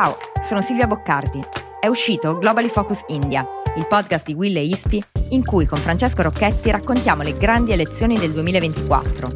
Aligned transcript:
Ciao, 0.00 0.16
sono 0.40 0.60
Silvia 0.60 0.86
Boccardi. 0.86 1.44
È 1.80 1.88
uscito 1.88 2.38
Globally 2.38 2.68
Focus 2.68 3.02
India, 3.08 3.44
il 3.74 3.84
podcast 3.88 4.26
di 4.26 4.32
Will 4.32 4.56
e 4.56 4.62
Ispi, 4.62 5.02
in 5.30 5.44
cui 5.44 5.66
con 5.66 5.76
Francesco 5.76 6.22
Rocchetti 6.22 6.70
raccontiamo 6.70 7.24
le 7.24 7.36
grandi 7.36 7.72
elezioni 7.72 8.16
del 8.16 8.30
2024. 8.30 9.32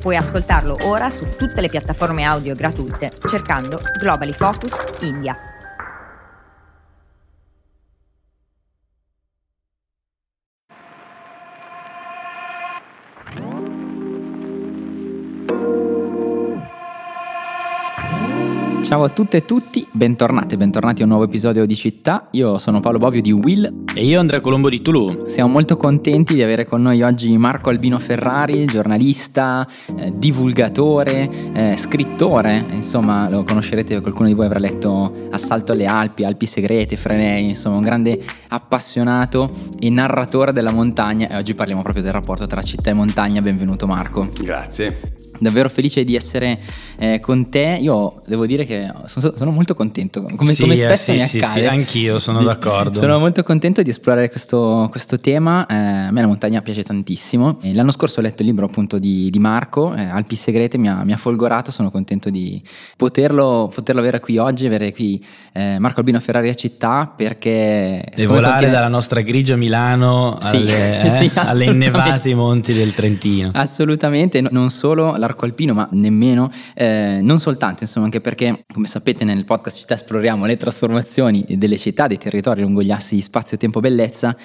Puoi 0.00 0.14
ascoltarlo 0.14 0.76
ora 0.82 1.10
su 1.10 1.26
tutte 1.36 1.60
le 1.60 1.68
piattaforme 1.68 2.22
audio 2.22 2.54
gratuite 2.54 3.10
cercando 3.26 3.80
Globally 3.98 4.32
Focus 4.32 4.76
India. 5.00 5.51
Ciao 18.92 19.04
a 19.04 19.08
tutte 19.08 19.38
e 19.38 19.44
tutti, 19.46 19.86
bentornati, 19.90 20.58
bentornati 20.58 21.00
a 21.00 21.04
un 21.04 21.12
nuovo 21.12 21.24
episodio 21.24 21.64
di 21.64 21.74
Città. 21.74 22.28
Io 22.32 22.58
sono 22.58 22.80
Paolo 22.80 22.98
Bovio 22.98 23.22
di 23.22 23.32
Will. 23.32 23.84
E 23.94 24.04
io 24.04 24.20
Andrea 24.20 24.40
Colombo 24.40 24.68
di 24.68 24.82
Toulouse. 24.82 25.30
Siamo 25.30 25.50
molto 25.50 25.78
contenti 25.78 26.34
di 26.34 26.42
avere 26.42 26.66
con 26.66 26.82
noi 26.82 27.00
oggi 27.00 27.34
Marco 27.38 27.70
Albino 27.70 27.98
Ferrari, 27.98 28.66
giornalista, 28.66 29.66
eh, 29.96 30.12
divulgatore, 30.14 31.26
eh, 31.54 31.74
scrittore. 31.78 32.62
Insomma, 32.70 33.30
lo 33.30 33.44
conoscerete, 33.44 33.98
qualcuno 34.02 34.28
di 34.28 34.34
voi 34.34 34.44
avrà 34.44 34.58
letto 34.58 35.28
Assalto 35.30 35.72
alle 35.72 35.86
Alpi, 35.86 36.24
Alpi 36.24 36.44
Segrete, 36.44 36.98
Frenei, 36.98 37.48
insomma, 37.48 37.76
un 37.76 37.84
grande 37.84 38.22
appassionato 38.48 39.50
e 39.80 39.88
narratore 39.88 40.52
della 40.52 40.70
montagna. 40.70 41.30
E 41.30 41.36
oggi 41.38 41.54
parliamo 41.54 41.80
proprio 41.80 42.02
del 42.02 42.12
rapporto 42.12 42.46
tra 42.46 42.60
città 42.60 42.90
e 42.90 42.92
montagna. 42.92 43.40
Benvenuto 43.40 43.86
Marco. 43.86 44.28
Grazie 44.38 45.21
davvero 45.42 45.68
felice 45.68 46.04
di 46.04 46.14
essere 46.14 46.58
eh, 46.98 47.20
con 47.20 47.50
te. 47.50 47.78
Io 47.80 48.22
devo 48.26 48.46
dire 48.46 48.64
che 48.64 48.90
sono, 49.06 49.32
sono 49.36 49.50
molto 49.50 49.74
contento, 49.74 50.22
come, 50.22 50.52
sì, 50.52 50.62
come 50.62 50.76
spesso 50.76 51.10
eh, 51.10 51.14
mi 51.14 51.20
sì, 51.20 51.38
accade. 51.38 51.60
Sì, 51.60 51.66
anch'io 51.66 52.18
sono 52.18 52.42
d'accordo. 52.42 52.98
sono 52.98 53.18
molto 53.18 53.42
contento 53.42 53.82
di 53.82 53.90
esplorare 53.90 54.30
questo, 54.30 54.88
questo 54.90 55.20
tema. 55.20 55.66
Eh, 55.66 55.74
a 55.74 56.10
me 56.10 56.20
la 56.20 56.26
montagna 56.26 56.62
piace 56.62 56.82
tantissimo. 56.82 57.58
L'anno 57.72 57.90
scorso 57.90 58.20
ho 58.20 58.22
letto 58.22 58.42
il 58.42 58.48
libro 58.48 58.66
appunto 58.66 58.98
di, 58.98 59.28
di 59.30 59.38
Marco, 59.38 59.94
eh, 59.94 60.02
Alpi 60.02 60.36
Segrete, 60.36 60.78
mi 60.78 60.88
ha, 60.88 61.04
mi 61.04 61.12
ha, 61.12 61.16
folgorato. 61.16 61.70
Sono 61.70 61.90
contento 61.90 62.30
di 62.30 62.62
poterlo, 62.96 63.70
poterlo 63.74 64.00
avere 64.00 64.20
qui 64.20 64.38
oggi, 64.38 64.66
avere 64.66 64.92
qui 64.92 65.22
eh, 65.52 65.78
Marco 65.78 66.00
Albino 66.00 66.20
Ferrari 66.20 66.48
a 66.48 66.54
città 66.54 67.12
perché... 67.14 68.04
E 68.04 68.26
volare 68.26 68.50
contiene... 68.50 68.72
dalla 68.72 68.88
nostra 68.88 69.20
grigia 69.20 69.56
Milano 69.56 70.38
alle, 70.40 71.08
sì, 71.10 71.24
eh, 71.24 71.30
alle 71.34 71.64
innevati 71.64 72.34
monti 72.34 72.72
del 72.72 72.94
Trentino. 72.94 73.50
Assolutamente, 73.54 74.40
non 74.40 74.70
solo 74.70 75.16
l'arco 75.32 75.44
alpino, 75.44 75.74
ma 75.74 75.88
nemmeno, 75.92 76.50
eh, 76.74 77.18
non 77.22 77.38
soltanto, 77.38 77.82
insomma, 77.82 78.06
anche 78.06 78.20
perché, 78.20 78.64
come 78.72 78.86
sapete, 78.86 79.24
nel 79.24 79.44
podcast 79.44 79.78
Città 79.78 79.94
esploriamo 79.94 80.44
le 80.44 80.56
trasformazioni 80.56 81.44
delle 81.48 81.78
città, 81.78 82.06
dei 82.06 82.18
territori 82.18 82.62
lungo 82.62 82.82
gli 82.82 82.90
assi 82.90 83.16
di 83.16 83.22
spazio, 83.22 83.56
tempo, 83.56 83.80
bellezza 83.80 84.36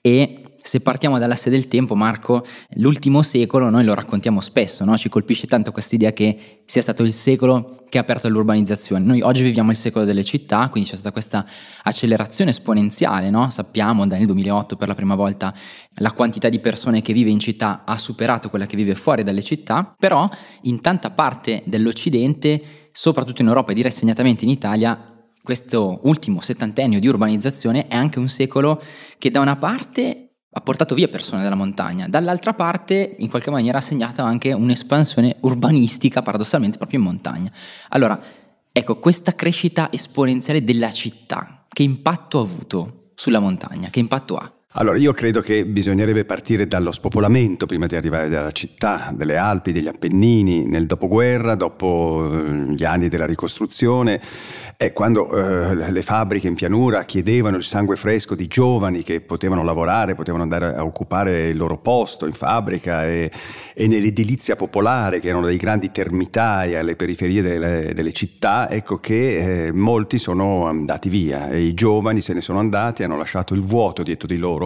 e 0.00 0.38
se 0.66 0.80
partiamo 0.80 1.18
dall'asse 1.18 1.50
del 1.50 1.68
tempo, 1.68 1.94
Marco, 1.94 2.42
l'ultimo 2.76 3.20
secolo 3.20 3.68
noi 3.68 3.84
lo 3.84 3.92
raccontiamo 3.92 4.40
spesso, 4.40 4.82
no? 4.86 4.96
ci 4.96 5.10
colpisce 5.10 5.46
tanto 5.46 5.72
questa 5.72 5.94
idea 5.94 6.14
che 6.14 6.62
sia 6.64 6.80
stato 6.80 7.02
il 7.02 7.12
secolo 7.12 7.84
che 7.90 7.98
ha 7.98 8.00
aperto 8.00 8.30
l'urbanizzazione. 8.30 9.04
Noi 9.04 9.20
oggi 9.20 9.42
viviamo 9.42 9.72
il 9.72 9.76
secolo 9.76 10.06
delle 10.06 10.24
città, 10.24 10.66
quindi 10.70 10.88
c'è 10.88 10.94
stata 10.94 11.12
questa 11.12 11.44
accelerazione 11.82 12.48
esponenziale, 12.48 13.28
no? 13.28 13.50
sappiamo 13.50 14.06
dal 14.06 14.24
2008 14.24 14.76
per 14.76 14.88
la 14.88 14.94
prima 14.94 15.14
volta 15.14 15.54
la 15.96 16.12
quantità 16.12 16.48
di 16.48 16.58
persone 16.60 17.02
che 17.02 17.12
vive 17.12 17.28
in 17.28 17.40
città 17.40 17.82
ha 17.84 17.98
superato 17.98 18.48
quella 18.48 18.64
che 18.64 18.76
vive 18.76 18.94
fuori 18.94 19.22
dalle 19.22 19.42
città, 19.42 19.94
però 19.98 20.26
in 20.62 20.80
tanta 20.80 21.10
parte 21.10 21.62
dell'Occidente, 21.66 22.88
soprattutto 22.90 23.42
in 23.42 23.48
Europa 23.48 23.72
e 23.72 23.74
direi 23.74 23.90
segnatamente 23.90 24.44
in 24.44 24.50
Italia, 24.50 25.12
questo 25.42 26.00
ultimo 26.04 26.40
settantennio 26.40 26.98
di 26.98 27.06
urbanizzazione 27.06 27.86
è 27.86 27.96
anche 27.96 28.18
un 28.18 28.28
secolo 28.28 28.82
che 29.18 29.30
da 29.30 29.40
una 29.40 29.56
parte 29.56 30.30
ha 30.56 30.60
portato 30.60 30.94
via 30.94 31.08
persone 31.08 31.42
dalla 31.42 31.56
montagna, 31.56 32.06
dall'altra 32.08 32.54
parte 32.54 33.16
in 33.18 33.28
qualche 33.28 33.50
maniera 33.50 33.78
ha 33.78 33.80
segnato 33.80 34.22
anche 34.22 34.52
un'espansione 34.52 35.36
urbanistica 35.40 36.22
paradossalmente 36.22 36.76
proprio 36.76 37.00
in 37.00 37.04
montagna. 37.04 37.50
Allora, 37.88 38.20
ecco, 38.70 38.98
questa 39.00 39.34
crescita 39.34 39.90
esponenziale 39.90 40.62
della 40.62 40.92
città, 40.92 41.64
che 41.68 41.82
impatto 41.82 42.38
ha 42.38 42.42
avuto 42.42 43.10
sulla 43.14 43.40
montagna? 43.40 43.88
Che 43.90 43.98
impatto 43.98 44.36
ha? 44.36 44.52
Allora, 44.76 44.98
io 44.98 45.12
credo 45.12 45.40
che 45.40 45.64
bisognerebbe 45.66 46.24
partire 46.24 46.66
dallo 46.66 46.90
spopolamento 46.90 47.64
prima 47.64 47.86
di 47.86 47.94
arrivare 47.94 48.36
alla 48.36 48.50
città, 48.50 49.12
delle 49.14 49.36
Alpi, 49.36 49.70
degli 49.70 49.86
Appennini, 49.86 50.66
nel 50.66 50.86
dopoguerra, 50.86 51.54
dopo 51.54 52.28
eh, 52.28 52.72
gli 52.72 52.82
anni 52.82 53.06
della 53.06 53.24
ricostruzione. 53.24 54.20
E 54.76 54.92
quando 54.92 55.30
eh, 55.30 55.92
le 55.92 56.02
fabbriche 56.02 56.48
in 56.48 56.54
pianura 56.54 57.04
chiedevano 57.04 57.56
il 57.56 57.62
sangue 57.62 57.94
fresco 57.94 58.34
di 58.34 58.48
giovani 58.48 59.04
che 59.04 59.20
potevano 59.20 59.62
lavorare, 59.62 60.16
potevano 60.16 60.42
andare 60.42 60.74
a 60.74 60.84
occupare 60.84 61.46
il 61.46 61.56
loro 61.56 61.78
posto 61.78 62.26
in 62.26 62.32
fabbrica 62.32 63.06
e, 63.06 63.30
e 63.72 63.86
nell'edilizia 63.86 64.56
popolare, 64.56 65.20
che 65.20 65.28
erano 65.28 65.46
dei 65.46 65.56
grandi 65.56 65.92
termitai 65.92 66.74
alle 66.74 66.96
periferie 66.96 67.40
delle, 67.40 67.92
delle 67.94 68.12
città, 68.12 68.68
ecco 68.68 68.96
che 68.96 69.66
eh, 69.66 69.72
molti 69.72 70.18
sono 70.18 70.66
andati 70.66 71.08
via 71.08 71.48
e 71.48 71.60
i 71.60 71.74
giovani 71.74 72.20
se 72.20 72.34
ne 72.34 72.40
sono 72.40 72.58
andati, 72.58 73.04
hanno 73.04 73.16
lasciato 73.16 73.54
il 73.54 73.62
vuoto 73.62 74.02
dietro 74.02 74.26
di 74.26 74.36
loro, 74.36 74.63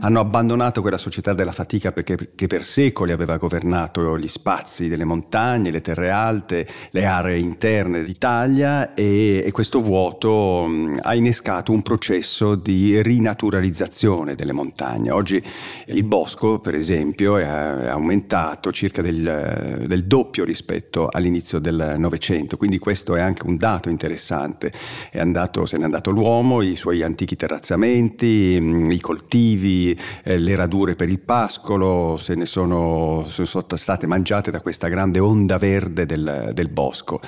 hanno 0.00 0.20
abbandonato 0.20 0.80
quella 0.80 0.98
società 0.98 1.32
della 1.34 1.52
fatica 1.52 1.92
perché, 1.92 2.16
che 2.34 2.46
per 2.46 2.64
secoli 2.64 3.12
aveva 3.12 3.36
governato 3.36 4.18
gli 4.18 4.28
spazi 4.28 4.88
delle 4.88 5.04
montagne, 5.04 5.70
le 5.70 5.80
terre 5.80 6.10
alte, 6.10 6.66
le 6.90 7.04
aree 7.04 7.38
interne 7.38 8.04
d'Italia 8.04 8.94
e 8.94 9.36
e 9.46 9.52
questo 9.52 9.80
vuoto 9.80 10.66
mh, 10.66 11.00
ha 11.02 11.14
innescato 11.14 11.70
un 11.70 11.82
processo 11.82 12.54
di 12.54 13.00
rinaturalizzazione 13.02 14.34
delle 14.34 14.52
montagne. 14.52 15.10
Oggi 15.10 15.40
il 15.86 16.04
bosco, 16.04 16.58
per 16.58 16.74
esempio, 16.74 17.36
è, 17.36 17.44
aumentato 17.44 18.72
circa 18.72 19.02
del, 19.02 19.84
del, 19.86 20.04
doppio 20.04 20.44
rispetto 20.44 21.08
all'inizio 21.10 21.58
del 21.58 21.94
Novecento, 21.96 22.56
quindi 22.56 22.78
questo 22.78 23.14
è 23.14 23.20
anche 23.20 23.46
un 23.46 23.56
dato 23.56 23.88
interessante. 23.88 24.72
Andato, 25.14 25.64
se 25.64 25.78
n'è 25.78 25.84
andato 25.84 26.10
l'uomo, 26.10 26.62
i 26.62 26.74
suoi 26.74 27.02
antichi 27.02 27.36
terrazzamenti, 27.36 28.26
i 28.26 29.00
coltivi, 29.00 29.35
eh, 30.22 30.38
le 30.38 30.56
radure 30.56 30.94
per 30.94 31.08
il 31.08 31.20
pascolo, 31.20 32.16
se 32.16 32.34
ne 32.34 32.46
sono, 32.46 33.24
sono 33.28 33.64
state 33.74 34.06
mangiate 34.06 34.50
da 34.50 34.60
questa 34.60 34.88
grande 34.88 35.18
onda 35.18 35.58
verde 35.58 36.06
del, 36.06 36.50
del 36.52 36.68
bosco. 36.68 37.20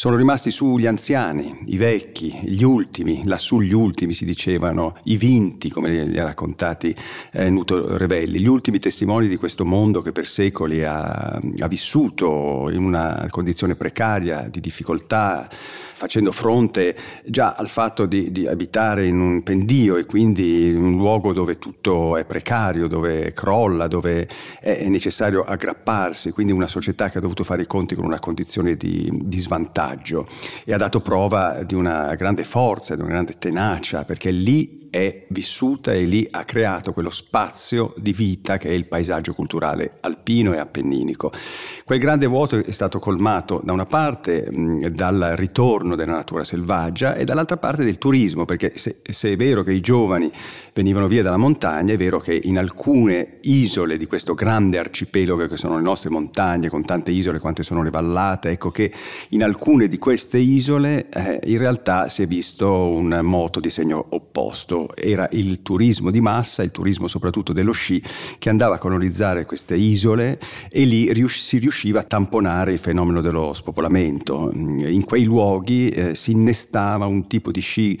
Sono 0.00 0.16
rimasti 0.16 0.50
su 0.50 0.78
gli 0.78 0.86
anziani, 0.86 1.58
i 1.66 1.76
vecchi, 1.76 2.34
gli 2.44 2.62
ultimi, 2.62 3.20
lassù 3.26 3.60
gli 3.60 3.74
ultimi 3.74 4.14
si 4.14 4.24
dicevano, 4.24 4.96
i 5.02 5.18
vinti, 5.18 5.68
come 5.68 6.06
li 6.06 6.18
ha 6.18 6.24
raccontati 6.24 6.96
eh, 7.32 7.50
Nuto 7.50 7.98
Rebelli, 7.98 8.40
gli 8.40 8.46
ultimi 8.46 8.78
testimoni 8.78 9.28
di 9.28 9.36
questo 9.36 9.66
mondo 9.66 10.00
che 10.00 10.12
per 10.12 10.26
secoli 10.26 10.84
ha, 10.84 11.38
ha 11.38 11.68
vissuto 11.68 12.70
in 12.70 12.82
una 12.82 13.26
condizione 13.28 13.74
precaria, 13.74 14.48
di 14.48 14.60
difficoltà, 14.60 15.46
facendo 16.00 16.32
fronte 16.32 16.96
già 17.26 17.52
al 17.52 17.68
fatto 17.68 18.06
di, 18.06 18.32
di, 18.32 18.46
abitare 18.46 19.06
in 19.06 19.20
un 19.20 19.42
pendio 19.42 19.98
e 19.98 20.06
quindi 20.06 20.68
in 20.68 20.82
un 20.82 20.96
luogo 20.96 21.34
dove 21.34 21.58
tutto 21.58 22.16
è 22.16 22.24
precario, 22.24 22.86
dove 22.86 23.34
crolla, 23.34 23.86
dove 23.86 24.26
è 24.60 24.88
necessario 24.88 25.42
aggrapparsi, 25.42 26.30
quindi 26.30 26.54
una 26.54 26.66
società 26.66 27.10
che 27.10 27.18
ha 27.18 27.20
dovuto 27.20 27.44
fare 27.44 27.60
i 27.60 27.66
conti 27.66 27.94
con 27.94 28.06
una 28.06 28.18
condizione 28.18 28.76
di, 28.76 29.10
di 29.12 29.38
svantaggio 29.40 29.88
e 30.64 30.72
ha 30.72 30.76
dato 30.76 31.00
prova 31.00 31.62
di 31.62 31.74
una 31.74 32.14
grande 32.14 32.44
forza, 32.44 32.94
di 32.94 33.00
una 33.00 33.10
grande 33.10 33.34
tenacia, 33.38 34.04
perché 34.04 34.30
lì 34.30 34.79
è 34.90 35.24
vissuta 35.28 35.92
e 35.92 36.02
lì 36.02 36.26
ha 36.30 36.44
creato 36.44 36.92
quello 36.92 37.10
spazio 37.10 37.94
di 37.96 38.12
vita 38.12 38.58
che 38.58 38.68
è 38.68 38.72
il 38.72 38.86
paesaggio 38.86 39.32
culturale 39.32 39.98
alpino 40.00 40.52
e 40.52 40.58
appenninico. 40.58 41.32
Quel 41.84 42.00
grande 42.00 42.26
vuoto 42.26 42.56
è 42.56 42.70
stato 42.72 42.98
colmato 42.98 43.60
da 43.62 43.72
una 43.72 43.86
parte 43.86 44.48
mh, 44.50 44.88
dal 44.88 45.32
ritorno 45.36 45.94
della 45.94 46.12
natura 46.12 46.44
selvaggia 46.44 47.14
e 47.14 47.24
dall'altra 47.24 47.56
parte 47.56 47.84
del 47.84 47.98
turismo, 47.98 48.44
perché 48.44 48.72
se, 48.74 49.00
se, 49.02 49.32
è 49.32 49.36
vero 49.36 49.62
che 49.62 49.72
i 49.72 49.80
giovani 49.80 50.30
venivano 50.72 51.06
via 51.06 51.22
dalla 51.22 51.36
montagna, 51.36 51.92
è 51.92 51.96
vero 51.96 52.18
che 52.18 52.38
in 52.42 52.58
alcune 52.58 53.38
isole 53.42 53.96
di 53.96 54.06
questo 54.06 54.34
grande 54.34 54.78
arcipelago 54.78 55.46
che 55.46 55.56
sono 55.56 55.76
le 55.76 55.82
nostre 55.82 56.10
montagne, 56.10 56.68
con 56.68 56.82
tante 56.82 57.12
isole 57.12 57.38
quante 57.38 57.62
sono 57.62 57.82
le 57.82 57.90
vallate, 57.90 58.50
ecco 58.50 58.70
che 58.70 58.92
in 59.30 59.42
alcune 59.44 59.88
di 59.88 59.98
queste 59.98 60.38
isole 60.38 61.08
eh, 61.08 61.40
in 61.44 61.58
realtà 61.58 62.08
si 62.08 62.22
è 62.22 62.26
visto 62.26 62.88
un 62.88 63.20
moto 63.22 63.60
di 63.60 63.70
segno 63.70 64.04
opposto 64.10 64.79
era 64.94 65.28
il 65.32 65.62
turismo 65.62 66.10
di 66.10 66.20
massa, 66.20 66.62
il 66.62 66.70
turismo 66.70 67.08
soprattutto 67.08 67.52
dello 67.52 67.72
sci, 67.72 68.02
che 68.38 68.48
andava 68.48 68.76
a 68.76 68.78
colonizzare 68.78 69.44
queste 69.44 69.74
isole 69.74 70.38
e 70.70 70.84
lì 70.84 71.12
rius- 71.12 71.40
si 71.40 71.58
riusciva 71.58 72.00
a 72.00 72.04
tamponare 72.04 72.72
il 72.72 72.78
fenomeno 72.78 73.20
dello 73.20 73.52
spopolamento. 73.52 74.50
In 74.52 75.04
quei 75.04 75.24
luoghi 75.24 75.88
eh, 75.90 76.14
si 76.14 76.32
innestava 76.32 77.06
un 77.06 77.26
tipo 77.26 77.50
di 77.50 77.60
sci 77.60 77.98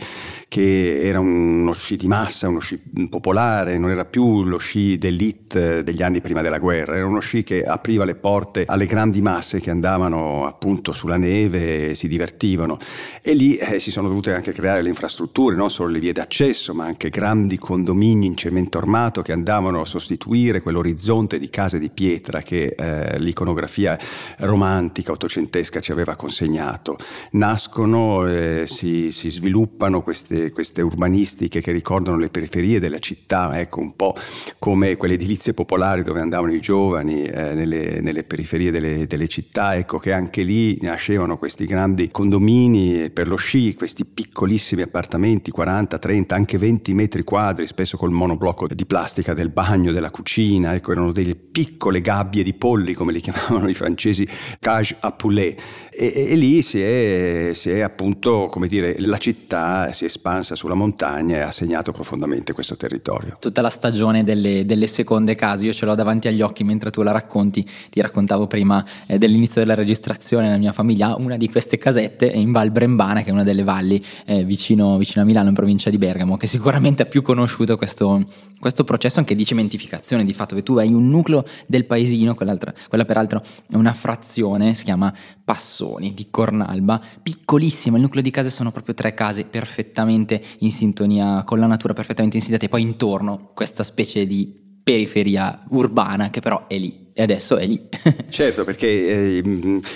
che 0.50 1.02
era 1.02 1.20
uno 1.20 1.72
sci 1.72 1.94
di 1.94 2.08
massa, 2.08 2.48
uno 2.48 2.58
sci 2.58 2.76
popolare, 3.08 3.78
non 3.78 3.90
era 3.90 4.04
più 4.04 4.42
lo 4.42 4.58
sci 4.58 4.98
d'elite 4.98 5.84
degli 5.84 6.02
anni 6.02 6.20
prima 6.20 6.42
della 6.42 6.58
guerra, 6.58 6.96
era 6.96 7.06
uno 7.06 7.20
sci 7.20 7.44
che 7.44 7.62
apriva 7.62 8.04
le 8.04 8.16
porte 8.16 8.64
alle 8.66 8.86
grandi 8.86 9.20
masse 9.20 9.60
che 9.60 9.70
andavano 9.70 10.46
appunto 10.46 10.90
sulla 10.90 11.16
neve 11.16 11.90
e 11.90 11.94
si 11.94 12.08
divertivano. 12.08 12.78
E 13.22 13.34
lì 13.34 13.54
eh, 13.58 13.78
si 13.78 13.92
sono 13.92 14.08
dovute 14.08 14.34
anche 14.34 14.50
creare 14.50 14.82
le 14.82 14.88
infrastrutture, 14.88 15.54
non 15.54 15.70
solo 15.70 15.90
le 15.90 16.00
vie 16.00 16.12
d'accesso, 16.12 16.74
ma 16.74 16.84
anche 16.84 17.10
grandi 17.10 17.56
condomini 17.56 18.26
in 18.26 18.36
cemento 18.36 18.78
armato 18.78 19.22
che 19.22 19.30
andavano 19.30 19.82
a 19.82 19.84
sostituire 19.84 20.60
quell'orizzonte 20.62 21.38
di 21.38 21.48
case 21.48 21.78
di 21.78 21.90
pietra 21.90 22.40
che 22.42 22.74
eh, 22.76 23.20
l'iconografia 23.20 23.96
romantica, 24.38 25.12
ottocentesca 25.12 25.80
ci 25.80 25.92
aveva 25.92 26.16
consegnato. 26.16 26.96
Nascono, 27.32 28.26
eh, 28.26 28.64
si, 28.66 29.12
si, 29.12 29.30
sviluppano 29.30 30.02
queste, 30.02 30.39
queste, 30.48 30.80
urbanistiche 30.80 31.60
che 31.60 31.72
ricordano 31.72 32.16
le 32.16 32.30
periferie 32.30 32.80
della 32.80 32.98
città, 32.98 33.58
ecco 33.58 33.80
un 33.80 33.94
po' 33.94 34.14
come 34.58 34.96
quelle 34.96 35.14
edilizie 35.14 35.52
popolari 35.52 36.02
dove 36.02 36.20
andavano 36.20 36.52
i 36.52 36.60
giovani 36.60 37.24
eh, 37.24 37.54
nelle, 37.54 38.00
nelle, 38.00 38.24
periferie 38.24 38.70
delle, 38.70 39.06
delle 39.06 39.28
città, 39.28 39.76
ecco 39.76 39.98
che 39.98 40.12
anche 40.12 40.42
lì 40.42 40.78
nascevano 40.80 41.36
questi 41.36 41.64
grandi 41.64 42.10
condomini 42.10 43.10
per 43.10 43.28
lo 43.28 43.36
sci, 43.36 43.74
questi 43.74 44.04
piccolissimi 44.04 44.82
appartamenti, 44.82 45.50
40, 45.50 45.98
30, 45.98 46.34
anche 46.34 46.58
20 46.58 46.94
metri 46.94 47.22
quadri, 47.22 47.66
spesso 47.66 47.96
col 47.96 48.10
monoblocco 48.10 48.66
di 48.66 48.86
plastica 48.86 49.34
del 49.34 49.50
bagno, 49.50 49.92
della 49.92 50.10
cucina, 50.10 50.74
ecco 50.74 50.92
erano 50.92 51.12
delle 51.12 51.34
piccole 51.34 52.00
gabbie 52.00 52.42
di 52.42 52.54
polli 52.54 52.94
come 52.94 53.12
li 53.12 53.20
chiamavano 53.20 53.68
i 53.68 53.74
francesi, 53.74 54.26
cage 54.58 54.96
à 55.00 55.12
poulet. 55.12 55.60
E, 55.90 56.28
e 56.30 56.34
lì 56.36 56.62
si 56.62 56.80
è, 56.80 57.50
si 57.52 57.70
è, 57.70 57.80
appunto, 57.80 58.46
come 58.50 58.66
dire, 58.66 58.96
la 58.98 59.18
città 59.18 59.92
si 59.92 60.04
è 60.04 60.08
espansa 60.30 60.54
sulla 60.54 60.74
montagna 60.74 61.36
e 61.36 61.40
ha 61.40 61.50
segnato 61.50 61.90
profondamente 61.92 62.52
questo 62.52 62.76
territorio. 62.76 63.36
Tutta 63.40 63.60
la 63.60 63.68
stagione 63.68 64.22
delle, 64.22 64.64
delle 64.64 64.86
seconde 64.86 65.34
case, 65.34 65.64
io 65.64 65.72
ce 65.72 65.84
l'ho 65.84 65.94
davanti 65.94 66.28
agli 66.28 66.40
occhi 66.40 66.62
mentre 66.62 66.90
tu 66.90 67.02
la 67.02 67.10
racconti, 67.10 67.66
ti 67.90 68.00
raccontavo 68.00 68.46
prima 68.46 68.84
eh, 69.06 69.18
dell'inizio 69.18 69.60
della 69.60 69.74
registrazione, 69.74 70.48
la 70.48 70.56
mia 70.56 70.72
famiglia 70.72 71.16
una 71.16 71.36
di 71.36 71.50
queste 71.50 71.78
casette 71.78 72.26
in 72.26 72.52
Val 72.52 72.70
Brembana, 72.70 73.22
che 73.22 73.30
è 73.30 73.32
una 73.32 73.42
delle 73.42 73.64
valli 73.64 74.02
eh, 74.26 74.44
vicino, 74.44 74.96
vicino, 74.98 75.22
a 75.22 75.26
Milano, 75.26 75.48
in 75.48 75.54
provincia 75.54 75.90
di 75.90 75.98
Bergamo, 75.98 76.36
che 76.36 76.46
sicuramente 76.46 77.02
ha 77.02 77.06
più 77.06 77.22
conosciuto 77.22 77.76
questo, 77.76 78.24
questo 78.58 78.84
processo 78.84 79.18
anche 79.18 79.34
di 79.34 79.44
cementificazione, 79.44 80.24
di 80.24 80.32
fatto 80.32 80.54
che 80.54 80.62
tu 80.62 80.76
hai 80.76 80.92
un 80.92 81.08
nucleo 81.08 81.44
del 81.66 81.84
paesino, 81.86 82.34
quella 82.34 83.04
peraltro 83.04 83.42
è 83.68 83.74
una 83.74 83.92
frazione, 83.92 84.74
si 84.74 84.84
chiama 84.84 85.12
Passoni 85.50 86.14
di 86.14 86.28
Cornalba, 86.30 87.02
piccolissima, 87.20 87.96
il 87.96 88.02
nucleo 88.02 88.22
di 88.22 88.30
case 88.30 88.50
sono 88.50 88.70
proprio 88.70 88.94
tre 88.94 89.14
case 89.14 89.44
perfettamente 89.44 90.40
in 90.60 90.70
sintonia 90.70 91.42
con 91.42 91.58
la 91.58 91.66
natura, 91.66 91.92
perfettamente 91.92 92.36
insidiate, 92.36 92.66
e 92.66 92.68
poi 92.68 92.82
intorno 92.82 93.50
questa 93.52 93.82
specie 93.82 94.28
di 94.28 94.78
periferia 94.80 95.64
urbana 95.70 96.30
che 96.30 96.38
però 96.38 96.68
è 96.68 96.78
lì 96.78 97.09
e 97.12 97.22
adesso 97.22 97.56
è 97.56 97.66
lì. 97.66 97.80
certo, 98.30 98.64
perché 98.64 98.86
eh, 98.86 99.42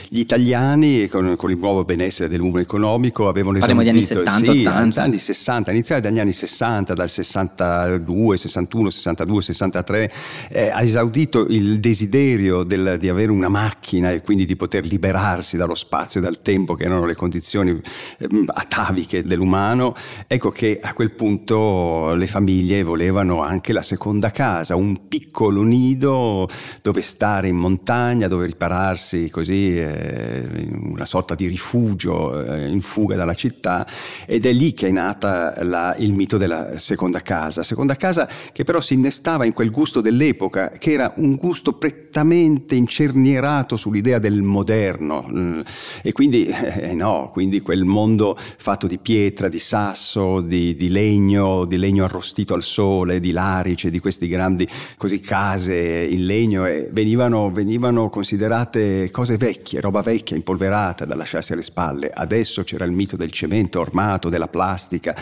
gli 0.09 0.19
italiani 0.19 1.09
con, 1.09 1.37
con, 1.37 1.51
il 1.51 1.59
nuovo 1.59 1.85
benessere 1.85 2.29
dell'uomo 2.29 2.59
economico 2.59 3.29
avevano 3.29 3.59
Parliamo 3.59 3.83
esaudito... 3.83 4.23
Parliamo 4.23 4.53
di 4.53 4.67
anni 4.67 4.73
70, 4.73 4.73
sì, 4.73 4.79
80? 4.91 5.03
anni 5.03 5.19
60, 5.19 5.71
iniziali 5.71 6.01
dagli 6.03 6.19
anni 6.19 6.33
60, 6.33 6.95
dal 6.95 7.09
62, 7.09 8.37
61, 8.37 8.91
62, 8.91 9.41
63, 9.41 10.13
eh, 10.51 10.69
ha 10.71 10.83
esaudito 10.83 11.47
il 11.49 11.79
desiderio 11.79 12.63
del, 12.65 12.97
di 12.99 13.09
avere 13.09 13.31
una 13.31 13.49
macchina 13.49 14.11
e 14.11 14.21
quindi 14.21 14.45
di 14.45 14.57
poter 14.57 14.85
liberarsi 14.85 15.57
dallo 15.57 15.75
spazio 15.75 16.21
e 16.21 16.23
dal 16.23 16.43
tempo 16.43 16.75
che 16.75 16.85
erano 16.85 17.07
le 17.07 17.15
condizioni 17.15 17.71
eh, 18.19 18.29
ataviche 18.47 19.23
dell'umano. 19.23 19.95
Ecco 20.27 20.51
che 20.51 20.81
a 20.83 20.93
quel 20.93 21.13
punto 21.13 22.15
le 22.15 22.27
famiglie 22.27 22.83
volevano 22.83 23.43
anche 23.43 23.73
la 23.73 23.83
seconda 23.83 24.31
casa, 24.31 24.75
un 24.75 25.07
piccolo 25.09 25.63
nido 25.63 26.49
dove 26.83 27.03
stare 27.15 27.47
in 27.47 27.55
montagna, 27.55 28.27
dove 28.27 28.47
ripararsi 28.47 29.31
così, 29.31 29.79
eh, 29.79 30.69
una 30.71 31.05
sorta 31.05 31.37
di 31.37 31.47
rifugio 31.47 32.43
eh, 32.43 32.67
in 32.69 32.81
fuga 32.81 33.15
dalla 33.15 33.35
città 33.35 33.87
ed 34.27 34.47
è 34.47 34.53
lì 34.53 34.75
che 34.75 34.89
è 34.89 34.91
nata 34.91 35.63
la, 35.63 35.95
il 35.97 36.13
mito 36.13 36.37
della 36.37 36.77
seconda 36.77 37.21
casa. 37.21 37.63
Seconda 37.63 37.95
casa 37.95 38.29
che 38.53 38.65
però 38.65 38.81
si 38.81 38.95
innestava 38.95 39.45
in 39.45 39.53
quel 39.53 39.71
gusto 39.71 40.01
dell'epoca, 40.01 40.71
che 40.71 40.93
era 40.93 41.13
un 41.19 41.37
gusto 41.37 41.75
prettamente 41.75 42.75
incernierato 42.75 43.77
sull'idea 43.77 44.19
del 44.19 44.43
moderno 44.43 45.25
mm, 45.31 45.61
e 46.03 46.11
quindi 46.11 46.47
eh, 46.47 46.95
no, 46.95 47.31
quindi 47.33 47.61
quel 47.61 47.85
mondo 47.85 48.37
fatto 48.37 48.89
di 48.89 48.99
pietra, 48.99 49.49
di 49.49 49.61
sasso, 49.61 50.41
di, 50.41 50.75
di 50.75 50.89
legno, 50.89 51.65
di 51.65 51.77
legno 51.77 52.05
arrostito 52.05 52.55
al 52.55 52.63
sole, 52.63 53.21
di 53.21 53.31
larice, 53.31 53.89
di 53.89 54.01
questi 54.01 54.27
grandi 54.27 54.67
così 54.97 55.21
case 55.21 55.77
in 55.77 56.27
legno 56.27 56.67
e 56.67 56.89
venivano, 56.95 57.51
venivano, 57.51 58.09
considerate 58.09 59.11
cose 59.11 59.37
vecchie, 59.37 59.81
roba 59.81 60.01
vecchia, 60.01 60.37
impolverata 60.37 61.05
da 61.05 61.17
lasciarsi 61.17 61.53
alle 61.53 61.63
spalle. 61.63 62.11
Adesso 62.15 62.63
c'era 62.63 62.85
il 62.85 62.93
mito 62.93 63.17
del 63.17 63.33
cemento 63.33 63.81
ormato, 63.81 64.29
della 64.29 64.47
plastica, 64.47 65.15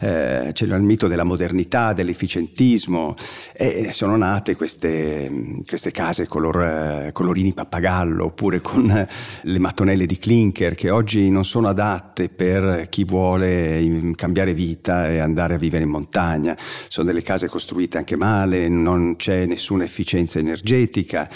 eh, 0.00 0.50
c'era 0.52 0.76
il 0.76 0.82
mito 0.82 1.06
della 1.06 1.22
modernità, 1.22 1.92
dell'efficientismo 1.92 3.14
e 3.52 3.92
sono 3.92 4.16
nate 4.16 4.56
queste, 4.56 5.62
queste 5.66 5.92
case 5.92 6.26
color, 6.26 7.10
colorini 7.12 7.52
pappagallo 7.52 8.24
oppure 8.24 8.60
con 8.60 9.06
le 9.42 9.58
mattonelle 9.60 10.06
di 10.06 10.18
clinker 10.18 10.74
che 10.74 10.90
oggi 10.90 11.30
non 11.30 11.44
sono 11.44 11.68
adatte 11.68 12.28
per 12.28 12.88
chi 12.88 13.04
vuole 13.04 14.12
cambiare 14.16 14.52
vita 14.52 15.08
e 15.08 15.18
andare 15.18 15.54
a 15.54 15.58
vivere 15.58 15.84
in 15.84 15.90
montagna. 15.90 16.56
Sono 16.88 17.06
delle 17.06 17.22
case 17.22 17.46
costruite 17.46 17.98
anche 17.98 18.16
male, 18.16 18.68
non 18.68 19.14
c'è 19.14 19.46
nessuna 19.46 19.84
efficienza 19.84 20.40
energetica 20.40 21.19
America, 21.20 21.28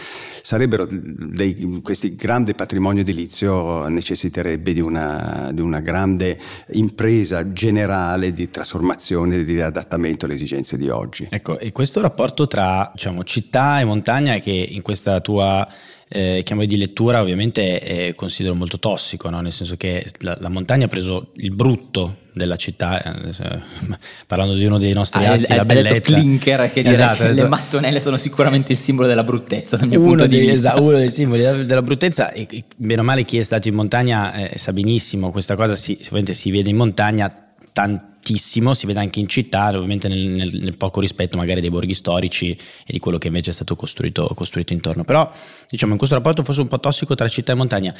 sarebbero 0.42 0.86
dei, 0.88 1.80
questi 1.82 2.14
grande 2.14 2.54
patrimonio 2.54 3.02
edilizio 3.02 3.86
necessiterebbe 3.88 4.72
di 4.72 4.80
una, 4.80 5.50
di 5.52 5.60
una 5.60 5.80
grande 5.80 6.38
impresa 6.72 7.52
generale 7.52 8.32
di 8.32 8.48
trasformazione 8.50 9.36
e 9.36 9.44
di 9.44 9.60
adattamento 9.60 10.24
alle 10.24 10.34
esigenze 10.34 10.76
di 10.76 10.88
oggi. 10.88 11.26
Ecco, 11.30 11.58
e 11.58 11.72
questo 11.72 12.00
rapporto 12.00 12.46
tra 12.46 12.90
diciamo, 12.92 13.24
città 13.24 13.80
e 13.80 13.84
montagna 13.84 14.38
che 14.38 14.50
in 14.50 14.82
questa 14.82 15.20
tua 15.20 15.66
eh, 16.08 16.42
chiamo 16.44 16.64
di 16.64 16.76
lettura 16.76 17.20
ovviamente 17.20 17.80
è, 17.80 18.14
considero 18.14 18.54
molto 18.54 18.78
tossico, 18.78 19.30
no? 19.30 19.40
nel 19.40 19.52
senso 19.52 19.76
che 19.76 20.04
la, 20.20 20.36
la, 20.38 20.48
montagna 20.48 20.84
ha 20.84 20.88
preso 20.88 21.28
il 21.34 21.50
brutto 21.50 22.22
della 22.34 22.56
città, 22.56 23.02
eh, 23.02 23.60
parlando 24.26 24.54
di 24.54 24.64
uno 24.64 24.78
dei 24.78 24.92
nostri 24.92 25.24
ah, 25.24 25.32
assi, 25.32 25.52
hai, 25.52 25.58
la 25.58 25.64
bellezza. 25.64 25.94
detto 25.94 26.12
clinker, 26.12 26.72
che 26.72 26.80
esatto, 26.80 27.22
detto, 27.22 27.42
le 27.42 27.48
mattonelle 27.48 28.00
sono 28.00 28.16
sicuramente 28.16 28.72
il 28.72 28.78
simbolo 28.78 29.06
della 29.06 29.22
bruttezza 29.22 29.76
dal 29.76 29.88
mio 29.88 30.00
uno 30.00 30.08
punto 30.08 30.26
dei, 30.26 30.40
di 30.40 30.46
vista. 30.46 30.68
Esatto, 30.68 30.82
uno 30.82 30.98
dei 30.98 31.10
simboli 31.10 31.42
della 31.64 31.82
bruttezza 31.82 32.32
e, 32.32 32.46
e 32.50 32.64
meno 32.78 33.02
male 33.02 33.24
chi 33.24 33.38
è 33.38 33.42
stato 33.42 33.68
in 33.68 33.74
montagna 33.74 34.32
eh, 34.34 34.58
sa 34.58 34.72
benissimo, 34.72 35.30
questa 35.30 35.54
cosa 35.54 35.76
si, 35.76 35.96
sicuramente 36.00 36.34
si 36.34 36.50
vede 36.50 36.70
in 36.70 36.76
montagna 36.76 37.32
tantissimo, 37.72 38.74
si 38.74 38.86
vede 38.86 39.00
anche 39.00 39.20
in 39.20 39.28
città, 39.28 39.68
ovviamente 39.68 40.08
nel, 40.08 40.20
nel, 40.20 40.50
nel, 40.60 40.76
poco 40.76 41.00
rispetto 41.00 41.36
magari 41.36 41.60
dei 41.60 41.70
borghi 41.70 41.94
storici 41.94 42.50
e 42.50 42.92
di 42.92 42.98
quello 42.98 43.18
che 43.18 43.28
invece 43.28 43.50
è 43.50 43.54
stato 43.54 43.76
costruito, 43.76 44.26
costruito 44.34 44.72
intorno. 44.72 45.04
Però 45.04 45.30
diciamo 45.68 45.92
in 45.92 45.98
questo 45.98 46.16
rapporto 46.16 46.42
forse 46.42 46.60
un 46.60 46.68
po' 46.68 46.80
tossico 46.80 47.14
tra 47.14 47.28
città 47.28 47.52
e 47.52 47.54
montagna. 47.56 47.94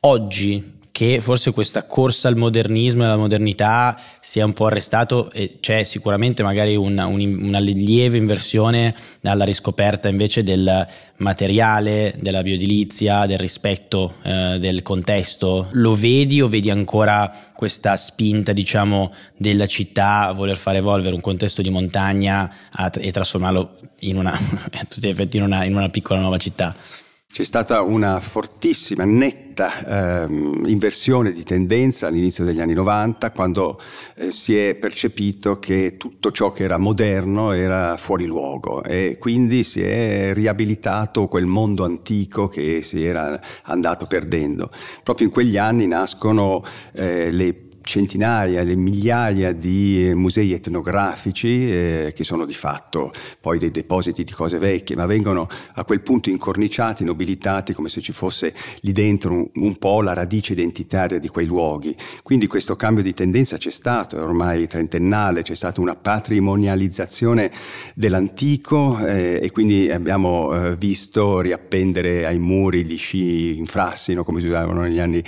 Oggi 0.00 0.82
che 0.94 1.20
forse 1.20 1.50
questa 1.50 1.86
corsa 1.86 2.28
al 2.28 2.36
modernismo 2.36 3.02
e 3.02 3.06
alla 3.06 3.16
modernità 3.16 4.00
sia 4.20 4.44
un 4.44 4.52
po' 4.52 4.66
arrestato 4.66 5.28
e 5.32 5.56
c'è 5.58 5.82
sicuramente 5.82 6.44
magari 6.44 6.76
una, 6.76 7.06
una 7.06 7.58
lieve 7.58 8.16
inversione 8.16 8.94
dalla 9.20 9.42
riscoperta 9.42 10.08
invece 10.08 10.44
del 10.44 10.86
materiale, 11.16 12.14
della 12.20 12.44
bioedilizia, 12.44 13.26
del 13.26 13.38
rispetto 13.38 14.18
eh, 14.22 14.58
del 14.60 14.82
contesto. 14.82 15.66
Lo 15.72 15.96
vedi 15.96 16.40
o 16.40 16.46
vedi 16.46 16.70
ancora 16.70 17.28
questa 17.56 17.96
spinta, 17.96 18.52
diciamo, 18.52 19.12
della 19.36 19.66
città 19.66 20.28
a 20.28 20.32
voler 20.32 20.56
far 20.56 20.76
evolvere 20.76 21.16
un 21.16 21.20
contesto 21.20 21.60
di 21.60 21.70
montagna 21.70 22.48
a, 22.70 22.92
e 23.00 23.10
trasformarlo 23.10 23.74
in 24.02 24.16
una, 24.16 24.30
a 24.30 24.84
tutti 24.88 25.08
gli 25.08 25.10
effetti 25.10 25.38
in 25.38 25.42
una, 25.42 25.64
in 25.64 25.74
una 25.74 25.88
piccola 25.88 26.20
nuova 26.20 26.36
città? 26.36 26.72
C'è 27.34 27.42
stata 27.42 27.80
una 27.82 28.20
fortissima, 28.20 29.02
netta 29.02 30.22
ehm, 30.22 30.66
inversione 30.68 31.32
di 31.32 31.42
tendenza 31.42 32.06
all'inizio 32.06 32.44
degli 32.44 32.60
anni 32.60 32.74
90, 32.74 33.32
quando 33.32 33.80
eh, 34.14 34.30
si 34.30 34.56
è 34.56 34.76
percepito 34.76 35.58
che 35.58 35.96
tutto 35.96 36.30
ciò 36.30 36.52
che 36.52 36.62
era 36.62 36.78
moderno 36.78 37.50
era 37.50 37.96
fuori 37.96 38.24
luogo 38.24 38.84
e 38.84 39.16
quindi 39.18 39.64
si 39.64 39.82
è 39.82 40.32
riabilitato 40.32 41.26
quel 41.26 41.46
mondo 41.46 41.82
antico 41.82 42.46
che 42.46 42.82
si 42.82 43.04
era 43.04 43.40
andato 43.64 44.06
perdendo. 44.06 44.70
Proprio 45.02 45.26
in 45.26 45.32
quegli 45.32 45.56
anni 45.56 45.88
nascono 45.88 46.62
eh, 46.92 47.32
le 47.32 47.64
centinaia, 47.84 48.62
le 48.62 48.74
migliaia 48.74 49.52
di 49.52 50.10
musei 50.14 50.52
etnografici 50.52 51.70
eh, 51.70 52.12
che 52.14 52.24
sono 52.24 52.44
di 52.46 52.54
fatto 52.54 53.12
poi 53.40 53.58
dei 53.58 53.70
depositi 53.70 54.24
di 54.24 54.32
cose 54.32 54.58
vecchie, 54.58 54.96
ma 54.96 55.06
vengono 55.06 55.46
a 55.74 55.84
quel 55.84 56.00
punto 56.00 56.30
incorniciati, 56.30 57.04
nobilitati 57.04 57.72
come 57.72 57.88
se 57.88 58.00
ci 58.00 58.12
fosse 58.12 58.54
lì 58.80 58.92
dentro 58.92 59.32
un, 59.34 59.48
un 59.54 59.76
po' 59.76 60.00
la 60.00 60.14
radice 60.14 60.52
identitaria 60.52 61.18
di 61.18 61.28
quei 61.28 61.46
luoghi. 61.46 61.94
Quindi 62.22 62.46
questo 62.46 62.74
cambio 62.74 63.02
di 63.02 63.12
tendenza 63.12 63.56
c'è 63.56 63.70
stato, 63.70 64.16
è 64.16 64.20
ormai 64.20 64.66
trentennale, 64.66 65.42
c'è 65.42 65.54
stata 65.54 65.80
una 65.80 65.94
patrimonializzazione 65.94 67.50
dell'antico 67.94 68.98
eh, 69.06 69.40
e 69.42 69.50
quindi 69.50 69.90
abbiamo 69.90 70.52
eh, 70.52 70.76
visto 70.76 71.40
riappendere 71.40 72.26
ai 72.26 72.38
muri 72.38 72.84
gli 72.84 72.96
sci 72.96 73.58
infrassino 73.58 74.24
come 74.24 74.40
si 74.40 74.46
usavano 74.46 74.80
negli 74.80 74.98
anni 74.98 75.22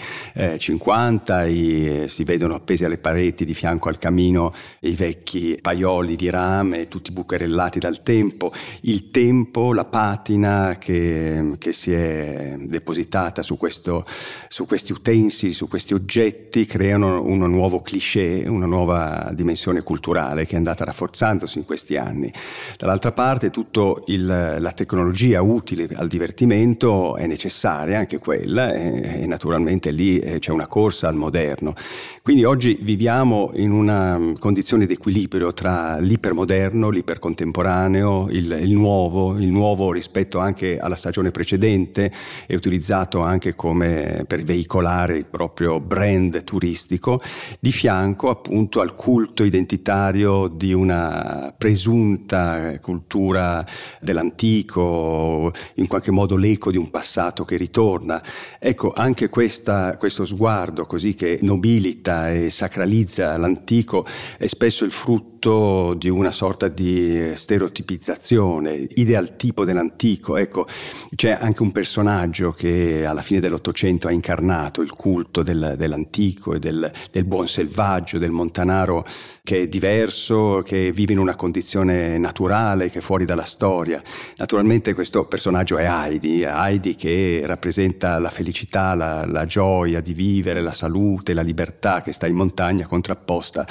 50, 0.59 1.45
eh, 1.45 1.51
i, 1.51 2.09
si 2.09 2.25
vedono 2.25 2.46
appesi 2.55 2.85
alle 2.85 2.99
pareti 2.99 3.45
di 3.45 3.55
fianco 3.55 3.89
al 3.89 3.99
camino 3.99 4.53
i 4.81 4.93
vecchi 4.93 5.59
paioli 5.61 6.17
di 6.17 6.31
rame, 6.31 6.89
tutti 6.89 7.11
bucherellati 7.11 7.79
dal 7.79 8.03
tempo, 8.03 8.53
il 8.83 9.11
tempo, 9.11 9.73
la 9.73 9.85
patina 9.85 10.77
che, 10.79 11.55
che 11.59 11.73
si 11.73 11.93
è 11.93 12.55
depositata 12.59 13.43
su, 13.43 13.57
questo, 13.57 14.05
su 14.49 14.67
questi 14.67 14.93
utensi, 14.93 15.53
su 15.53 15.69
questi 15.69 15.95
oggetti, 15.95 16.65
creano 16.67 17.23
un 17.23 17.39
nuovo 17.51 17.81
cliché, 17.81 18.45
una 18.47 18.67
nuova 18.67 19.31
dimensione 19.33 19.83
culturale 19.83 20.47
che 20.47 20.55
è 20.55 20.57
andata 20.57 20.85
rafforzandosi 20.85 21.59
in 21.59 21.65
questi 21.65 21.97
anni. 21.97 22.33
Dall'altra 22.77 23.13
parte 23.13 23.51
tutta 23.51 23.95
la 24.07 24.73
tecnologia 24.73 25.43
utile 25.43 25.89
al 25.95 26.07
divertimento 26.07 27.17
è 27.17 27.27
necessaria, 27.27 27.99
anche 27.99 28.19
quella, 28.19 28.73
e, 28.73 29.23
e 29.23 29.27
naturalmente 29.27 29.91
lì 29.91 30.19
eh, 30.19 30.39
c'è 30.39 30.51
una 30.51 30.67
corsa 30.67 31.09
al 31.09 31.15
moderno. 31.15 31.75
Quindi 32.23 32.36
oggi 32.45 32.77
viviamo 32.81 33.53
in 33.55 33.71
una 33.71 34.19
mm, 34.19 34.35
condizione 34.35 34.85
di 34.85 34.93
equilibrio 34.93 35.53
tra 35.53 35.99
l'ipermoderno, 35.99 36.91
l'ipercontemporaneo, 36.91 38.29
il, 38.31 38.51
il 38.63 38.73
nuovo, 38.73 39.39
il 39.39 39.49
nuovo 39.49 39.93
rispetto 39.93 40.39
anche 40.39 40.79
alla 40.79 40.97
stagione 40.97 41.31
precedente, 41.31 42.13
è 42.47 42.55
utilizzato 42.55 43.23
anche 43.23 43.55
come 43.55 44.25
per 44.27 44.43
veicolare 44.43 45.17
il 45.17 45.25
proprio 45.25 45.81
brand 45.81 46.43
turistico, 46.45 47.23
di 47.61 47.71
fianco 47.71 48.29
appunto 48.29 48.81
al 48.81 48.95
culto 48.95 49.45
identitario 49.45 50.49
di 50.49 50.73
una 50.73 51.55
presunta 51.57 52.79
cultura 52.81 53.65
dell'antico, 54.01 55.53
in 55.75 55.87
qualche 55.87 56.11
modo 56.11 56.37
l'eco 56.37 56.71
di 56.71 56.77
un 56.77 56.91
passato 56.91 57.45
che 57.45 57.57
ritorna. 57.57 58.23
Ecco, 58.59 58.93
anche 58.93 59.29
questa, 59.29 59.97
questo 59.97 60.25
sguardo 60.25 60.85
così 60.87 61.15
che 61.15 61.39
nobilita 61.43 62.26
e 62.31 62.51
sacralizza 62.51 63.37
l'antico 63.37 64.05
è 64.37 64.47
spesso 64.47 64.85
il 64.85 64.91
frutto 64.91 65.95
di 65.95 66.09
una 66.09 66.31
sorta 66.31 66.69
di 66.69 67.33
stereotipizzazione, 67.35 68.89
ideal 68.95 69.37
tipo 69.37 69.65
dell'antico. 69.65 70.37
Ecco, 70.37 70.67
c'è 71.15 71.37
anche 71.41 71.63
un 71.63 71.73
personaggio 71.73 72.53
che 72.53 73.05
alla 73.07 73.23
fine 73.23 73.41
dell'Ottocento 73.41 74.09
ha 74.09 74.13
incarnato 74.13 74.81
il 74.83 74.93
culto 74.93 75.43
del, 75.43 75.75
dell'antico 75.77 76.55
e 76.55 76.59
del, 76.59 76.91
del, 77.11 77.25
buon 77.25 77.47
selvaggio, 77.47 78.19
del 78.19 78.31
montanaro 78.31 79.05
che 79.43 79.63
è 79.63 79.69
diverso, 79.69 80.63
che 80.65 80.91
vive 80.93 81.13
in 81.13 81.19
una 81.19 81.37
condizione 81.37 82.19
naturale, 82.19 82.91
che 82.91 82.99
è 82.99 83.03
fuori 83.03 83.25
dalla 83.25 83.45
storia. 83.45 84.03
Naturalmente 84.37 84.95
questo 84.95 85.27
personaggio 85.27 85.79
è 85.79 85.87
Heidi, 85.89 86.43
Heidi 86.43 86.95
che 86.97 87.43
rappresenta 87.45 88.19
la 88.19 88.31
felicità, 88.31 88.95
la, 88.95 89.25
la 89.25 89.45
gioia 89.45 90.01
di 90.01 90.13
vivere, 90.13 90.61
la 90.61 90.73
salute, 90.73 91.35
la 91.35 91.43
libertà 91.43 92.03
che 92.03 92.13
sta 92.17 92.27
in 92.27 92.35
montagna 92.35 92.87
contrapposta 92.87 93.67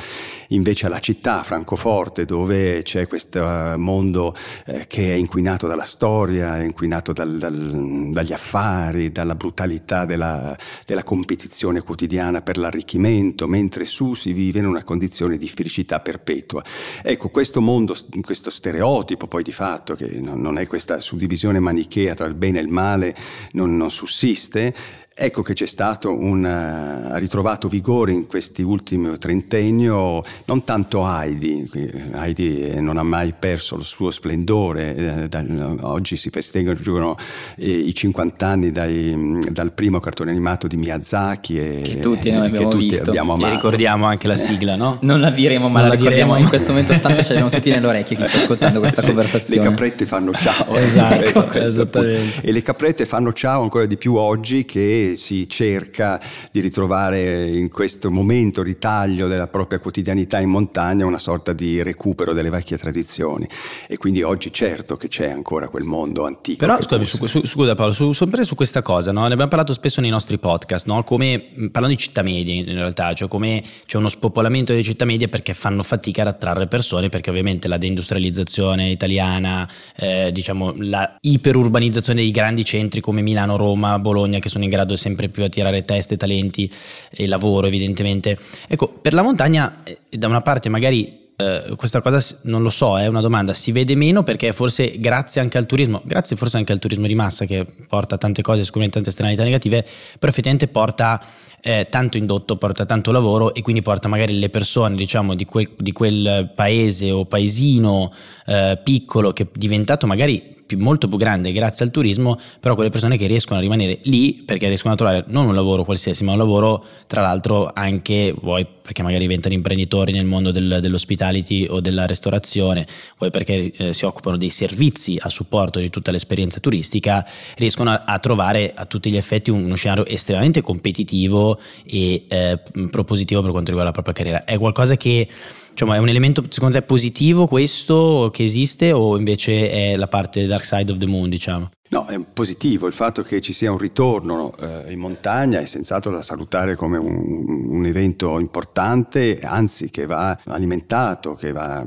invece 0.50 0.86
alla 0.86 1.00
città, 1.00 1.42
Francoforte, 1.42 2.26
dove 2.26 2.84
c'è 2.84 3.08
questo 3.08 3.40
eh, 3.40 3.76
mondo 3.76 4.36
eh, 4.68 4.86
che 4.86 5.14
è 5.14 5.16
inquinato 5.16 5.66
dalla 5.66 5.84
storia, 5.84 6.60
è 6.60 6.64
inquinato 6.64 7.12
dal, 7.12 7.38
dal, 7.38 8.10
dagli 8.12 8.34
affari, 8.34 9.12
dalla 9.12 9.34
brutalità 9.34 10.06
della, 10.06 10.56
della, 10.86 11.04
competizione 11.04 11.82
quotidiana 11.82 12.44
per 12.44 12.58
l'arricchimento, 12.58 13.48
mentre 13.48 13.86
su 13.86 14.14
si 14.14 14.32
vive 14.32 14.60
in 14.60 14.68
una 14.68 14.84
condizione 14.84 15.38
di 15.38 15.48
felicità 15.48 16.00
perpetua. 16.00 16.64
Ecco, 17.02 17.30
questo 17.30 17.62
mondo, 17.62 17.96
questo 18.22 18.52
stereotipo 18.52 19.26
poi 19.26 19.42
di 19.42 19.52
fatto, 19.52 19.96
che 19.96 20.20
non 20.20 20.60
è 20.60 20.68
questa 20.68 21.00
suddivisione 21.00 21.60
manichea 21.60 22.14
tra 22.14 22.28
il 22.28 22.36
bene 22.36 22.60
e 22.60 22.62
il 22.62 22.68
male, 22.68 23.16
non, 23.54 23.76
non 23.76 23.90
sussiste, 23.90 24.74
Ecco 25.18 25.44
che 25.44 25.54
c'è 25.54 25.66
stato 25.66 26.14
un 26.14 26.44
uh, 26.44 27.18
ritrovato 27.20 27.70
vigore 27.70 28.12
in 28.12 28.28
questi 28.28 28.62
ultimi 28.62 29.18
trentennio, 29.18 30.22
non 30.44 30.66
tanto 30.66 31.08
Heidi, 31.08 31.66
Heidi 32.12 32.82
non 32.82 32.98
ha 32.98 33.04
mai 33.04 33.34
perso 33.40 33.78
il 33.78 33.84
suo 33.84 34.12
splendore, 34.12 35.30
eh, 35.30 35.78
oggi 35.84 36.18
si 36.18 36.30
festeggiano 36.30 37.16
eh, 37.56 37.72
i 37.72 37.96
50 37.96 38.46
anni 38.46 38.72
dai, 38.72 39.40
dal 39.52 39.72
primo 39.72 40.02
cartone 40.02 40.32
animato 40.32 40.68
di 40.68 40.76
Miyazaki 40.76 41.60
e, 41.60 41.82
che 41.82 42.00
tutti 42.00 42.30
noi 42.30 42.48
abbiamo, 42.48 42.68
tutti 42.68 42.90
visto. 42.90 43.10
abbiamo 43.10 43.36
amato. 43.36 43.48
E 43.48 43.56
ricordiamo 43.56 44.06
anche 44.08 44.28
la 44.28 44.36
sigla, 44.36 44.76
no? 44.76 44.98
Non 45.06 45.22
la 45.22 45.30
diremo, 45.30 45.70
ma 45.70 45.80
non 45.80 45.88
la, 45.92 45.96
la 45.96 46.10
diremo 46.10 46.36
in 46.36 46.50
questo 46.50 46.72
momento, 46.72 46.92
tanto 47.00 47.22
ce 47.22 47.30
l'abbiamo 47.30 47.52
tutti 47.52 47.70
nelle 47.70 47.88
orecchie 47.88 48.18
chi 48.18 48.26
sta 48.26 48.36
ascoltando 48.36 48.80
questa 48.80 49.00
sì, 49.02 49.08
conversazione. 49.08 49.62
Le 49.64 49.70
caprette 49.70 50.06
fanno 50.06 50.34
ciao. 50.34 50.66
esatto, 50.76 51.24
ecco, 51.24 51.58
esattamente. 51.58 52.46
E 52.46 52.52
le 52.52 52.62
caprette 52.62 53.06
fanno 53.06 53.32
ciao 53.32 53.62
ancora 53.62 53.86
di 53.86 53.96
più 53.96 54.16
oggi 54.16 54.66
che 54.66 55.04
si 55.14 55.48
cerca 55.48 56.20
di 56.52 56.60
ritrovare 56.60 57.48
in 57.50 57.70
questo 57.70 58.10
momento 58.10 58.64
ritaglio 58.64 59.28
della 59.28 59.48
propria 59.48 59.80
quotidianità 59.80 60.40
in 60.40 60.50
montagna 60.50 61.06
una 61.06 61.20
sorta 61.20 61.54
di 61.54 61.84
recupero 61.84 62.34
delle 62.34 62.50
vecchie 62.50 62.78
tradizioni. 62.78 63.48
E 63.88 63.98
quindi 63.98 64.24
oggi 64.24 64.52
certo 64.52 64.98
che 64.98 65.08
c'è 65.08 65.30
ancora 65.30 65.68
quel 65.68 65.84
mondo 65.84 66.26
antico. 66.26 66.66
Però 66.66 66.82
scusami, 66.82 67.06
su, 67.06 67.26
su, 67.26 67.46
scusa 67.46 67.76
Paolo, 67.76 67.94
su, 67.94 68.12
sempre 68.14 68.44
su 68.44 68.56
questa 68.56 68.82
cosa, 68.82 69.12
no? 69.12 69.22
ne 69.22 69.34
abbiamo 69.34 69.48
parlato 69.48 69.74
spesso 69.74 70.02
nei 70.02 70.10
nostri 70.10 70.40
podcast, 70.40 70.88
no? 70.88 71.04
come 71.04 71.40
parlando 71.72 71.96
di 71.96 71.98
città 71.98 72.22
medie 72.22 72.56
in 72.56 72.76
realtà, 72.76 73.14
cioè 73.14 73.28
come 73.28 73.64
c'è 73.86 73.98
uno 73.98 74.10
spopolamento 74.10 74.72
delle 74.72 74.84
città 74.84 75.06
medie 75.06 75.28
perché 75.28 75.54
fanno 75.54 75.84
fatica 75.84 76.22
ad 76.22 76.30
attrarre 76.30 76.68
persone, 76.68 77.10
perché 77.10 77.30
ovviamente 77.30 77.68
la 77.68 77.78
deindustrializzazione 77.78 78.90
italiana, 78.90 79.70
eh, 79.96 80.32
diciamo 80.32 80.74
la 80.78 81.18
iperurbanizzazione 81.22 82.22
dei 82.22 82.32
grandi 82.32 82.64
centri 82.64 83.02
come 83.02 83.22
Milano, 83.22 83.58
Roma, 83.58 84.00
Bologna, 84.00 84.40
che 84.40 84.50
sono 84.50 84.64
in 84.64 84.70
grado 84.70 84.95
sempre 84.96 85.30
più 85.30 85.44
attirare 85.44 85.86
teste, 85.86 86.18
talenti 86.18 86.70
e 87.12 87.28
lavoro 87.28 87.68
evidentemente. 87.68 88.38
Ecco, 88.68 88.88
per 88.88 89.14
la 89.14 89.22
montagna 89.22 89.84
eh, 89.84 89.98
da 90.10 90.28
una 90.28 90.42
parte 90.42 90.70
magari 90.70 91.24
Uh, 91.38 91.76
questa 91.76 92.00
cosa 92.00 92.24
non 92.44 92.62
lo 92.62 92.70
so, 92.70 92.98
è 92.98 93.08
una 93.08 93.20
domanda, 93.20 93.52
si 93.52 93.74
vede 93.74 93.94
meno 93.96 94.24
perché 94.24 94.54
forse 94.54 94.98
grazie 95.00 95.42
anche 95.42 95.58
al 95.58 95.66
turismo, 95.66 96.02
grazie 96.06 96.38
forse 96.38 96.56
anche 96.56 96.72
al 96.72 96.80
turismo 96.80 97.08
di 97.08 97.14
massa 97.14 97.44
che 97.44 97.66
porta 97.90 98.18
tante 98.18 98.42
cose, 98.42 98.64
sicuramente 98.64 98.94
tante 98.94 99.10
esternalità 99.10 99.44
negative, 99.44 99.84
però 100.18 100.32
effettivamente 100.32 100.70
porta 100.70 101.22
eh, 101.60 101.88
tanto 101.90 102.18
indotto, 102.18 102.56
porta 102.56 102.86
tanto 102.86 103.12
lavoro 103.12 103.54
e 103.54 103.62
quindi 103.64 103.82
porta 103.82 104.08
magari 104.08 104.40
le 104.40 104.50
persone 104.50 104.96
diciamo 104.96 105.34
di 105.34 105.44
quel, 105.44 105.72
di 105.76 105.92
quel 105.92 106.52
paese 106.56 107.12
o 107.12 107.26
paesino 107.26 108.14
eh, 108.46 108.80
piccolo 108.82 109.34
che 109.34 109.44
è 109.44 109.48
diventato 109.52 110.08
magari 110.08 110.55
più, 110.66 110.80
molto 110.80 111.08
più 111.08 111.18
grande 111.18 111.52
grazie 111.52 111.86
al 111.86 111.92
turismo, 111.92 112.40
però 112.60 112.76
quelle 112.76 112.90
persone 112.90 113.18
che 113.18 113.28
riescono 113.28 113.60
a 113.60 113.62
rimanere 113.62 114.00
lì 114.04 114.44
perché 114.46 114.68
riescono 114.68 114.94
a 114.94 114.98
trovare 114.98 115.24
non 115.28 115.46
un 115.46 115.56
lavoro 115.56 115.84
qualsiasi, 115.84 116.24
ma 116.24 116.32
un 116.32 116.38
lavoro 116.38 116.84
tra 117.08 117.22
l'altro 117.22 117.72
anche, 117.74 118.34
vuoi 118.40 118.66
perché 118.86 119.02
magari 119.02 119.22
diventano 119.22 119.56
imprenditori 119.56 120.12
nel 120.12 120.26
mondo 120.26 120.52
del, 120.52 120.78
dell'hospitality 120.80 121.66
o 121.68 121.80
della 121.80 122.06
ristorazione, 122.06 122.86
vuoi 123.18 123.32
perché 123.32 123.72
eh, 123.72 123.94
si 123.94 124.06
occupano 124.06 124.38
dei 124.38 124.52
servizi 124.52 125.18
a 125.20 125.30
supporto 125.30 125.80
di 125.80 125.90
tutta 125.90 126.12
l'esperienza 126.12 126.60
turistica, 126.60 127.26
riescono 127.58 127.90
a, 127.90 128.04
a 128.06 128.20
trovare 128.20 128.72
a 128.76 128.86
tutti 128.86 129.10
gli 129.10 129.18
effetti 129.18 129.50
un, 129.50 129.64
uno 129.64 129.76
scenario 129.76 130.06
estremamente 130.06 130.62
competitivo 130.62 131.60
e 131.84 132.26
eh, 132.28 132.60
propositivo 132.92 133.42
per 133.42 133.52
quanto 133.52 133.72
riguarda 133.72 133.92
la 133.96 134.02
propria 134.02 134.14
carriera. 134.14 134.44
È 134.44 134.58
qualcosa 134.60 134.96
che 134.98 135.28
Diciamo, 135.76 135.94
è 135.94 135.98
un 135.98 136.08
elemento 136.08 136.42
secondo 136.48 136.80
te 136.80 136.86
positivo 136.86 137.48
questo 137.48 138.30
che 138.32 138.46
esiste 138.46 138.94
o 138.94 139.18
invece 139.18 139.70
è 139.70 139.98
la 139.98 140.08
parte 140.08 140.46
dark 140.46 140.64
side 140.64 140.90
of 140.90 140.98
the 141.00 141.06
moon, 141.06 141.30
diciamo? 141.30 141.70
No, 141.96 142.04
è 142.08 142.20
positivo 142.20 142.88
il 142.88 142.92
fatto 142.92 143.22
che 143.24 143.40
ci 143.40 143.54
sia 143.54 143.72
un 143.72 143.78
ritorno 143.78 144.54
eh, 144.60 144.92
in 144.92 145.00
montagna, 145.00 145.62
è 145.62 145.66
senz'altro 145.66 146.12
da 146.12 146.22
salutare 146.22 146.76
come 146.76 146.98
un, 146.98 147.70
un, 147.70 147.86
evento 147.86 148.38
importante, 148.38 149.40
anzi 149.40 149.90
che 149.90 150.06
va 150.06 150.38
alimentato, 150.48 151.36
che 151.36 151.54
va, 151.54 151.86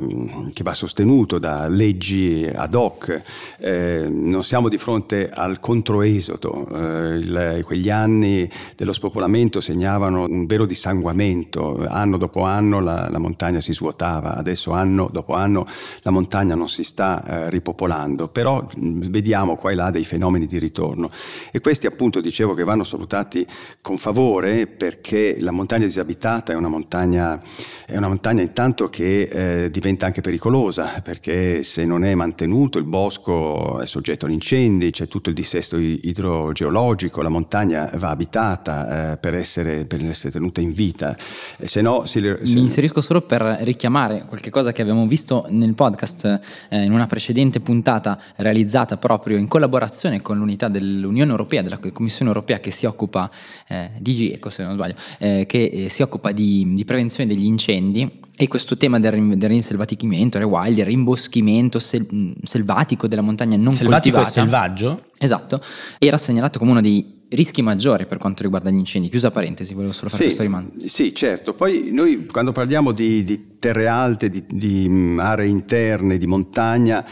che 0.54 0.62
va 0.62 0.72
sostenuto 0.72 1.38
da 1.38 1.68
leggi 1.68 2.50
ad 2.50 2.74
hoc. 2.74 3.20
Eh, 3.58 4.08
non 4.08 4.42
siamo 4.44 4.70
di 4.70 4.78
fronte 4.78 5.28
al 5.28 5.60
controesodo, 5.60 6.66
eh, 6.72 7.16
il, 7.16 7.60
quegli 7.66 7.90
anni 7.90 8.48
dello 8.76 8.94
spopolamento 8.94 9.60
segnavano 9.60 10.24
un 10.24 10.46
vero 10.46 10.64
dissanguamento, 10.64 11.84
anno 11.86 12.16
dopo 12.16 12.44
anno 12.44 12.80
la, 12.80 13.10
la 13.10 13.18
montagna 13.18 13.60
si 13.60 13.74
svuotava, 13.74 14.36
adesso 14.36 14.70
anno 14.70 15.10
dopo 15.12 15.34
anno 15.34 15.66
la 16.00 16.10
montagna 16.10 16.54
non 16.54 16.70
si 16.70 16.82
sta 16.82 17.22
eh, 17.26 17.50
ripopolando, 17.50 18.28
però 18.28 18.66
vediamo 18.74 19.56
qua 19.56 19.70
e 19.70 19.74
là 19.74 19.96
dei 19.98 20.04
fenomeni 20.04 20.46
di 20.46 20.58
ritorno. 20.58 21.10
E 21.50 21.60
questi 21.60 21.86
appunto 21.86 22.20
dicevo 22.20 22.54
che 22.54 22.64
vanno 22.64 22.84
salutati 22.84 23.46
con 23.82 23.98
favore 23.98 24.66
perché 24.66 25.36
la 25.40 25.50
montagna 25.50 25.84
disabitata 25.84 26.52
è 26.52 26.56
una 26.56 26.68
montagna, 26.68 27.40
è 27.84 27.96
una 27.96 28.08
montagna 28.08 28.42
intanto 28.42 28.88
che 28.88 29.22
eh, 29.22 29.70
diventa 29.70 30.06
anche 30.06 30.20
pericolosa 30.20 31.00
perché 31.02 31.62
se 31.62 31.84
non 31.84 32.04
è 32.04 32.14
mantenuto 32.14 32.78
il 32.78 32.84
bosco 32.84 33.80
è 33.80 33.86
soggetto 33.86 34.26
agli 34.26 34.32
incendi, 34.32 34.90
c'è 34.90 35.08
tutto 35.08 35.28
il 35.28 35.34
dissesto 35.34 35.76
idrogeologico, 35.76 37.20
la 37.20 37.28
montagna 37.28 37.90
va 37.96 38.10
abitata 38.10 39.12
eh, 39.12 39.16
per, 39.16 39.34
essere, 39.34 39.84
per, 39.84 40.04
essere, 40.04 40.32
tenuta 40.32 40.60
in 40.60 40.72
vita. 40.72 41.16
Se 41.64 41.80
no, 41.80 42.04
si, 42.04 42.20
si... 42.42 42.54
Mi 42.54 42.60
inserisco 42.60 43.00
solo 43.00 43.22
per 43.22 43.40
richiamare 43.62 44.24
qualche 44.26 44.50
cosa 44.50 44.72
che 44.72 44.82
abbiamo 44.82 45.06
visto 45.06 45.46
nel 45.48 45.74
podcast 45.74 46.40
eh, 46.68 46.82
in 46.82 46.92
una 46.92 47.06
precedente 47.06 47.60
puntata 47.60 48.20
realizzata 48.36 48.96
proprio 48.96 49.36
in 49.38 49.48
collaborazione 49.48 49.77
con 50.22 50.38
l'unità 50.38 50.68
dell'Unione 50.68 51.30
Europea, 51.30 51.62
della 51.62 51.78
Commissione 51.92 52.30
Europea 52.30 52.60
che 52.60 52.70
si 52.70 52.86
occupa, 52.86 53.30
eh, 53.68 53.90
DG 53.98 54.32
Eco 54.34 54.50
se 54.50 54.62
non 54.62 54.74
sbaglio, 54.74 54.94
eh, 55.18 55.44
che 55.46 55.64
eh, 55.64 55.88
si 55.88 56.02
occupa 56.02 56.32
di, 56.32 56.74
di, 56.74 56.84
prevenzione 56.84 57.32
degli 57.32 57.44
incendi 57.44 58.20
e 58.36 58.48
questo 58.48 58.76
tema 58.76 58.98
del, 58.98 59.36
del 59.36 59.48
rinselvatichimento, 59.48 60.38
rewild, 60.38 60.78
il 60.78 60.84
rimboschimento 60.84 61.78
sel, 61.78 62.34
selvatico 62.42 63.06
della 63.06 63.22
montagna 63.22 63.56
non 63.56 63.72
selvatico 63.72 64.16
coltivata. 64.16 64.30
Selvatico 64.30 64.86
e 64.86 64.86
selvaggio? 64.86 65.10
Esatto, 65.18 65.60
era 65.98 66.16
segnalato 66.16 66.58
come 66.58 66.70
uno 66.70 66.80
dei 66.80 67.17
rischi 67.30 67.62
maggiori 67.62 68.06
per 68.06 68.18
quanto 68.18 68.42
riguarda 68.42 68.70
gli 68.70 68.76
incendi. 68.76 69.08
Chiusa 69.08 69.30
parentesi, 69.30 69.74
volevo 69.74 69.92
solo 69.92 70.08
fare 70.08 70.22
sì, 70.22 70.28
questo 70.28 70.42
rimando. 70.42 70.72
Sì, 70.86 71.14
certo. 71.14 71.54
Poi 71.54 71.90
noi 71.92 72.26
quando 72.26 72.52
parliamo 72.52 72.92
di, 72.92 73.22
di 73.24 73.56
terre 73.58 73.88
alte, 73.88 74.28
di, 74.28 74.44
di, 74.48 75.16
aree 75.18 75.48
interne, 75.48 76.16
di 76.16 76.26
montagna, 76.26 77.04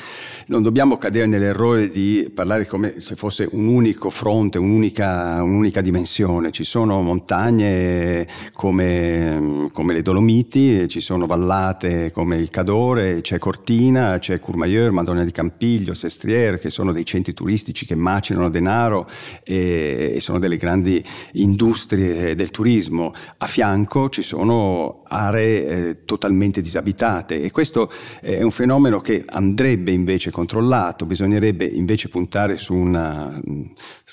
non 0.47 0.63
dobbiamo 0.63 0.97
cadere 0.97 1.27
nell'errore 1.27 1.89
di 1.89 2.31
parlare 2.33 2.67
come 2.67 3.01
se 3.01 3.17
fosse 3.17 3.49
un 3.51 3.67
unico 3.67 4.11
fronte, 4.11 4.59
un'unica, 4.59 5.43
un'unica 5.43 5.81
dimensione. 5.81 6.53
Ci 6.53 6.65
sono 6.65 7.03
montagne 7.03 8.27
come, 8.53 9.69
come, 9.73 9.93
le 9.93 10.03
Dolomiti, 10.03 10.89
ci 10.89 11.01
sono 11.01 11.27
vallate 11.27 12.13
come 12.13 12.37
il 12.37 12.51
Cadore, 12.51 13.21
c'è 13.21 13.39
Cortina, 13.39 14.19
c'è 14.19 14.39
Courmayeur, 14.39 14.93
Madonna 14.93 15.25
di 15.25 15.33
Campiglio, 15.33 15.95
Sestriere, 15.95 16.59
che 16.59 16.71
sono 16.71 16.93
dei 16.93 17.05
centri 17.05 17.33
turistici 17.33 17.85
che 17.85 17.97
macinano 17.97 18.49
denaro 18.49 19.09
e, 19.43 20.06
e 20.13 20.21
sono 20.21 20.39
delle 20.39 20.57
grandi 20.57 21.03
industrie 21.33 22.35
del 22.35 22.51
turismo. 22.51 23.13
A 23.39 23.47
fianco 23.47 24.09
ci 24.09 24.23
sono 24.23 25.03
aree 25.09 25.67
eh, 25.67 26.05
totalmente 26.05 26.61
disabitate 26.61 27.41
e 27.41 27.51
questo 27.51 27.91
è 28.21 28.43
un 28.43 28.51
fenomeno 28.51 29.01
che 29.01 29.25
andrebbe 29.27 29.91
invece 29.91 30.31
controllato, 30.31 31.07
bisognerebbe 31.07 31.65
invece 31.65 32.09
puntare 32.09 32.57
su 32.57 32.75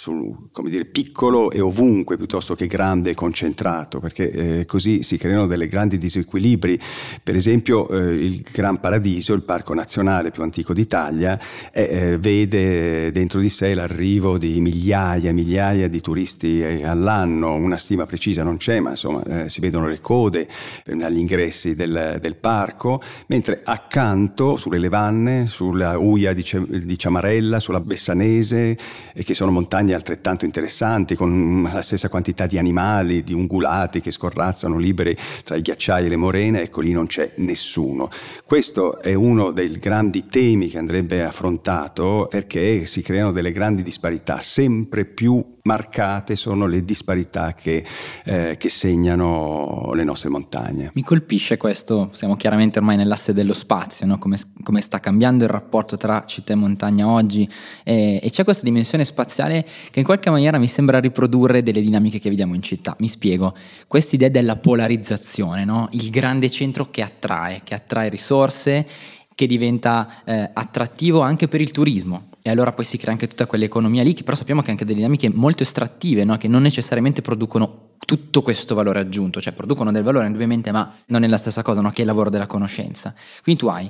un 0.06 0.50
piccolo 0.92 1.52
e 1.52 1.62
ovunque 1.62 2.18
piuttosto 2.18 2.56
che 2.56 2.66
grande 2.66 3.12
e 3.12 3.14
concentrato, 3.14 4.00
perché 4.00 4.32
eh, 4.32 4.66
così 4.66 5.04
si 5.04 5.18
creano 5.18 5.46
delle 5.46 5.68
grandi 5.68 5.98
disequilibri. 5.98 6.80
Per 7.22 7.36
esempio 7.36 7.88
eh, 7.90 8.14
il 8.14 8.42
Gran 8.52 8.80
Paradiso, 8.80 9.34
il 9.34 9.44
parco 9.44 9.74
nazionale 9.74 10.32
più 10.32 10.42
antico 10.42 10.74
d'Italia, 10.74 11.40
eh, 11.72 12.18
vede 12.18 13.12
dentro 13.12 13.40
di 13.40 13.50
sé 13.50 13.74
l'arrivo 13.74 14.38
di 14.38 14.60
migliaia 14.60 15.30
e 15.30 15.34
migliaia 15.34 15.88
di 15.88 16.02
turisti 16.02 16.62
eh, 16.62 16.86
all'anno, 16.86 17.54
una 17.54 17.78
stima 17.78 18.06
precisa 18.06 18.44
non 18.44 18.58
c'è, 18.58 18.80
ma 18.80 18.92
insomma 18.92 19.24
eh, 19.24 19.50
si 19.50 19.62
vedono 19.62 19.88
le 19.88 20.00
code 20.00 20.48
agli 20.86 21.18
ingressi 21.18 21.76
del, 21.76 22.18
del, 22.20 22.36
parco, 22.36 23.02
mentre 23.28 23.62
accanto 23.64 24.56
sulle 24.56 24.80
Levanne, 24.80 25.46
sulla 25.46 25.98
Uia 25.98 26.34
di, 26.34 26.44
di 26.84 26.98
Ciamarella, 26.98 27.60
sulla 27.60 27.80
Bessanese, 27.80 28.78
eh, 29.14 29.24
che 29.24 29.34
sono 29.34 29.52
montagne 29.52 29.83
altrettanto 29.92 30.46
interessanti, 30.46 31.16
con 31.16 31.68
la 31.70 31.82
stessa 31.82 32.08
quantità 32.08 32.46
di 32.46 32.58
animali, 32.58 33.24
di 33.24 33.34
ungulati 33.34 34.00
che 34.00 34.12
scorrazzano 34.12 34.78
liberi 34.78 35.18
tra 35.44 35.58
i 35.58 35.62
ghiacciai 35.62 36.06
e 36.06 36.10
le 36.10 36.16
morene, 36.16 36.62
ecco 36.62 36.80
lì 36.80 36.94
non 36.94 37.08
c'è 37.08 37.34
nessuno. 37.38 38.10
Questo 38.46 39.02
è 39.02 39.14
uno 39.14 39.52
dei 39.52 39.72
grandi 39.72 40.28
temi 40.28 40.70
che 40.70 40.78
andrebbe 40.78 41.26
affrontato 41.26 42.28
perché 42.30 42.86
si 42.86 43.02
creano 43.02 43.32
delle 43.34 43.52
grandi 43.52 43.84
disparità 43.84 44.40
sempre 44.40 45.04
più 45.04 45.53
marcate 45.66 46.36
sono 46.36 46.66
le 46.66 46.84
disparità 46.84 47.54
che, 47.54 47.86
eh, 48.26 48.58
che, 48.58 48.68
segnano 48.68 49.92
le 49.94 50.04
nostre 50.04 50.28
montagne. 50.28 50.92
Mi 50.94 51.04
colpisce 51.04 51.56
questo, 51.56 52.10
siamo 52.12 52.36
chiaramente 52.36 52.80
ormai 52.80 52.98
nell'asse 52.98 53.32
dello 53.32 53.54
spazio, 53.54 54.06
no? 54.06 54.18
come, 54.18 54.38
come, 54.62 54.82
sta 54.82 55.00
cambiando 55.00 55.46
il 55.46 55.50
rapporto 55.50 55.96
tra 55.96 56.26
città 56.26 56.52
e 56.52 56.58
montagna 56.58 57.08
oggi 57.08 57.48
e, 57.86 58.20
e 58.22 58.30
c'è 58.30 58.44
questa 58.44 58.66
dimensione 58.66 59.06
spaziale 59.06 59.66
che 59.90 60.00
in 60.00 60.06
qualche 60.06 60.30
maniera 60.30 60.58
mi 60.58 60.68
sembra 60.68 61.00
riprodurre 61.00 61.64
delle 61.64 61.80
dinamiche 61.80 62.20
che 62.20 62.30
vediamo 62.30 62.56
in 62.56 62.62
città. 62.62 62.94
Mi 63.00 63.08
spiego, 63.08 63.56
questa 63.88 64.16
idea 64.18 64.28
della 64.30 64.58
polarizzazione, 64.58 65.64
no? 65.64 65.88
il 65.92 66.10
grande 66.10 66.50
centro 66.50 66.90
che 66.90 67.02
attrae, 67.02 67.62
che 67.64 67.74
attrae 67.74 68.10
risorse 68.10 68.86
che 69.34 69.46
diventa 69.48 70.24
eh, 70.26 70.50
attrattivo 70.52 71.22
anche 71.22 71.48
per 71.48 71.62
il 71.62 71.72
turismo 71.72 72.32
e 72.46 72.50
allora 72.50 72.74
poi 72.74 72.84
si 72.84 72.98
crea 72.98 73.14
anche 73.14 73.28
tutta 73.28 73.46
quell'economia 73.46 74.04
lì, 74.04 74.14
che 74.14 74.24
però 74.24 74.36
sappiamo 74.36 74.62
che 74.62 74.70
anche 74.70 74.84
delle 74.84 74.98
dinamiche 74.98 75.30
molto 75.30 75.64
estrattive, 75.64 76.26
no? 76.26 76.36
che 76.36 76.50
non 76.50 76.62
necessariamente 76.62 77.22
producono 77.22 77.92
tutto 78.06 78.42
questo 78.42 78.76
valore 78.76 79.00
aggiunto, 79.00 79.40
cioè 79.40 79.54
producono 79.54 79.94
del 79.94 80.04
valore 80.04 80.28
ovviamente, 80.28 80.70
ma 80.72 80.94
non 81.08 81.24
è 81.24 81.28
la 81.28 81.38
stessa 81.38 81.64
cosa 81.64 81.80
no? 81.80 81.92
che 81.92 82.02
il 82.02 82.08
lavoro 82.08 82.30
della 82.30 82.46
conoscenza. 82.46 83.16
Quindi 83.42 83.62
tu 83.62 83.70
hai 83.70 83.90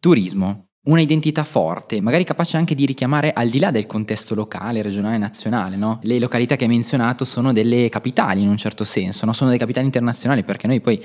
turismo, 0.00 0.68
una 0.84 1.02
identità 1.02 1.44
forte, 1.44 2.00
magari 2.00 2.24
capace 2.24 2.56
anche 2.56 2.74
di 2.74 2.86
richiamare 2.86 3.34
al 3.34 3.50
di 3.50 3.58
là 3.58 3.70
del 3.70 3.86
contesto 3.86 4.34
locale, 4.34 4.80
regionale, 4.80 5.18
nazionale. 5.18 5.76
No? 5.76 5.98
Le 6.02 6.18
località 6.18 6.56
che 6.56 6.64
hai 6.64 6.70
menzionato 6.70 7.26
sono 7.26 7.52
delle 7.52 7.90
capitali 7.90 8.40
in 8.40 8.48
un 8.48 8.56
certo 8.56 8.84
senso, 8.84 9.26
no? 9.26 9.34
sono 9.34 9.50
delle 9.50 9.60
capitali 9.60 9.84
internazionali 9.84 10.44
perché 10.44 10.66
noi 10.66 10.80
poi 10.80 10.98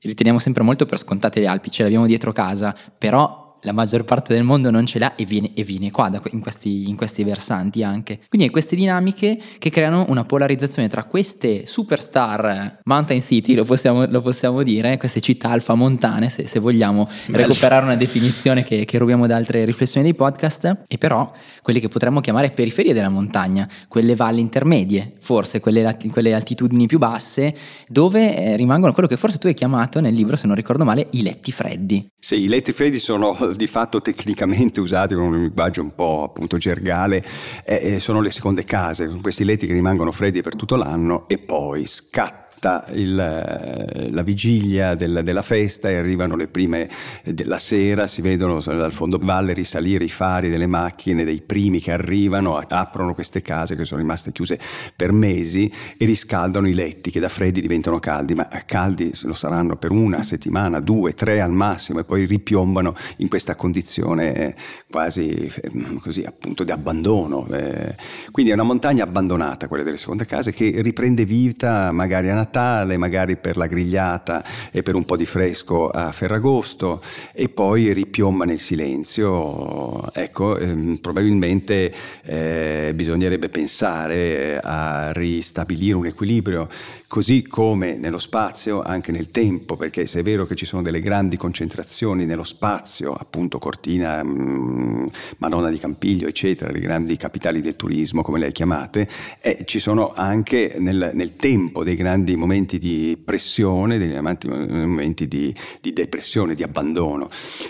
riteniamo 0.00 0.38
sempre 0.38 0.62
molto 0.62 0.86
per 0.86 0.98
scontate 0.98 1.40
le 1.40 1.48
Alpi, 1.48 1.72
ce 1.72 1.82
le 1.82 1.88
abbiamo 1.88 2.06
dietro 2.06 2.30
casa, 2.30 2.72
però 2.96 3.43
la 3.64 3.72
maggior 3.72 4.04
parte 4.04 4.34
del 4.34 4.44
mondo 4.44 4.70
non 4.70 4.86
ce 4.86 4.98
l'ha 4.98 5.14
e 5.16 5.24
viene, 5.24 5.52
e 5.54 5.64
viene 5.64 5.90
qua 5.90 6.10
in 6.30 6.40
questi, 6.40 6.88
in 6.88 6.96
questi, 6.96 7.24
versanti 7.24 7.82
anche. 7.82 8.20
Quindi 8.28 8.46
hai 8.46 8.52
queste 8.52 8.76
dinamiche 8.76 9.38
che 9.58 9.70
creano 9.70 10.04
una 10.08 10.24
polarizzazione 10.24 10.88
tra 10.88 11.04
queste 11.04 11.66
superstar 11.66 12.80
mountain 12.84 13.20
city, 13.20 13.54
lo 13.54 13.64
possiamo, 13.64 14.06
lo 14.06 14.20
possiamo 14.20 14.62
dire, 14.62 14.96
queste 14.98 15.20
città 15.20 15.50
alfamontane, 15.50 16.28
se, 16.28 16.46
se 16.46 16.58
vogliamo 16.58 17.08
Bello. 17.26 17.46
recuperare 17.46 17.84
una 17.84 17.96
definizione 17.96 18.62
che, 18.64 18.84
che 18.84 18.98
rubiamo 18.98 19.26
da 19.26 19.36
altre 19.36 19.64
riflessioni 19.64 20.06
dei 20.06 20.14
podcast, 20.14 20.84
e 20.86 20.98
però 20.98 21.32
quelle 21.62 21.80
che 21.80 21.88
potremmo 21.88 22.20
chiamare 22.20 22.50
periferie 22.50 22.92
della 22.92 23.08
montagna, 23.08 23.68
quelle 23.88 24.14
valli 24.14 24.40
intermedie, 24.40 25.14
forse 25.18 25.60
quelle, 25.60 25.96
quelle 26.10 26.34
altitudini 26.34 26.86
più 26.86 26.98
basse, 26.98 27.54
dove 27.88 28.36
eh, 28.36 28.56
rimangono 28.56 28.92
quello 28.92 29.08
che 29.08 29.16
forse 29.16 29.38
tu 29.38 29.46
hai 29.46 29.54
chiamato 29.54 30.00
nel 30.00 30.14
libro, 30.14 30.36
se 30.36 30.46
non 30.46 30.54
ricordo 30.54 30.84
male, 30.84 31.08
i 31.12 31.22
letti 31.22 31.50
freddi. 31.50 32.06
Sì, 32.18 32.36
i 32.36 32.48
letti 32.48 32.72
freddi 32.72 32.98
sono 32.98 33.36
di 33.56 33.66
fatto 33.66 34.00
tecnicamente 34.00 34.80
usati 34.80 35.14
con 35.14 35.24
un 35.24 35.40
linguaggio 35.42 35.82
un 35.82 35.94
po' 35.94 36.24
appunto 36.24 36.56
gergale, 36.56 37.24
eh, 37.64 37.98
sono 37.98 38.20
le 38.20 38.30
seconde 38.30 38.64
case, 38.64 39.06
questi 39.20 39.44
letti 39.44 39.66
che 39.66 39.72
rimangono 39.72 40.12
freddi 40.12 40.42
per 40.42 40.56
tutto 40.56 40.76
l'anno 40.76 41.26
e 41.28 41.38
poi 41.38 41.86
scattano 41.86 42.43
scatta 42.64 42.84
il, 42.92 43.18
eh, 43.18 44.10
la 44.10 44.22
vigilia 44.22 44.94
del, 44.94 45.20
della 45.22 45.42
festa 45.42 45.90
e 45.90 45.96
arrivano 45.96 46.34
le 46.36 46.48
prime 46.48 46.88
della 47.22 47.58
sera, 47.58 48.06
si 48.06 48.22
vedono 48.22 48.60
dal 48.60 48.92
fondo 48.92 49.18
valle 49.20 49.52
risalire 49.52 50.04
i 50.04 50.08
fari 50.08 50.48
delle 50.48 50.66
macchine, 50.66 51.24
dei 51.24 51.42
primi 51.42 51.80
che 51.80 51.92
arrivano, 51.92 52.56
aprono 52.56 53.12
queste 53.12 53.42
case 53.42 53.76
che 53.76 53.84
sono 53.84 54.00
rimaste 54.00 54.32
chiuse 54.32 54.58
per 54.96 55.12
mesi 55.12 55.70
e 55.98 56.04
riscaldano 56.06 56.66
i 56.66 56.74
letti 56.74 57.10
che 57.10 57.20
da 57.20 57.28
freddi 57.28 57.60
diventano 57.60 57.98
caldi, 57.98 58.34
ma 58.34 58.48
caldi 58.64 59.12
lo 59.22 59.34
saranno 59.34 59.76
per 59.76 59.90
una 59.90 60.22
settimana, 60.22 60.80
due, 60.80 61.12
tre 61.12 61.40
al 61.40 61.52
massimo 61.52 62.00
e 62.00 62.04
poi 62.04 62.24
ripiombano 62.24 62.94
in 63.18 63.28
questa 63.28 63.54
condizione 63.54 64.54
quasi 64.90 65.52
ehm, 65.62 65.98
così 65.98 66.22
appunto 66.22 66.64
di 66.64 66.70
abbandono. 66.70 67.46
Eh, 67.48 67.94
quindi 68.30 68.52
è 68.52 68.54
una 68.54 68.62
montagna 68.62 69.04
abbandonata 69.04 69.68
quella 69.68 69.84
delle 69.84 69.96
seconde 69.96 70.24
case 70.24 70.52
che 70.52 70.80
riprende 70.82 71.24
vita 71.24 71.92
magari 71.92 72.30
a 72.30 72.34
Natale 72.34 72.53
Natale, 72.54 72.96
magari 72.96 73.34
per 73.34 73.56
la 73.56 73.66
grigliata 73.66 74.44
e 74.70 74.84
per 74.84 74.94
un 74.94 75.04
po' 75.04 75.16
di 75.16 75.26
fresco 75.26 75.88
a 75.88 76.12
Ferragosto 76.12 77.02
e 77.32 77.48
poi 77.48 77.92
ripiomba 77.92 78.44
nel 78.44 78.60
silenzio. 78.60 80.12
Ecco, 80.12 80.56
ehm, 80.56 80.98
probabilmente 80.98 81.92
eh, 82.22 82.92
bisognerebbe 82.94 83.48
pensare 83.48 84.60
a 84.62 85.10
ristabilire 85.10 85.96
un 85.96 86.06
equilibrio 86.06 86.68
così 87.14 87.44
come 87.44 87.94
nello 87.94 88.18
spazio, 88.18 88.82
anche 88.82 89.12
nel 89.12 89.30
tempo, 89.30 89.76
perché 89.76 90.04
se 90.04 90.18
è 90.18 90.22
vero 90.24 90.46
che 90.46 90.56
ci 90.56 90.66
sono 90.66 90.82
delle 90.82 90.98
grandi 90.98 91.36
concentrazioni 91.36 92.24
nello 92.24 92.42
spazio, 92.42 93.12
appunto 93.12 93.60
Cortina, 93.60 94.20
mm, 94.24 95.06
Madonna 95.36 95.70
di 95.70 95.78
Campiglio, 95.78 96.26
eccetera, 96.26 96.72
le 96.72 96.80
grandi 96.80 97.16
capitali 97.16 97.60
del 97.60 97.76
turismo, 97.76 98.22
come 98.22 98.40
le 98.40 98.46
hai 98.46 98.52
chiamate, 98.52 99.08
eh, 99.40 99.62
ci 99.64 99.78
sono 99.78 100.12
anche 100.12 100.74
nel, 100.80 101.12
nel 101.14 101.36
tempo 101.36 101.84
dei 101.84 101.94
grandi 101.94 102.32
di 102.32 102.36
momenti 102.36 102.78
di 102.78 103.16
pressione, 103.24 103.96
dei 103.96 104.20
momenti 104.20 105.28
di, 105.28 105.54
di 105.80 105.92
depressione, 105.92 106.54
di 106.54 106.64
abbandono. 106.64 107.28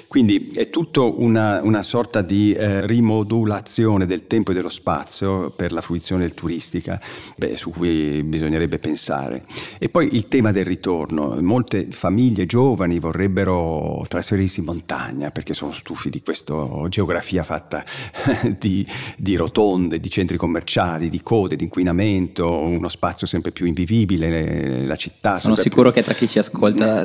Quindi 0.09 0.53
è 0.55 0.71
tutto 0.71 1.21
una, 1.21 1.61
una 1.63 1.83
sorta 1.83 2.23
di 2.23 2.55
eh, 2.55 2.87
rimodulazione 2.87 4.07
del 4.07 4.27
tempo 4.27 4.53
e 4.53 4.55
dello 4.55 4.71
spazio 4.71 5.51
per 5.51 5.73
la 5.73 5.83
fruizione 5.83 6.31
turistica 6.31 6.99
beh, 7.37 7.59
su 7.59 7.69
cui 7.69 8.23
bisognerebbe 8.23 8.79
pensare. 8.79 9.34
E 9.79 9.89
poi 9.89 10.15
il 10.15 10.29
tema 10.29 10.53
del 10.53 10.65
ritorno. 10.65 11.37
Molte 11.41 11.87
famiglie 11.91 12.47
giovani 12.47 12.99
vorrebbero 12.99 14.03
trasferirsi 14.09 14.61
in 14.61 14.67
montagna 14.67 15.31
perché 15.31 15.55
sono 15.55 15.73
stufi 15.73 16.11
di 16.11 16.23
questa 16.23 16.55
geografia 16.89 17.43
fatta 17.43 17.85
di, 18.59 18.87
di 19.17 19.37
rotonde, 19.37 20.01
di 20.01 20.11
centri 20.11 20.37
commerciali, 20.37 21.09
di 21.09 21.23
code, 21.23 21.57
di 21.57 21.65
inquinamento, 21.65 22.49
uno 22.49 22.89
spazio 22.89 23.27
sempre 23.27 23.51
più 23.51 23.67
invivibile, 23.67 24.87
la 24.87 24.97
città. 24.97 25.37
Sono 25.37 25.57
sicuro 25.57 25.91
più... 25.91 26.01
che 26.01 26.03
tra 26.03 26.15
chi 26.15 26.29
ci 26.29 26.39
ascolta 26.39 27.05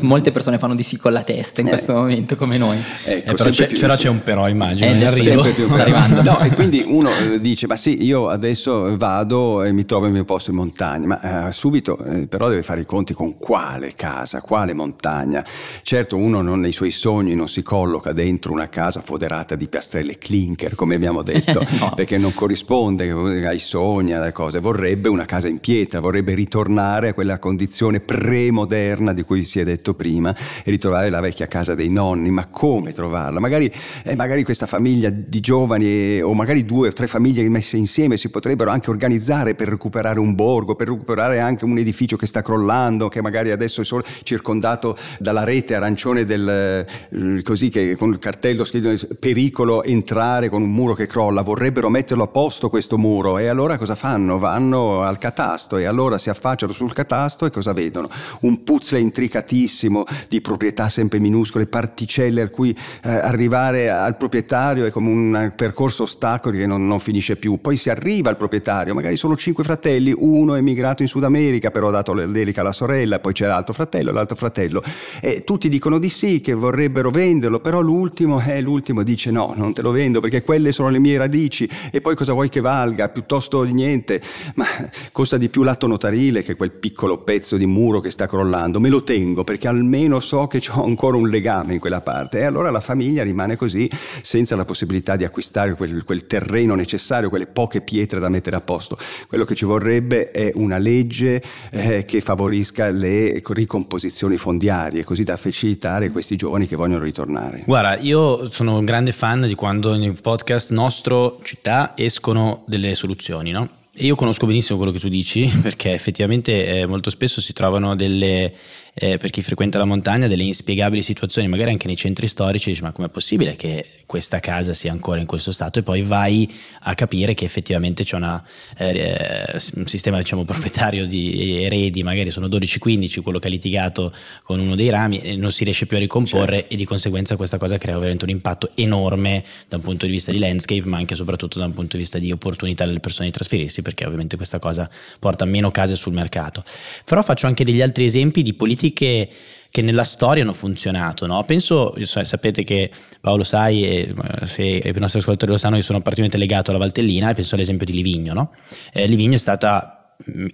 molte 0.00 0.32
persone 0.32 0.58
fanno 0.58 0.74
di 0.74 0.82
sì 0.82 0.96
con 0.96 1.12
la 1.12 1.22
testa 1.22 1.60
in 1.60 1.68
eh. 1.68 1.70
questo 1.70 1.94
momento 1.94 2.36
come 2.36 2.56
noi. 2.56 2.78
Ecco, 3.04 3.30
eh, 3.30 3.34
però, 3.34 3.50
c'è, 3.50 3.66
però, 3.68 3.96
c'è, 3.96 4.08
un 4.08 4.22
però 4.22 4.48
immagino. 4.48 4.90
Eh, 4.90 5.08
sempre 5.08 5.52
più 5.52 5.68
sta 5.68 5.82
arrivando. 5.82 6.22
No, 6.22 6.40
e 6.40 6.50
quindi 6.50 6.82
uno 6.86 7.10
eh, 7.10 7.40
dice 7.40 7.66
ma 7.66 7.76
sì 7.76 8.02
io 8.02 8.28
adesso 8.28 8.96
vado 8.96 9.62
e 9.62 9.72
mi 9.72 9.84
trovo 9.84 10.06
il 10.06 10.12
mio 10.12 10.24
posto 10.24 10.50
in 10.50 10.56
montagna, 10.56 11.06
ma 11.06 11.48
eh, 11.48 11.52
subito 11.64 11.96
eh, 11.96 12.26
però 12.26 12.50
deve 12.50 12.62
fare 12.62 12.82
i 12.82 12.84
conti 12.84 13.14
con 13.14 13.38
quale 13.38 13.94
casa, 13.94 14.42
quale 14.42 14.74
montagna. 14.74 15.42
Certo 15.80 16.18
uno 16.18 16.42
non, 16.42 16.60
nei 16.60 16.72
suoi 16.72 16.90
sogni 16.90 17.34
non 17.34 17.48
si 17.48 17.62
colloca 17.62 18.12
dentro 18.12 18.52
una 18.52 18.68
casa 18.68 19.00
foderata 19.00 19.54
di 19.54 19.66
piastrelle 19.66 20.18
clinker 20.18 20.74
come 20.74 20.94
abbiamo 20.94 21.22
detto 21.22 21.64
no. 21.80 21.92
perché 21.94 22.18
non 22.18 22.34
corrisponde 22.34 23.10
ai 23.46 23.58
sogni, 23.58 24.12
alle 24.12 24.32
cose, 24.32 24.60
vorrebbe 24.60 25.08
una 25.08 25.24
casa 25.24 25.48
in 25.48 25.58
pietra, 25.58 26.00
vorrebbe 26.00 26.34
ritornare 26.34 27.08
a 27.08 27.14
quella 27.14 27.38
condizione 27.38 28.00
premoderna 28.00 29.14
di 29.14 29.22
cui 29.22 29.42
si 29.44 29.58
è 29.58 29.64
detto 29.64 29.94
prima 29.94 30.36
e 30.62 30.70
ritrovare 30.70 31.08
la 31.08 31.20
vecchia 31.20 31.46
casa 31.46 31.74
dei 31.74 31.88
nonni, 31.88 32.30
ma 32.30 32.44
come 32.44 32.92
trovarla? 32.92 33.40
Magari, 33.40 33.72
eh, 34.02 34.14
magari 34.16 34.44
questa 34.44 34.66
famiglia 34.66 35.08
di 35.08 35.40
giovani 35.40 36.20
o 36.20 36.34
magari 36.34 36.66
due 36.66 36.88
o 36.88 36.92
tre 36.92 37.06
famiglie 37.06 37.48
messe 37.48 37.78
insieme 37.78 38.18
si 38.18 38.28
potrebbero 38.28 38.70
anche 38.70 38.90
organizzare 38.90 39.54
per 39.54 39.68
recuperare 39.68 40.18
un 40.18 40.34
borgo, 40.34 40.74
per 40.74 40.88
recuperare 40.88 41.38
anche 41.44 41.64
un 41.64 41.78
edificio 41.78 42.16
che 42.16 42.26
sta 42.26 42.42
crollando, 42.42 43.08
che 43.08 43.22
magari 43.22 43.50
adesso 43.50 43.80
è 43.80 43.84
solo 43.84 44.04
circondato 44.22 44.96
dalla 45.18 45.44
rete 45.44 45.74
arancione 45.74 46.24
del 46.24 46.86
eh, 47.10 47.42
così 47.42 47.68
che 47.68 47.96
con 47.96 48.10
il 48.10 48.18
cartello 48.18 48.64
scritto 48.64 48.92
pericolo 49.18 49.82
entrare 49.82 50.48
con 50.48 50.62
un 50.62 50.70
muro 50.70 50.94
che 50.94 51.06
crolla, 51.06 51.42
vorrebbero 51.42 51.88
metterlo 51.88 52.24
a 52.24 52.28
posto 52.28 52.68
questo 52.68 52.98
muro 52.98 53.38
e 53.38 53.46
allora 53.48 53.78
cosa 53.78 53.94
fanno? 53.94 54.38
Vanno 54.38 55.02
al 55.02 55.18
catasto 55.18 55.76
e 55.76 55.84
allora 55.84 56.18
si 56.18 56.30
affacciano 56.30 56.72
sul 56.72 56.92
catasto 56.92 57.46
e 57.46 57.50
cosa 57.50 57.72
vedono? 57.72 58.08
Un 58.40 58.62
puzzle 58.64 58.98
intricatissimo 58.98 60.04
di 60.28 60.40
proprietà 60.40 60.88
sempre 60.88 61.18
minuscole, 61.18 61.66
particelle 61.66 62.42
a 62.42 62.48
cui 62.48 62.70
eh, 63.02 63.10
arrivare 63.10 63.90
al 63.90 64.16
proprietario 64.16 64.86
è 64.86 64.90
come 64.90 65.08
un 65.08 65.52
percorso 65.56 66.04
ostacoli 66.04 66.58
che 66.58 66.66
non, 66.66 66.86
non, 66.86 66.98
finisce 66.98 67.36
più. 67.36 67.60
Poi 67.60 67.76
si 67.76 67.90
arriva 67.90 68.30
al 68.30 68.36
proprietario, 68.36 68.94
magari 68.94 69.16
sono 69.16 69.36
cinque 69.36 69.64
fratelli, 69.64 70.14
uno 70.16 70.54
è 70.54 70.58
emigrato 70.58 71.02
in 71.02 71.08
Sud 71.08 71.24
America, 71.24 71.33
però 71.70 71.88
ha 71.88 71.92
dato 71.92 72.12
l'elica 72.12 72.60
alla 72.60 72.72
sorella, 72.72 73.18
poi 73.18 73.32
c'è 73.32 73.46
l'altro 73.46 73.72
fratello, 73.72 74.12
l'altro 74.12 74.36
fratello. 74.36 74.82
E 75.20 75.44
tutti 75.44 75.68
dicono 75.68 75.98
di 75.98 76.08
sì, 76.08 76.40
che 76.40 76.54
vorrebbero 76.54 77.10
venderlo, 77.10 77.60
però 77.60 77.80
l'ultimo, 77.80 78.40
eh, 78.40 78.60
l'ultimo 78.60 79.02
dice 79.02 79.30
no, 79.30 79.52
non 79.56 79.72
te 79.72 79.82
lo 79.82 79.90
vendo 79.90 80.20
perché 80.20 80.42
quelle 80.42 80.72
sono 80.72 80.90
le 80.90 80.98
mie 80.98 81.18
radici 81.18 81.68
e 81.90 82.00
poi 82.00 82.14
cosa 82.14 82.32
vuoi 82.32 82.48
che 82.48 82.60
valga? 82.60 83.08
Piuttosto 83.08 83.64
di 83.64 83.72
niente, 83.72 84.20
ma 84.54 84.66
costa 85.12 85.36
di 85.36 85.48
più 85.48 85.62
l'atto 85.62 85.86
notarile 85.86 86.42
che 86.42 86.54
quel 86.54 86.70
piccolo 86.70 87.18
pezzo 87.18 87.56
di 87.56 87.66
muro 87.66 88.00
che 88.00 88.10
sta 88.10 88.26
crollando. 88.26 88.80
Me 88.80 88.88
lo 88.88 89.02
tengo 89.02 89.44
perché 89.44 89.68
almeno 89.68 90.20
so 90.20 90.46
che 90.46 90.62
ho 90.70 90.84
ancora 90.84 91.16
un 91.16 91.28
legame 91.28 91.74
in 91.74 91.80
quella 91.80 92.00
parte 92.00 92.40
e 92.40 92.44
allora 92.44 92.70
la 92.70 92.80
famiglia 92.80 93.22
rimane 93.22 93.56
così 93.56 93.90
senza 94.22 94.56
la 94.56 94.64
possibilità 94.64 95.16
di 95.16 95.24
acquistare 95.24 95.74
quel, 95.74 96.04
quel 96.04 96.26
terreno 96.26 96.74
necessario, 96.74 97.28
quelle 97.28 97.46
poche 97.46 97.80
pietre 97.80 98.20
da 98.20 98.28
mettere 98.28 98.56
a 98.56 98.60
posto. 98.60 98.98
Quello 99.28 99.44
che 99.44 99.54
ci 99.54 99.64
vorrebbe 99.64 100.30
è 100.30 100.52
una 100.54 100.78
legge 100.78 101.23
eh, 101.70 102.04
che 102.04 102.20
favorisca 102.20 102.88
le 102.90 103.42
ricomposizioni 103.44 104.36
fondiarie, 104.36 105.04
così 105.04 105.24
da 105.24 105.36
facilitare 105.36 106.10
questi 106.10 106.36
giovani 106.36 106.66
che 106.66 106.76
vogliono 106.76 107.02
ritornare. 107.02 107.62
Guarda, 107.66 107.98
io 107.98 108.50
sono 108.50 108.78
un 108.78 108.84
grande 108.84 109.12
fan 109.12 109.46
di 109.46 109.54
quando 109.54 109.96
nel 109.96 110.20
podcast 110.20 110.70
nostro 110.70 111.38
città 111.42 111.94
escono 111.96 112.62
delle 112.66 112.94
soluzioni, 112.94 113.50
no? 113.50 113.68
Io 113.98 114.16
conosco 114.16 114.46
benissimo 114.46 114.76
quello 114.76 114.92
che 114.92 114.98
tu 114.98 115.08
dici 115.08 115.46
perché 115.62 115.92
effettivamente 115.92 116.80
eh, 116.80 116.86
molto 116.86 117.10
spesso 117.10 117.40
si 117.40 117.52
trovano 117.52 117.94
delle 117.94 118.52
eh, 118.94 119.16
per 119.18 119.30
chi 119.30 119.42
frequenta 119.42 119.78
la 119.78 119.84
montagna 119.84 120.28
delle 120.28 120.44
inspiegabili 120.44 121.02
situazioni, 121.02 121.48
magari 121.48 121.70
anche 121.70 121.88
nei 121.88 121.96
centri 121.96 122.28
storici, 122.28 122.70
dici 122.70 122.82
ma 122.82 122.92
com'è 122.92 123.08
possibile 123.08 123.56
che 123.56 123.86
questa 124.06 124.38
casa 124.38 124.72
sia 124.72 124.92
ancora 124.92 125.18
in 125.18 125.26
questo 125.26 125.50
stato 125.50 125.80
e 125.80 125.82
poi 125.82 126.02
vai 126.02 126.48
a 126.82 126.94
capire 126.94 127.34
che 127.34 127.44
effettivamente 127.44 128.04
c'è 128.04 128.14
una, 128.14 128.42
eh, 128.78 129.60
un 129.74 129.86
sistema 129.86 130.18
diciamo, 130.18 130.44
proprietario 130.46 131.06
di 131.06 131.64
eredi, 131.64 132.04
magari 132.04 132.30
sono 132.30 132.46
12-15 132.46 133.20
quello 133.22 133.40
che 133.40 133.48
ha 133.48 133.50
litigato 133.50 134.12
con 134.44 134.60
uno 134.60 134.76
dei 134.76 134.90
rami 134.90 135.18
e 135.18 135.34
non 135.34 135.50
si 135.50 135.64
riesce 135.64 135.86
più 135.86 135.96
a 135.96 136.00
ricomporre 136.00 136.58
certo. 136.58 136.74
e 136.74 136.76
di 136.76 136.84
conseguenza 136.84 137.34
questa 137.34 137.58
cosa 137.58 137.78
crea 137.78 137.94
veramente 137.98 138.24
un 138.24 138.30
impatto 138.30 138.70
enorme 138.74 139.42
da 139.68 139.76
un 139.76 139.82
punto 139.82 140.06
di 140.06 140.12
vista 140.12 140.30
di 140.30 140.38
landscape 140.38 140.86
ma 140.86 140.98
anche 140.98 141.14
e 141.14 141.16
soprattutto 141.16 141.58
da 141.58 141.64
un 141.64 141.74
punto 141.74 141.96
di 141.96 142.02
vista 142.02 142.18
di 142.18 142.30
opportunità 142.30 142.84
delle 142.84 143.00
persone 143.00 143.26
di 143.26 143.32
trasferirsi 143.32 143.82
perché 143.82 144.04
ovviamente 144.04 144.36
questa 144.36 144.60
cosa 144.60 144.88
porta 145.18 145.44
meno 145.44 145.72
case 145.72 145.96
sul 145.96 146.12
mercato. 146.12 146.62
Però 147.04 147.22
faccio 147.22 147.48
anche 147.48 147.64
degli 147.64 147.82
altri 147.82 148.04
esempi 148.04 148.42
di 148.42 148.52
politiche 148.52 148.83
politiche 148.84 149.28
che 149.70 149.82
nella 149.82 150.04
storia 150.04 150.42
hanno 150.42 150.52
funzionato. 150.52 151.26
No? 151.26 151.42
Penso, 151.44 151.94
sapete 152.04 152.62
che 152.62 152.90
Paolo 153.20 153.42
sai, 153.42 153.84
e 153.84 154.14
se 154.44 154.62
i 154.62 154.92
nostri 154.96 155.18
ascoltatori 155.18 155.52
lo 155.52 155.58
sanno, 155.58 155.76
io 155.76 155.82
sono 155.82 155.98
particolarmente 155.98 156.38
legato 156.38 156.70
alla 156.70 156.78
Valtellina 156.78 157.30
e 157.30 157.34
penso 157.34 157.54
all'esempio 157.56 157.86
di 157.86 157.92
Livigno. 157.92 158.34
No? 158.34 158.52
Eh, 158.92 159.06
Livigno 159.06 159.34
è 159.34 159.38
stata 159.38 160.03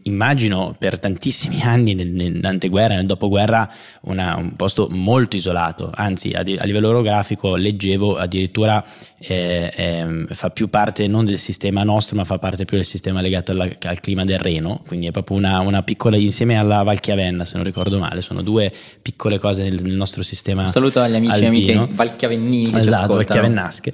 immagino 0.05 0.75
per 0.79 0.99
tantissimi 0.99 1.61
anni 1.63 1.95
nell'anteguerra, 1.95 2.95
nel 2.95 3.07
dopoguerra, 3.07 3.69
una, 4.03 4.37
un 4.37 4.57
posto 4.57 4.89
molto 4.91 5.37
isolato, 5.37 5.91
anzi 5.95 6.31
a, 6.31 6.43
di, 6.43 6.57
a 6.57 6.65
livello 6.65 6.89
orografico 6.89 7.57
leggevo 7.57 8.17
addirittura 8.17 8.85
eh, 9.19 9.73
eh, 9.75 10.27
fa 10.31 10.51
più 10.51 10.69
parte 10.69 11.07
non 11.07 11.25
del 11.27 11.39
sistema 11.39 11.83
nostro 11.83 12.17
ma 12.17 12.25
fa 12.25 12.39
parte 12.39 12.65
più 12.65 12.77
del 12.77 12.87
sistema 12.87 13.21
legato 13.21 13.53
alla, 13.53 13.69
al 13.83 14.01
clima 14.01 14.25
del 14.25 14.39
Reno, 14.39 14.83
quindi 14.87 15.07
è 15.07 15.11
proprio 15.11 15.37
una, 15.37 15.61
una, 15.61 15.83
piccola 15.83 16.17
insieme 16.17 16.57
alla 16.57 16.83
Valchiavenna 16.83 17.45
se 17.45 17.57
non 17.57 17.65
ricordo 17.65 17.99
male, 17.99 18.21
sono 18.21 18.43
due 18.43 18.73
piccole 19.03 19.39
cose 19.39 19.63
nel, 19.63 19.81
nel 19.83 19.95
nostro 19.95 20.23
sistema. 20.23 20.63
Un 20.63 20.69
saluto 20.69 21.01
agli 21.01 21.15
amici 21.15 21.41
e 21.41 21.47
amiche 21.47 21.89
valchiavennini. 21.91 22.79
Esatto, 22.79 23.15
valchiavennasche. 23.15 23.93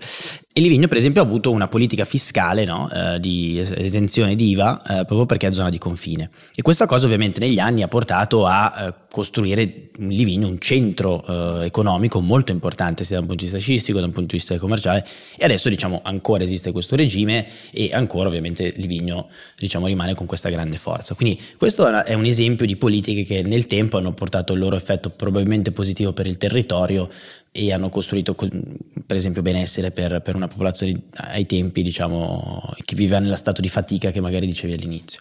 E 0.59 0.63
Livigno, 0.63 0.89
per 0.89 0.97
esempio, 0.97 1.21
ha 1.21 1.25
avuto 1.27 1.51
una 1.51 1.69
politica 1.69 2.07
fiscale 2.07 2.65
no? 2.65 2.89
eh, 2.91 3.21
di 3.21 3.59
esenzione 3.59 4.35
di 4.35 4.49
IVA 4.53 4.81
eh, 4.81 5.05
proprio 5.05 5.27
perché 5.27 5.49
è 5.49 5.53
zona 5.53 5.69
di 5.69 5.77
confine. 5.77 6.31
E 6.55 6.63
questa 6.63 6.87
cosa, 6.87 7.05
ovviamente, 7.05 7.41
negli 7.41 7.59
anni 7.59 7.83
ha 7.83 7.89
portato 7.89 8.47
a 8.47 8.87
eh, 8.87 8.95
costruire 9.11 9.91
in 9.99 10.09
Livigno 10.09 10.49
un 10.49 10.59
centro 10.59 11.23
eh, 11.61 11.67
economico 11.67 12.21
molto 12.21 12.53
importante, 12.53 13.05
sia 13.05 13.17
da 13.17 13.21
un 13.21 13.27
punto 13.27 13.45
di 13.45 13.51
vista 13.51 13.63
sciistico, 13.63 13.99
da 13.99 14.07
un 14.07 14.13
punto 14.13 14.31
di 14.31 14.39
vista 14.39 14.57
commerciale. 14.57 15.07
E 15.37 15.45
adesso, 15.45 15.69
diciamo, 15.69 16.01
ancora 16.03 16.43
esiste 16.43 16.73
questo 16.73 16.97
regime 16.97 17.47
e 17.71 17.91
ancora, 17.93 18.29
ovviamente, 18.29 18.73
Livigno 18.77 19.29
diciamo, 19.59 19.89
rimane 19.89 20.15
con 20.15 20.25
questa 20.25 20.49
grande 20.49 20.79
forza. 20.79 21.15
Quindi, 21.15 21.39
questo 21.59 21.87
è 21.87 22.15
un 22.15 22.25
esempio 22.25 22.65
di 22.65 22.77
politiche 22.77 23.25
che 23.25 23.43
nel 23.43 23.67
tempo 23.67 23.99
hanno 23.99 24.15
portato 24.15 24.55
il 24.55 24.61
loro 24.61 24.77
effetto 24.77 25.11
probabilmente 25.11 25.71
positivo 25.71 26.15
per 26.15 26.27
il 26.27 26.39
territorio, 26.39 27.11
e 27.57 27.73
hanno 27.73 27.89
costruito 27.89 28.35
per 28.35 29.17
esempio 29.17 29.41
benessere 29.41 29.91
per, 29.91 30.21
per, 30.21 30.35
una 30.35 30.47
popolazione 30.47 31.05
ai 31.15 31.47
tempi 31.47 31.83
diciamo 31.83 32.75
che 32.85 32.95
viveva 32.95 33.19
nello 33.19 33.35
stato 33.35 33.63
di 33.63 33.69
fatica 33.71 34.11
che 34.11 34.21
magari 34.21 34.47
dicevi 34.47 34.75
all'inizio. 34.75 35.21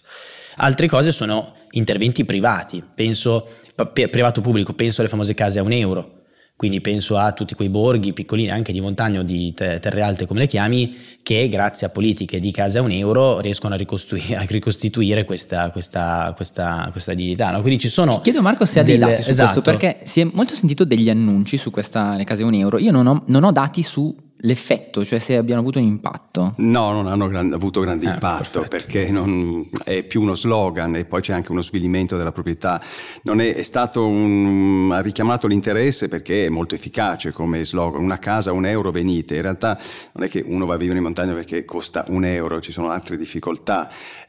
Altre 0.56 0.86
cose 0.86 1.12
sono 1.12 1.54
interventi 1.70 2.24
privati, 2.24 2.82
penso 2.94 3.48
privato 3.92 4.40
pubblico, 4.40 4.74
penso 4.74 5.00
alle 5.00 5.10
famose 5.10 5.34
case 5.34 5.58
a 5.58 5.62
un 5.62 5.72
euro, 5.72 6.15
quindi 6.56 6.80
penso 6.80 7.18
a 7.18 7.32
tutti 7.32 7.54
quei 7.54 7.68
borghi 7.68 8.14
piccolini, 8.14 8.50
anche 8.50 8.72
di 8.72 8.80
montagna 8.80 9.20
o 9.20 9.22
di 9.22 9.52
terre 9.52 10.00
alte 10.00 10.24
come 10.24 10.40
le 10.40 10.46
chiami, 10.46 10.96
che 11.22 11.50
grazie 11.50 11.86
a 11.86 11.90
politiche 11.90 12.40
di 12.40 12.50
casa 12.50 12.78
a 12.78 12.82
un 12.82 12.92
euro 12.92 13.40
riescono 13.40 13.74
a, 13.74 13.78
a 13.78 14.44
ricostituire 14.48 15.26
questa, 15.26 15.70
questa, 15.70 16.32
questa, 16.34 16.88
questa 16.90 17.12
dignità. 17.12 17.50
No? 17.50 17.60
Quindi 17.60 17.78
ci 17.78 17.90
sono. 17.90 18.16
Ti 18.16 18.22
chiedo 18.22 18.40
Marco 18.40 18.64
se 18.64 18.80
ha 18.80 18.82
dei 18.82 18.96
dati 18.96 19.20
su 19.20 19.28
esatto. 19.28 19.60
questo, 19.60 19.70
perché 19.70 20.00
si 20.04 20.20
è 20.20 20.28
molto 20.32 20.54
sentito 20.54 20.86
degli 20.86 21.10
annunci 21.10 21.58
su 21.58 21.70
questa 21.70 22.16
le 22.16 22.24
case 22.24 22.42
a 22.42 22.46
un 22.46 22.54
euro. 22.54 22.78
Io 22.78 22.90
non 22.90 23.06
ho, 23.06 23.22
non 23.26 23.44
ho 23.44 23.52
dati 23.52 23.82
su 23.82 24.16
l'effetto, 24.40 25.04
cioè 25.04 25.18
se 25.18 25.36
abbiano 25.36 25.60
avuto 25.60 25.78
un 25.78 25.86
impatto. 25.86 26.54
No, 26.58 26.92
non 26.92 27.06
hanno 27.06 27.26
gran, 27.28 27.52
avuto 27.52 27.80
grande 27.80 28.06
ah, 28.08 28.14
impatto 28.14 28.60
perfetto. 28.60 28.68
perché 28.68 29.10
non, 29.10 29.68
è 29.84 30.02
più 30.02 30.20
uno 30.20 30.34
slogan 30.34 30.96
e 30.96 31.04
poi 31.04 31.22
c'è 31.22 31.32
anche 31.32 31.52
uno 31.52 31.62
svilimento 31.62 32.16
della 32.16 32.32
proprietà. 32.32 32.80
Non 33.22 33.40
è, 33.40 33.54
è 33.54 33.62
stato 33.62 34.06
un, 34.06 34.90
ha 34.92 35.00
richiamato 35.00 35.46
l'interesse 35.46 36.08
perché 36.08 36.46
è 36.46 36.48
molto 36.48 36.74
efficace 36.74 37.32
come 37.32 37.64
slogan. 37.64 38.02
Una 38.02 38.18
casa, 38.18 38.52
un 38.52 38.66
euro, 38.66 38.90
venite. 38.90 39.36
In 39.36 39.42
realtà 39.42 39.78
non 40.12 40.24
è 40.24 40.28
che 40.28 40.42
uno 40.46 40.66
va 40.66 40.74
a 40.74 40.78
vivere 40.78 40.98
in 40.98 41.04
montagna 41.04 41.32
perché 41.32 41.64
costa 41.64 42.04
un 42.08 42.24
euro, 42.24 42.60
ci 42.60 42.72
sono 42.72 42.90
altre 42.90 43.16
difficoltà. 43.16 43.88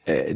Eh, 0.09 0.33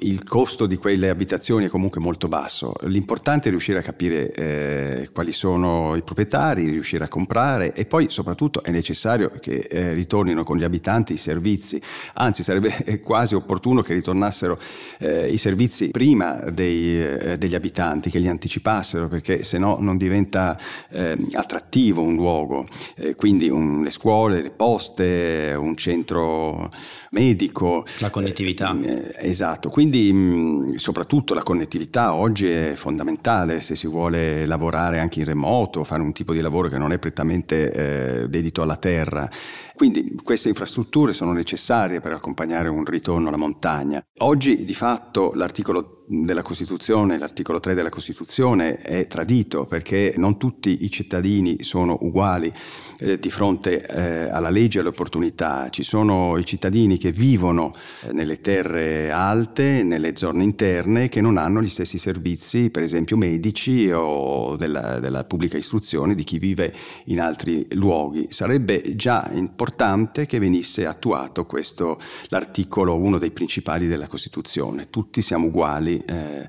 il 0.00 0.24
costo 0.24 0.66
di 0.66 0.74
quelle 0.74 1.08
abitazioni 1.08 1.66
è 1.66 1.68
comunque 1.68 2.00
molto 2.00 2.26
basso. 2.26 2.74
L'importante 2.86 3.46
è 3.46 3.50
riuscire 3.50 3.78
a 3.78 3.82
capire 3.82 4.32
eh, 4.32 5.08
quali 5.12 5.30
sono 5.30 5.94
i 5.94 6.02
proprietari, 6.02 6.68
riuscire 6.68 7.04
a 7.04 7.08
comprare 7.08 7.72
e 7.74 7.84
poi 7.84 8.10
soprattutto 8.10 8.64
è 8.64 8.72
necessario 8.72 9.30
che 9.40 9.68
eh, 9.70 9.92
ritornino 9.92 10.42
con 10.42 10.56
gli 10.56 10.64
abitanti 10.64 11.12
i 11.12 11.16
servizi. 11.16 11.80
Anzi, 12.14 12.42
sarebbe 12.42 12.98
quasi 13.04 13.36
opportuno 13.36 13.82
che 13.82 13.94
ritornassero 13.94 14.58
eh, 14.98 15.30
i 15.30 15.36
servizi 15.36 15.90
prima 15.90 16.50
dei, 16.50 17.00
eh, 17.00 17.38
degli 17.38 17.54
abitanti, 17.54 18.10
che 18.10 18.18
li 18.18 18.26
anticipassero, 18.26 19.06
perché 19.06 19.44
se 19.44 19.58
no 19.58 19.76
non 19.78 19.96
diventa 19.96 20.58
eh, 20.90 21.16
attrattivo 21.34 22.02
un 22.02 22.16
luogo. 22.16 22.66
quindi 23.14 23.48
un, 23.48 23.84
le 23.84 23.90
scuole, 23.90 24.42
le 24.42 24.50
poste, 24.50 25.54
un 25.56 25.76
centro 25.76 26.68
medico. 27.10 27.84
La 28.00 28.10
connettività. 28.10 28.76
Eh, 29.04 29.28
esatto, 29.28 29.68
quindi 29.68 30.74
soprattutto 30.76 31.34
la 31.34 31.42
connettività 31.42 32.14
oggi 32.14 32.48
è 32.48 32.72
fondamentale 32.74 33.60
se 33.60 33.74
si 33.74 33.86
vuole 33.86 34.46
lavorare 34.46 34.98
anche 34.98 35.20
in 35.20 35.26
remoto, 35.26 35.84
fare 35.84 36.02
un 36.02 36.12
tipo 36.12 36.32
di 36.32 36.40
lavoro 36.40 36.68
che 36.68 36.78
non 36.78 36.92
è 36.92 36.98
prettamente 36.98 38.22
eh, 38.22 38.28
dedito 38.28 38.62
alla 38.62 38.76
terra. 38.76 39.28
Quindi 39.74 40.16
queste 40.22 40.48
infrastrutture 40.48 41.12
sono 41.12 41.32
necessarie 41.32 42.00
per 42.00 42.12
accompagnare 42.12 42.68
un 42.68 42.84
ritorno 42.84 43.28
alla 43.28 43.36
montagna. 43.36 44.02
Oggi 44.18 44.64
di 44.64 44.74
fatto 44.74 45.32
l'articolo 45.34 46.03
della 46.06 46.42
Costituzione, 46.42 47.18
l'articolo 47.18 47.60
3 47.60 47.74
della 47.74 47.88
Costituzione 47.88 48.76
è 48.76 49.06
tradito 49.06 49.64
perché 49.64 50.14
non 50.16 50.36
tutti 50.36 50.84
i 50.84 50.90
cittadini 50.90 51.62
sono 51.62 51.96
uguali 52.02 52.52
eh, 52.98 53.18
di 53.18 53.30
fronte 53.30 53.86
eh, 53.86 54.28
alla 54.28 54.50
legge 54.50 54.78
e 54.78 54.80
alle 54.80 54.90
opportunità. 54.90 55.68
Ci 55.70 55.82
sono 55.82 56.36
i 56.36 56.44
cittadini 56.44 56.98
che 56.98 57.10
vivono 57.10 57.72
eh, 58.02 58.12
nelle 58.12 58.40
terre 58.40 59.10
alte, 59.10 59.82
nelle 59.82 60.14
zone 60.14 60.42
interne, 60.42 61.08
che 61.08 61.20
non 61.20 61.38
hanno 61.38 61.62
gli 61.62 61.68
stessi 61.68 61.96
servizi, 61.96 62.70
per 62.70 62.82
esempio 62.82 63.16
medici 63.16 63.90
o 63.90 64.56
della, 64.56 65.00
della 65.00 65.24
pubblica 65.24 65.56
istruzione 65.56 66.14
di 66.14 66.24
chi 66.24 66.38
vive 66.38 66.72
in 67.06 67.20
altri 67.20 67.66
luoghi. 67.70 68.26
Sarebbe 68.28 68.94
già 68.94 69.30
importante 69.32 70.26
che 70.26 70.38
venisse 70.38 70.86
attuato 70.86 71.46
questo, 71.46 71.98
l'articolo, 72.28 72.98
uno 72.98 73.18
dei 73.18 73.30
principali 73.30 73.86
della 73.86 74.06
Costituzione. 74.06 74.90
Tutti 74.90 75.22
siamo 75.22 75.46
uguali 75.46 75.93
eh, 76.04 76.46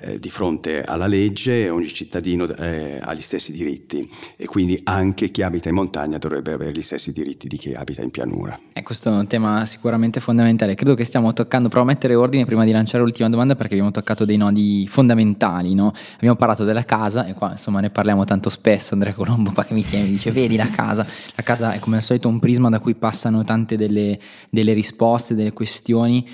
eh, 0.00 0.18
di 0.20 0.30
fronte 0.30 0.84
alla 0.84 1.06
legge, 1.08 1.68
ogni 1.68 1.88
cittadino 1.88 2.46
eh, 2.46 3.00
ha 3.02 3.12
gli 3.14 3.20
stessi 3.20 3.50
diritti 3.50 4.08
e 4.36 4.46
quindi 4.46 4.80
anche 4.84 5.30
chi 5.30 5.42
abita 5.42 5.68
in 5.68 5.74
montagna 5.74 6.18
dovrebbe 6.18 6.52
avere 6.52 6.70
gli 6.70 6.82
stessi 6.82 7.10
diritti 7.10 7.48
di 7.48 7.56
chi 7.56 7.74
abita 7.74 8.02
in 8.02 8.10
pianura. 8.10 8.58
E 8.72 8.84
questo 8.84 9.08
è 9.08 9.12
un 9.12 9.26
tema 9.26 9.66
sicuramente 9.66 10.20
fondamentale. 10.20 10.76
Credo 10.76 10.94
che 10.94 11.04
stiamo 11.04 11.32
toccando, 11.32 11.68
provo 11.68 11.84
a 11.84 11.88
mettere 11.88 12.14
ordine 12.14 12.44
prima 12.44 12.64
di 12.64 12.70
lanciare 12.70 13.02
l'ultima 13.02 13.28
domanda 13.28 13.56
perché 13.56 13.72
abbiamo 13.72 13.90
toccato 13.90 14.24
dei 14.24 14.36
nodi 14.36 14.86
fondamentali. 14.88 15.74
No? 15.74 15.92
Abbiamo 16.14 16.36
parlato 16.36 16.62
della 16.62 16.84
casa 16.84 17.26
e 17.26 17.34
qua 17.34 17.50
insomma 17.50 17.80
ne 17.80 17.90
parliamo 17.90 18.24
tanto 18.24 18.50
spesso. 18.50 18.94
Andrea 18.94 19.12
Colombo 19.12 19.50
qua 19.50 19.64
che 19.64 19.74
mi 19.74 19.82
tiene 19.82 20.04
mi 20.04 20.10
dice 20.10 20.30
vedi 20.30 20.54
la 20.54 20.68
casa, 20.68 21.04
la 21.34 21.42
casa 21.42 21.72
è 21.72 21.80
come 21.80 21.96
al 21.96 22.02
solito 22.02 22.28
un 22.28 22.38
prisma 22.38 22.68
da 22.68 22.78
cui 22.78 22.94
passano 22.94 23.42
tante 23.42 23.76
delle, 23.76 24.16
delle 24.48 24.72
risposte, 24.74 25.34
delle 25.34 25.52
questioni 25.52 26.24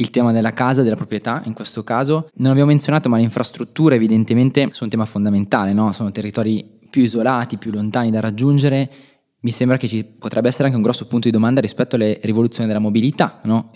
il 0.00 0.10
tema 0.10 0.32
della 0.32 0.52
casa, 0.52 0.82
della 0.82 0.96
proprietà 0.96 1.42
in 1.44 1.52
questo 1.52 1.84
caso. 1.84 2.28
Non 2.34 2.50
abbiamo 2.50 2.70
menzionato, 2.70 3.08
ma 3.08 3.16
le 3.16 3.22
infrastrutture 3.22 3.94
evidentemente 3.94 4.62
sono 4.62 4.84
un 4.84 4.88
tema 4.88 5.04
fondamentale, 5.04 5.72
no? 5.72 5.92
sono 5.92 6.10
territori 6.10 6.78
più 6.90 7.02
isolati, 7.02 7.56
più 7.56 7.70
lontani 7.70 8.10
da 8.10 8.20
raggiungere. 8.20 8.90
Mi 9.42 9.50
sembra 9.50 9.76
che 9.76 9.88
ci 9.88 10.04
potrebbe 10.04 10.48
essere 10.48 10.64
anche 10.64 10.76
un 10.76 10.82
grosso 10.82 11.06
punto 11.06 11.28
di 11.28 11.32
domanda 11.32 11.60
rispetto 11.60 11.96
alle 11.96 12.18
rivoluzioni 12.22 12.66
della 12.66 12.80
mobilità. 12.80 13.40
No? 13.44 13.70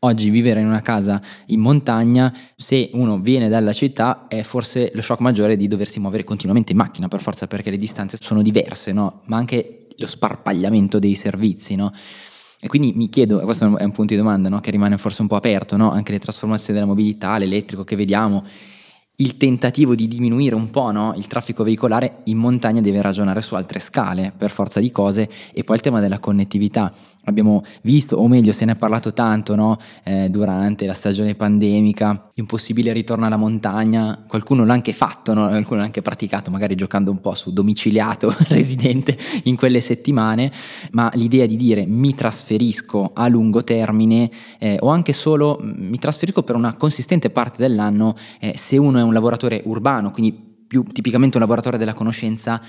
oggi 0.00 0.30
vivere 0.30 0.60
in 0.60 0.66
una 0.66 0.82
casa 0.82 1.20
in 1.46 1.60
montagna, 1.60 2.32
se 2.56 2.90
uno 2.92 3.18
viene 3.18 3.48
dalla 3.48 3.72
città, 3.72 4.26
è 4.28 4.42
forse 4.42 4.92
lo 4.94 5.02
shock 5.02 5.20
maggiore 5.20 5.56
di 5.56 5.66
doversi 5.66 5.98
muovere 5.98 6.24
continuamente 6.24 6.72
in 6.72 6.78
macchina 6.78 7.08
per 7.08 7.20
forza, 7.20 7.48
perché 7.48 7.70
le 7.70 7.78
distanze 7.78 8.16
sono 8.20 8.42
diverse, 8.42 8.92
no? 8.92 9.22
ma 9.26 9.36
anche 9.38 9.88
lo 9.96 10.06
sparpagliamento 10.06 10.98
dei 11.00 11.16
servizi, 11.16 11.74
no? 11.74 11.92
E 12.60 12.66
quindi 12.66 12.92
mi 12.94 13.08
chiedo, 13.08 13.38
questo 13.40 13.76
è 13.76 13.84
un 13.84 13.92
punto 13.92 14.14
di 14.14 14.16
domanda 14.16 14.48
no? 14.48 14.58
che 14.58 14.72
rimane 14.72 14.98
forse 14.98 15.22
un 15.22 15.28
po' 15.28 15.36
aperto, 15.36 15.76
no? 15.76 15.92
anche 15.92 16.10
le 16.10 16.18
trasformazioni 16.18 16.78
della 16.78 16.90
mobilità, 16.90 17.38
l'elettrico 17.38 17.84
che 17.84 17.94
vediamo, 17.94 18.44
il 19.20 19.36
tentativo 19.36 19.96
di 19.96 20.06
diminuire 20.06 20.54
un 20.54 20.70
po' 20.70 20.92
no? 20.92 21.12
il 21.16 21.26
traffico 21.26 21.64
veicolare 21.64 22.18
in 22.24 22.38
montagna 22.38 22.80
deve 22.80 23.02
ragionare 23.02 23.40
su 23.40 23.56
altre 23.56 23.80
scale 23.80 24.32
per 24.36 24.50
forza 24.50 24.78
di 24.78 24.92
cose 24.92 25.28
e 25.52 25.64
poi 25.64 25.76
il 25.76 25.82
tema 25.82 25.98
della 25.98 26.20
connettività 26.20 26.92
abbiamo 27.28 27.62
visto, 27.82 28.16
o 28.16 28.26
meglio 28.26 28.52
se 28.52 28.64
ne 28.64 28.72
è 28.72 28.76
parlato 28.76 29.12
tanto 29.12 29.54
no? 29.54 29.78
eh, 30.04 30.28
durante 30.30 30.86
la 30.86 30.94
stagione 30.94 31.34
pandemica, 31.34 32.30
di 32.34 32.92
ritorno 32.92 33.26
alla 33.26 33.36
montagna, 33.36 34.24
qualcuno 34.26 34.64
l'ha 34.64 34.72
anche 34.72 34.92
fatto, 34.92 35.34
no? 35.34 35.48
qualcuno 35.48 35.80
l'ha 35.80 35.84
anche 35.84 36.02
praticato, 36.02 36.50
magari 36.50 36.74
giocando 36.74 37.10
un 37.10 37.20
po' 37.20 37.34
su 37.34 37.52
domiciliato 37.52 38.34
residente 38.48 39.16
in 39.44 39.56
quelle 39.56 39.80
settimane, 39.80 40.50
ma 40.92 41.10
l'idea 41.14 41.46
di 41.46 41.56
dire 41.56 41.84
mi 41.86 42.14
trasferisco 42.14 43.10
a 43.14 43.28
lungo 43.28 43.62
termine 43.62 44.30
eh, 44.58 44.78
o 44.80 44.88
anche 44.88 45.12
solo 45.12 45.58
mi 45.60 45.98
trasferisco 45.98 46.42
per 46.42 46.56
una 46.56 46.74
consistente 46.74 47.30
parte 47.30 47.58
dell'anno 47.58 48.14
eh, 48.40 48.56
se 48.56 48.76
uno 48.76 48.98
è 48.98 49.02
un 49.08 49.14
lavoratore 49.14 49.62
urbano, 49.64 50.10
quindi 50.10 50.32
più 50.66 50.82
tipicamente 50.84 51.36
un 51.36 51.42
lavoratore 51.42 51.78
della 51.78 51.94
conoscenza, 51.94 52.60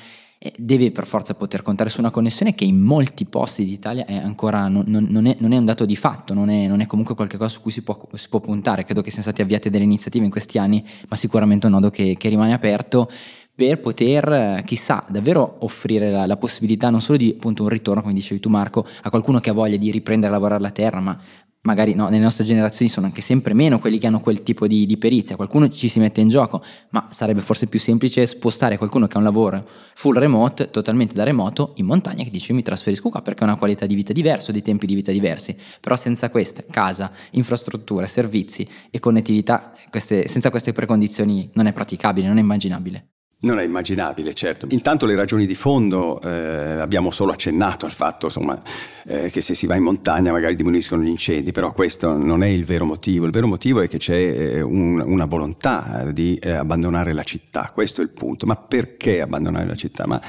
deve 0.55 0.91
per 0.91 1.05
forza 1.05 1.33
poter 1.33 1.63
contare 1.63 1.89
su 1.89 1.99
una 1.99 2.11
connessione 2.11 2.55
che 2.55 2.63
in 2.63 2.79
molti 2.79 3.25
posti 3.25 3.65
d'Italia 3.65 4.05
è 4.05 4.15
ancora 4.15 4.69
non, 4.69 4.85
non, 4.87 5.25
è, 5.25 5.35
non 5.39 5.51
è, 5.51 5.57
un 5.57 5.65
dato 5.65 5.85
di 5.85 5.97
fatto, 5.97 6.33
non 6.33 6.49
è, 6.49 6.65
non 6.65 6.79
è, 6.79 6.85
comunque 6.85 7.13
qualcosa 7.13 7.49
su 7.49 7.59
cui 7.59 7.71
si 7.71 7.81
può, 7.81 7.99
si 8.13 8.29
può, 8.29 8.39
puntare. 8.39 8.85
Credo 8.85 9.01
che 9.01 9.09
siano 9.09 9.25
state 9.25 9.41
avviate 9.41 9.69
delle 9.69 9.83
iniziative 9.83 10.23
in 10.23 10.31
questi 10.31 10.57
anni, 10.57 10.81
ma 11.09 11.17
sicuramente 11.17 11.65
un 11.65 11.73
nodo 11.73 11.89
che, 11.89 12.15
che 12.17 12.29
rimane 12.29 12.53
aperto 12.53 13.09
per 13.53 13.81
poter, 13.81 14.63
chissà, 14.63 15.03
davvero 15.09 15.57
offrire 15.59 16.09
la, 16.09 16.25
la, 16.25 16.37
possibilità 16.37 16.89
non 16.89 17.01
solo 17.01 17.17
di 17.17 17.35
appunto 17.35 17.63
un 17.63 17.69
ritorno, 17.69 18.01
come 18.01 18.13
dicevi 18.13 18.39
tu 18.39 18.47
Marco, 18.47 18.85
a 19.01 19.09
qualcuno 19.09 19.41
che 19.41 19.49
ha 19.49 19.53
voglia 19.53 19.75
di 19.75 19.91
riprendere 19.91 20.31
a 20.31 20.35
lavorare 20.35 20.61
la 20.61 20.71
terra, 20.71 21.01
ma 21.01 21.19
magari 21.61 21.93
no, 21.93 22.07
nelle 22.07 22.23
nostre 22.23 22.45
generazioni 22.45 22.89
sono 22.89 23.05
anche 23.05 23.21
sempre 23.21 23.53
meno 23.53 23.79
quelli 23.79 23.97
che 23.97 24.07
hanno 24.07 24.21
quel 24.21 24.43
tipo 24.43 24.65
di, 24.65 24.85
di, 24.85 24.97
perizia, 24.97 25.35
qualcuno 25.35 25.69
ci 25.69 25.89
si 25.89 25.99
mette 25.99 26.21
in 26.21 26.29
gioco, 26.29 26.63
ma 26.91 27.07
sarebbe 27.11 27.41
forse 27.41 27.67
più 27.67 27.79
semplice 27.79 28.25
spostare 28.25 28.77
qualcuno 28.77 29.07
che 29.07 29.15
ha 29.15 29.17
un 29.17 29.25
lavoro 29.25 29.67
full 29.93 30.17
remote, 30.17 30.69
totalmente 30.69 31.15
da 31.15 31.23
remoto, 31.23 31.73
in 31.75 31.85
montagna 31.85 32.23
che 32.23 32.29
dice 32.29 32.53
mi 32.53 32.63
trasferisco 32.63 33.09
qua 33.09 33.21
perché 33.21 33.43
ho 33.43 33.47
una 33.47 33.57
qualità 33.57 33.85
di 33.85 33.95
vita 33.95 34.13
diversa, 34.13 34.51
dei 34.51 34.61
tempi 34.61 34.85
di 34.85 34.95
vita 34.95 35.11
diversi, 35.11 35.55
però 35.81 35.95
senza 35.95 36.29
queste, 36.29 36.65
casa, 36.69 37.11
infrastrutture, 37.31 38.07
servizi 38.07 38.67
e 38.89 38.99
connettività, 38.99 39.73
queste, 39.89 40.27
senza 40.27 40.49
queste 40.49 40.71
precondizioni 40.71 41.49
non 41.53 41.67
è 41.67 41.73
praticabile, 41.73 42.27
non 42.27 42.37
è 42.37 42.41
immaginabile. 42.41 43.18
Non 43.41 43.57
è 43.57 43.63
immaginabile, 43.63 44.33
certo. 44.33 44.67
Intanto 44.71 45.05
le 45.05 45.15
ragioni 45.15 45.45
di 45.45 45.55
fondo 45.55 46.21
eh, 46.21 46.27
abbiamo 46.29 47.09
solo 47.09 47.31
accennato 47.31 47.85
al 47.85 47.93
fatto 47.93 48.25
insomma, 48.25 48.61
eh, 49.05 49.29
che 49.29 49.39
se 49.39 49.53
si 49.53 49.65
va 49.65 49.75
in 49.75 49.83
montagna 49.83 50.33
magari 50.33 50.57
diminuiscono 50.57 51.03
gli 51.03 51.07
incendi, 51.07 51.53
però 51.53 51.71
questo 51.71 52.17
non 52.17 52.43
è 52.43 52.47
il 52.47 52.65
vero 52.65 52.83
motivo. 52.83 53.25
Il 53.25 53.31
vero 53.31 53.47
motivo 53.47 53.79
è 53.79 53.87
che 53.87 53.97
c'è 53.97 54.17
eh, 54.17 54.61
un, 54.61 54.99
una 54.99 55.23
volontà 55.23 56.05
di 56.11 56.35
eh, 56.35 56.51
abbandonare 56.51 57.13
la 57.13 57.23
città, 57.23 57.71
questo 57.73 58.01
è 58.01 58.03
il 58.03 58.09
punto. 58.09 58.45
Ma 58.45 58.57
perché 58.57 59.21
abbandonare 59.21 59.67
la 59.67 59.75
città? 59.75 60.05
Ma 60.05 60.19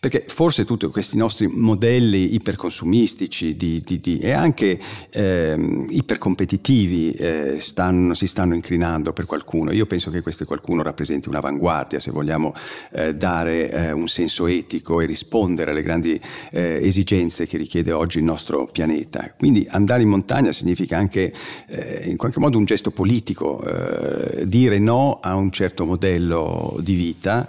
perché 0.00 0.24
forse 0.26 0.64
tutti 0.64 0.88
questi 0.88 1.16
nostri 1.16 1.46
modelli 1.46 2.34
iperconsumistici 2.34 3.54
di, 3.54 3.80
di, 3.80 4.00
di, 4.00 4.18
e 4.18 4.32
anche 4.32 4.76
ehm, 5.10 5.86
ipercompetitivi 5.90 7.12
eh, 7.12 7.60
stanno, 7.60 8.12
si 8.14 8.26
stanno 8.26 8.54
incrinando 8.54 9.12
per 9.12 9.24
qualcuno. 9.24 9.70
Io 9.70 9.86
penso 9.86 10.10
che 10.10 10.20
questo 10.20 10.44
qualcuno 10.44 10.82
rappresenti 10.82 11.28
un'avanguardia, 11.28 12.00
se 12.00 12.10
vogliamo 12.10 12.54
eh, 12.92 13.14
dare 13.14 13.70
eh, 13.70 13.92
un 13.92 14.08
senso 14.08 14.46
etico 14.46 15.00
e 15.00 15.06
rispondere 15.06 15.70
alle 15.70 15.82
grandi 15.82 16.20
eh, 16.50 16.80
esigenze 16.82 17.46
che 17.46 17.56
richiede 17.56 17.92
oggi 17.92 18.18
il 18.18 18.24
nostro 18.24 18.68
pianeta. 18.70 19.34
Quindi 19.36 19.66
andare 19.70 20.02
in 20.02 20.08
montagna 20.08 20.52
significa 20.52 20.96
anche 20.96 21.32
eh, 21.68 22.04
in 22.06 22.16
qualche 22.16 22.40
modo 22.40 22.58
un 22.58 22.64
gesto 22.64 22.90
politico, 22.90 23.62
eh, 23.62 24.46
dire 24.46 24.78
no 24.78 25.18
a 25.20 25.34
un 25.34 25.50
certo 25.50 25.84
modello 25.84 26.76
di 26.80 26.94
vita 26.94 27.48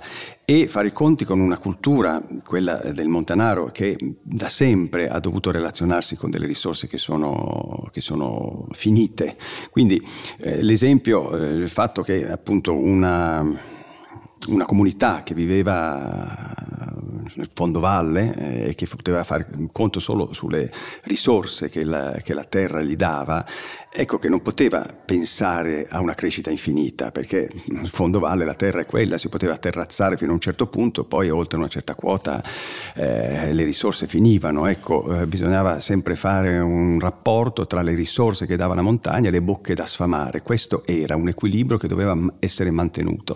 e 0.49 0.69
fare 0.69 0.87
i 0.87 0.93
conti 0.93 1.25
con 1.25 1.41
una 1.41 1.57
cultura, 1.57 2.23
quella 2.45 2.75
del 2.77 3.09
montanaro, 3.09 3.65
che 3.65 3.97
da 4.21 4.47
sempre 4.47 5.09
ha 5.09 5.19
dovuto 5.19 5.51
relazionarsi 5.51 6.15
con 6.15 6.29
delle 6.29 6.45
risorse 6.45 6.87
che 6.87 6.97
sono, 6.97 7.89
che 7.91 7.99
sono 7.99 8.65
finite. 8.71 9.35
Quindi 9.71 10.01
eh, 10.37 10.61
l'esempio, 10.61 11.35
eh, 11.35 11.49
il 11.49 11.67
fatto 11.67 12.01
che 12.01 12.31
appunto 12.31 12.73
una 12.73 13.75
una 14.47 14.65
comunità 14.65 15.23
che 15.23 15.33
viveva 15.33 16.55
nel 17.35 17.49
fondovalle 17.53 18.35
e 18.35 18.69
eh, 18.69 18.75
che 18.75 18.87
poteva 18.87 19.23
fare 19.23 19.47
conto 19.71 19.99
solo 19.99 20.33
sulle 20.33 20.71
risorse 21.03 21.69
che 21.69 21.83
la, 21.83 22.11
che 22.23 22.33
la 22.33 22.43
terra 22.43 22.81
gli 22.81 22.95
dava, 22.95 23.45
ecco 23.99 24.19
che 24.19 24.29
non 24.29 24.43
poteva 24.43 24.85
pensare 25.05 25.87
a 25.89 25.99
una 25.99 26.13
crescita 26.13 26.51
infinita, 26.51 27.09
perché 27.09 27.49
in 27.65 27.87
fondo 27.87 28.19
valle 28.19 28.45
la 28.45 28.53
terra 28.53 28.81
è 28.81 28.85
quella, 28.85 29.17
si 29.17 29.27
poteva 29.27 29.57
terrazzare 29.57 30.17
fino 30.17 30.29
a 30.29 30.33
un 30.35 30.39
certo 30.39 30.67
punto, 30.67 31.03
poi 31.03 31.31
oltre 31.31 31.57
una 31.57 31.67
certa 31.67 31.95
quota 31.95 32.43
eh, 32.93 33.51
le 33.51 33.63
risorse 33.63 34.05
finivano, 34.05 34.67
ecco, 34.67 35.21
eh, 35.21 35.25
bisognava 35.25 35.79
sempre 35.79 36.15
fare 36.15 36.59
un 36.59 36.99
rapporto 36.99 37.65
tra 37.65 37.81
le 37.81 37.95
risorse 37.95 38.45
che 38.45 38.55
dava 38.55 38.75
la 38.75 38.83
montagna 38.83 39.29
e 39.29 39.31
le 39.31 39.41
bocche 39.41 39.73
da 39.73 39.87
sfamare, 39.87 40.43
questo 40.43 40.83
era 40.85 41.15
un 41.15 41.29
equilibrio 41.29 41.79
che 41.79 41.87
doveva 41.87 42.15
essere 42.37 42.69
mantenuto. 42.69 43.35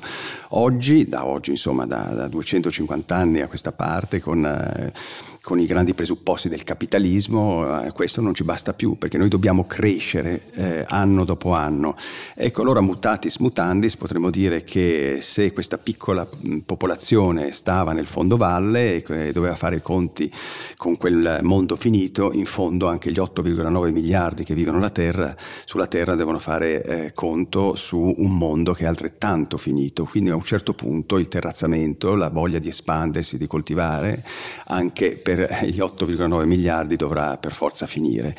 Oggi, 0.50 1.10
da 1.10 1.26
oggi 1.26 1.50
insomma 1.50 1.88
da, 1.88 2.04
da 2.13 2.28
250 2.28 3.15
anni 3.15 3.41
a 3.41 3.47
questa 3.47 3.71
parte, 3.71 4.19
con... 4.19 4.45
Eh, 4.45 5.30
con 5.41 5.60
i 5.60 5.65
grandi 5.65 5.95
presupposti 5.95 6.49
del 6.49 6.63
capitalismo, 6.63 7.84
eh, 7.84 7.91
questo 7.93 8.21
non 8.21 8.36
ci 8.36 8.43
basta 8.43 8.73
più 8.73 8.97
perché 8.97 9.17
noi 9.17 9.27
dobbiamo 9.27 9.65
crescere 9.65 10.43
eh, 10.54 10.86
anno 10.88 11.25
dopo 11.25 11.54
anno. 11.54 11.95
Ecco, 12.36 12.62
allora 12.62 12.80
mutatis 12.80 13.38
mutandis 13.38 13.97
potremmo 13.97 14.30
dire 14.30 14.63
che 14.63 15.17
se 15.19 15.51
questa 15.51 15.80
piccola 15.80 16.27
popolazione 16.63 17.51
stava 17.54 17.91
nel 17.91 18.06
fondo 18.06 18.38
valle 18.38 19.04
e 19.04 19.32
doveva 19.32 19.56
fare 19.56 19.77
i 19.77 19.82
conti 19.82 20.32
con 20.75 20.95
quel 20.97 21.39
mondo 21.41 21.75
finito, 21.75 22.32
in 22.34 22.45
fondo 22.45 22.88
anche 22.88 23.10
gli 23.10 23.19
8,9 23.19 23.91
miliardi 23.91 24.43
che 24.43 24.54
vivono 24.54 24.80
la 24.80 24.91
terra, 24.91 25.36
sulla 25.65 25.88
terra 25.88 26.13
devono 26.13 26.38
fare 26.38 26.84
eh, 26.84 27.13
conto 27.13 27.75
su 27.75 28.13
un 28.15 28.38
mondo 28.38 28.73
che 28.73 28.84
è 28.84 28.88
altrettanto 28.88 29.58
finito. 29.58 30.06
Quindi 30.06 30.30
a 30.30 30.36
un 30.36 30.43
certo 30.43 30.73
punto 30.73 31.17
il 31.17 31.27
terrazzamento, 31.27 32.13
la 32.13 32.30
voglia 32.30 32.60
di 32.60 32.69
espandersi, 32.69 33.38
di 33.38 33.47
coltivare, 33.47 34.23
anche 34.67 35.12
per 35.12 35.31
per 35.36 35.65
gli 35.65 35.80
8,9 35.80 36.46
miliardi 36.46 36.96
dovrà 36.96 37.38
per 37.38 37.54
forza 37.54 37.86
finire. 37.86 38.36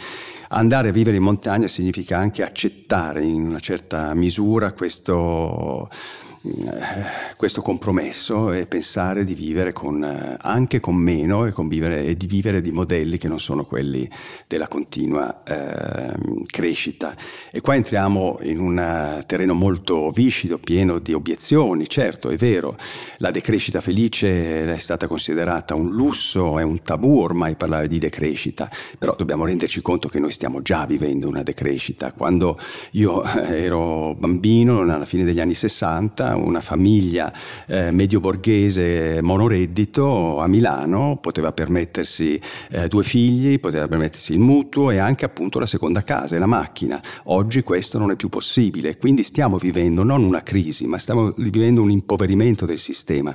Andare 0.49 0.91
a 0.91 0.93
vivere 0.93 1.17
in 1.17 1.23
montagna 1.23 1.67
significa 1.67 2.19
anche 2.19 2.43
accettare 2.43 3.23
in 3.23 3.43
una 3.43 3.59
certa 3.59 4.13
misura 4.13 4.73
questo 4.73 5.89
questo 7.37 7.63
compromesso 7.63 8.53
e 8.53 8.67
pensare 8.67 9.25
di 9.25 9.35
vivere 9.35 9.73
con, 9.73 10.03
eh, 10.03 10.37
anche 10.41 10.81
con 10.81 10.97
meno 10.97 11.47
e, 11.47 11.53
con 11.53 11.69
vivere, 11.69 12.05
e, 12.05 12.17
di 12.17 12.27
vivere 12.27 12.61
di 12.61 12.73
modelli 12.73 13.17
che 13.17 13.29
non 13.29 13.39
sono 13.39 13.65
quelli 13.65 14.09
della 14.49 14.67
continua 14.67 15.43
eh, 15.45 16.15
crescita. 16.47 17.15
E 17.51 17.61
qua 17.61 17.77
entriamo 17.77 18.41
in 18.43 18.59
un 18.59 18.79
eh, 18.79 19.23
terreno 19.27 19.55
molto 19.55 20.11
viscido, 20.11 20.59
pieno 20.59 20.99
di 20.99 21.13
obiezioni. 21.13 21.89
Certo, 21.89 22.29
è 22.31 22.37
vero, 22.37 22.77
la 23.19 23.31
decrescita 23.31 23.81
felice 23.81 24.73
è 24.75 24.79
stata 24.79 25.07
considerata 25.07 25.75
un 25.75 25.91
lusso, 25.91 26.59
è 26.59 26.63
un 26.63 26.83
tabù 26.83 27.21
ormai 27.21 27.55
parlare 27.55 27.87
di 27.87 27.99
decrescita, 27.99 28.69
però 28.99 29.15
dobbiamo 29.17 29.45
renderci 29.45 29.81
conto 29.81 30.09
che 30.09 30.19
noi 30.19 30.33
stiamo 30.33 30.61
già 30.61 30.87
vivendo 30.87 31.29
una 31.29 31.43
decrescita. 31.43 32.13
Quando 32.13 32.59
io 32.93 33.23
ero 33.23 34.15
bambino, 34.15 34.81
alla 34.81 35.05
fine 35.05 35.25
degli 35.25 35.41
anni 35.41 35.55
60, 35.55 36.32
una 36.37 36.61
famiglia 36.61 37.33
eh, 37.67 37.91
medio 37.91 38.21
borghese 38.21 39.21
monoreddito 39.23 40.41
a 40.41 40.47
Milano 40.47 41.19
poteva 41.21 41.53
permettersi 41.53 42.41
eh, 42.71 42.89
due 42.89 43.03
figli, 43.03 43.61
poteva 43.61 43.87
permettersi 43.87 44.33
il 44.33 44.39
mutuo 44.39 44.91
e 44.91 44.99
anche 44.99 45.25
appunto 45.25 45.59
la 45.59 45.67
seconda 45.67 46.03
casa 46.03 46.37
e 46.37 46.39
la 46.39 46.47
macchina. 46.47 47.01
Oggi 47.25 47.63
questo 47.63 47.99
non 47.99 48.11
è 48.11 48.17
più 48.17 48.29
possibile, 48.29 48.97
quindi 48.97 49.23
stiamo 49.23 49.59
vivendo 49.59 50.03
non 50.03 50.23
una 50.23 50.43
crisi, 50.43 50.87
ma 50.87 50.99
stiamo 50.99 51.33
vivendo 51.37 51.83
un 51.83 51.91
impoverimento 51.91 52.67
del 52.67 52.79
sistema. 52.79 53.35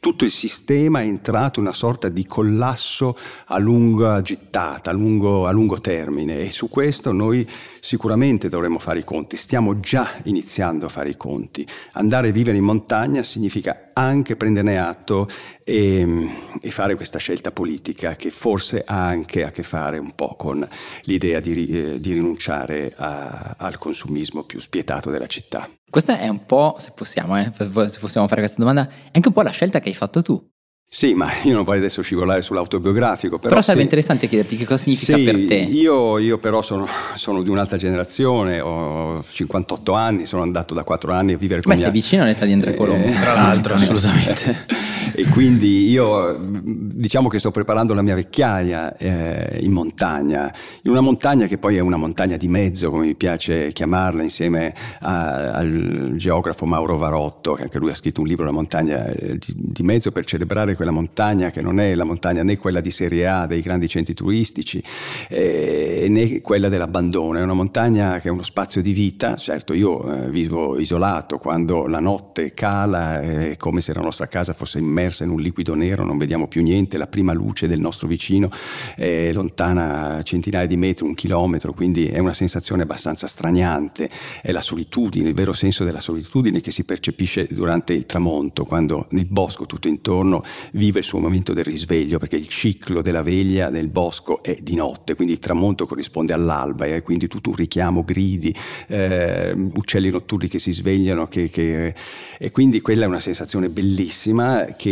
Tutto 0.00 0.24
il 0.24 0.30
sistema 0.30 1.00
è 1.00 1.04
entrato 1.04 1.60
in 1.60 1.66
una 1.66 1.74
sorta 1.74 2.08
di 2.08 2.24
collasso 2.24 3.16
a 3.46 3.58
lunga 3.58 4.20
gittata, 4.20 4.90
a 4.90 4.92
lungo, 4.92 5.46
a 5.46 5.50
lungo 5.50 5.80
termine 5.80 6.40
e 6.40 6.50
su 6.50 6.68
questo 6.68 7.12
noi 7.12 7.46
sicuramente 7.80 8.48
dovremmo 8.48 8.78
fare 8.78 9.00
i 9.00 9.04
conti, 9.04 9.36
stiamo 9.36 9.80
già 9.80 10.20
iniziando 10.24 10.86
a 10.86 10.88
fare 10.88 11.10
i 11.10 11.16
conti. 11.16 11.66
Andare 11.92 12.28
a 12.28 12.32
vivere 12.32 12.56
in 12.56 12.64
montagna 12.64 13.22
significa 13.22 13.90
anche 13.92 14.36
prenderne 14.36 14.78
atto 14.78 15.28
e, 15.64 16.28
e 16.60 16.70
fare 16.70 16.94
questa 16.94 17.18
scelta 17.18 17.50
politica 17.50 18.14
che 18.16 18.30
forse 18.30 18.82
ha 18.86 19.06
anche 19.06 19.44
a 19.44 19.50
che 19.50 19.62
fare 19.62 19.98
un 19.98 20.14
po' 20.14 20.34
con 20.36 20.66
l'idea 21.02 21.40
di, 21.40 21.66
eh, 21.66 22.00
di 22.00 22.12
rinunciare 22.12 22.94
a, 22.96 23.56
al 23.58 23.78
consumismo 23.78 24.44
più 24.44 24.60
spietato 24.60 25.10
della 25.10 25.26
città. 25.26 25.68
Questa 25.90 26.18
è 26.18 26.28
un 26.28 26.44
po', 26.44 26.76
se 26.78 26.92
possiamo, 26.94 27.38
eh, 27.38 27.50
se 27.52 27.98
possiamo 27.98 28.28
fare 28.28 28.40
questa 28.40 28.60
domanda, 28.60 28.88
è 28.88 29.10
anche 29.12 29.28
un 29.28 29.34
po' 29.34 29.42
la 29.42 29.50
scelta 29.50 29.80
che 29.80 29.88
hai 29.88 29.94
fatto 29.94 30.22
tu. 30.22 30.48
Sì, 30.90 31.12
ma 31.12 31.30
io 31.42 31.52
non 31.52 31.64
voglio 31.64 31.80
adesso 31.80 32.00
scivolare 32.00 32.40
sull'autobiografico. 32.40 33.36
Però, 33.36 33.50
però 33.50 33.60
sarebbe 33.60 33.80
sì, 33.80 33.84
interessante 33.84 34.26
chiederti 34.26 34.56
che 34.56 34.64
cosa 34.64 34.82
significa 34.82 35.16
sì, 35.16 35.22
per 35.22 35.44
te. 35.44 35.56
Io, 35.56 36.16
io 36.16 36.38
però 36.38 36.62
sono, 36.62 36.86
sono, 37.14 37.42
di 37.42 37.50
un'altra 37.50 37.76
generazione, 37.76 38.58
ho 38.60 39.22
58 39.22 39.92
anni, 39.92 40.24
sono 40.24 40.40
andato 40.40 40.72
da 40.72 40.84
4 40.84 41.12
anni 41.12 41.34
a 41.34 41.36
vivere 41.36 41.60
con 41.60 41.74
Beh, 41.74 41.78
sei 41.78 41.90
vicino 41.90 42.22
all'età 42.22 42.46
di 42.46 42.52
Andrea 42.52 42.74
Colombo. 42.74 43.06
Eh, 43.06 43.20
tra 43.20 43.34
l'altro, 43.34 43.74
assolutamente. 43.76 44.96
e 45.14 45.26
quindi 45.28 45.88
io 45.88 46.38
diciamo 46.40 47.28
che 47.28 47.38
sto 47.38 47.50
preparando 47.50 47.94
la 47.94 48.02
mia 48.02 48.14
vecchiaia 48.14 48.96
eh, 48.96 49.58
in 49.60 49.72
montagna, 49.72 50.52
in 50.82 50.90
una 50.90 51.00
montagna 51.00 51.46
che 51.46 51.58
poi 51.58 51.76
è 51.76 51.80
una 51.80 51.96
montagna 51.96 52.36
di 52.36 52.48
mezzo, 52.48 52.90
come 52.90 53.06
mi 53.06 53.14
piace 53.14 53.72
chiamarla, 53.72 54.22
insieme 54.22 54.74
a, 55.00 55.52
al 55.52 56.14
geografo 56.16 56.66
Mauro 56.66 56.96
Varotto, 56.96 57.54
che 57.54 57.62
anche 57.62 57.78
lui 57.78 57.90
ha 57.90 57.94
scritto 57.94 58.20
un 58.20 58.26
libro, 58.26 58.44
La 58.44 58.50
montagna 58.50 59.06
eh, 59.06 59.38
di, 59.38 59.54
di 59.54 59.82
mezzo, 59.82 60.10
per 60.10 60.24
celebrare 60.24 60.74
quella 60.74 60.90
montagna 60.90 61.50
che 61.50 61.60
non 61.60 61.80
è 61.80 61.94
la 61.94 62.04
montagna 62.04 62.42
né 62.42 62.56
quella 62.56 62.80
di 62.80 62.90
serie 62.90 63.26
A 63.26 63.46
dei 63.46 63.60
grandi 63.60 63.88
centri 63.88 64.14
turistici 64.14 64.82
eh, 65.28 66.06
né 66.08 66.40
quella 66.40 66.68
dell'abbandono, 66.68 67.38
è 67.38 67.42
una 67.42 67.54
montagna 67.54 68.18
che 68.18 68.28
è 68.28 68.30
uno 68.30 68.42
spazio 68.42 68.82
di 68.82 68.92
vita, 68.92 69.36
certo 69.36 69.74
io 69.74 70.12
eh, 70.12 70.30
vivo 70.30 70.78
isolato, 70.78 71.38
quando 71.38 71.86
la 71.86 72.00
notte 72.00 72.52
cala 72.54 73.20
è 73.20 73.56
come 73.56 73.80
se 73.80 73.94
la 73.94 74.00
nostra 74.00 74.26
casa 74.26 74.52
fosse 74.52 74.80
immersa 74.98 75.24
in 75.24 75.30
un 75.30 75.40
liquido 75.40 75.74
nero, 75.74 76.04
non 76.04 76.18
vediamo 76.18 76.48
più 76.48 76.62
niente, 76.62 76.98
la 76.98 77.06
prima 77.06 77.32
luce 77.32 77.68
del 77.68 77.78
nostro 77.78 78.08
vicino 78.08 78.50
è 78.96 79.30
lontana 79.32 80.20
centinaia 80.24 80.66
di 80.66 80.76
metri, 80.76 81.06
un 81.06 81.14
chilometro, 81.14 81.72
quindi 81.72 82.06
è 82.06 82.18
una 82.18 82.32
sensazione 82.32 82.82
abbastanza 82.82 83.26
straniante, 83.26 84.10
è 84.42 84.50
la 84.50 84.60
solitudine, 84.60 85.28
il 85.28 85.34
vero 85.34 85.52
senso 85.52 85.84
della 85.84 86.00
solitudine 86.00 86.60
che 86.60 86.72
si 86.72 86.84
percepisce 86.84 87.46
durante 87.50 87.92
il 87.92 88.06
tramonto, 88.06 88.64
quando 88.64 89.06
il 89.12 89.26
bosco 89.26 89.66
tutto 89.66 89.88
intorno 89.88 90.42
vive 90.72 90.98
il 90.98 91.04
suo 91.04 91.20
momento 91.20 91.52
del 91.52 91.64
risveglio 91.64 92.18
perché 92.18 92.36
il 92.36 92.48
ciclo 92.48 93.00
della 93.00 93.22
veglia 93.22 93.68
nel 93.68 93.88
bosco 93.88 94.42
è 94.42 94.56
di 94.60 94.74
notte, 94.74 95.14
quindi 95.14 95.34
il 95.34 95.38
tramonto 95.38 95.86
corrisponde 95.86 96.32
all'alba 96.32 96.86
e 96.86 97.02
quindi 97.02 97.28
tutto 97.28 97.50
un 97.50 97.56
richiamo, 97.56 98.02
gridi, 98.02 98.54
eh, 98.88 99.52
uccelli 99.52 100.10
notturni 100.10 100.48
che 100.48 100.58
si 100.58 100.72
svegliano 100.72 101.28
che, 101.28 101.48
che, 101.48 101.94
e 102.38 102.50
quindi 102.50 102.80
quella 102.80 103.04
è 103.04 103.06
una 103.06 103.20
sensazione 103.20 103.68
bellissima 103.68 104.64
che, 104.76 104.87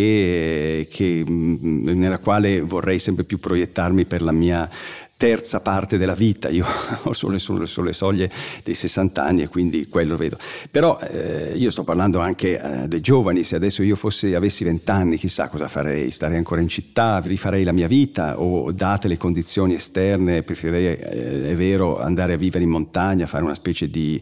che, 0.90 1.24
nella 1.26 2.18
quale 2.18 2.60
vorrei 2.60 2.98
sempre 2.98 3.24
più 3.24 3.38
proiettarmi 3.38 4.04
per 4.04 4.22
la 4.22 4.32
mia 4.32 4.68
terza 5.16 5.60
parte 5.60 5.96
della 5.96 6.14
vita, 6.14 6.48
io 6.50 6.66
sono 7.12 7.38
sulle, 7.38 7.66
sulle 7.66 7.92
soglie 7.92 8.30
dei 8.62 8.74
60 8.74 9.24
anni 9.24 9.42
e 9.42 9.48
quindi 9.48 9.88
quello 9.88 10.16
vedo. 10.16 10.36
Però 10.70 10.98
eh, 10.98 11.54
io 11.56 11.70
sto 11.70 11.84
parlando 11.84 12.20
anche 12.20 12.60
eh, 12.60 12.88
dei 12.88 13.00
giovani, 13.00 13.42
se 13.42 13.56
adesso 13.56 13.82
io 13.82 13.96
fossi, 13.96 14.34
avessi 14.34 14.64
20 14.64 14.90
anni 14.90 15.16
chissà 15.16 15.48
cosa 15.48 15.68
farei, 15.68 16.10
starei 16.10 16.36
ancora 16.36 16.60
in 16.60 16.68
città, 16.68 17.20
rifarei 17.20 17.64
la 17.64 17.72
mia 17.72 17.86
vita 17.86 18.40
o 18.40 18.70
date 18.72 19.08
le 19.08 19.16
condizioni 19.16 19.74
esterne 19.74 20.42
preferirei, 20.42 20.96
eh, 20.98 21.50
è 21.50 21.54
vero, 21.54 22.00
andare 22.00 22.34
a 22.34 22.36
vivere 22.36 22.64
in 22.64 22.70
montagna, 22.70 23.26
fare 23.26 23.44
una 23.44 23.54
specie 23.54 23.88
di... 23.88 24.20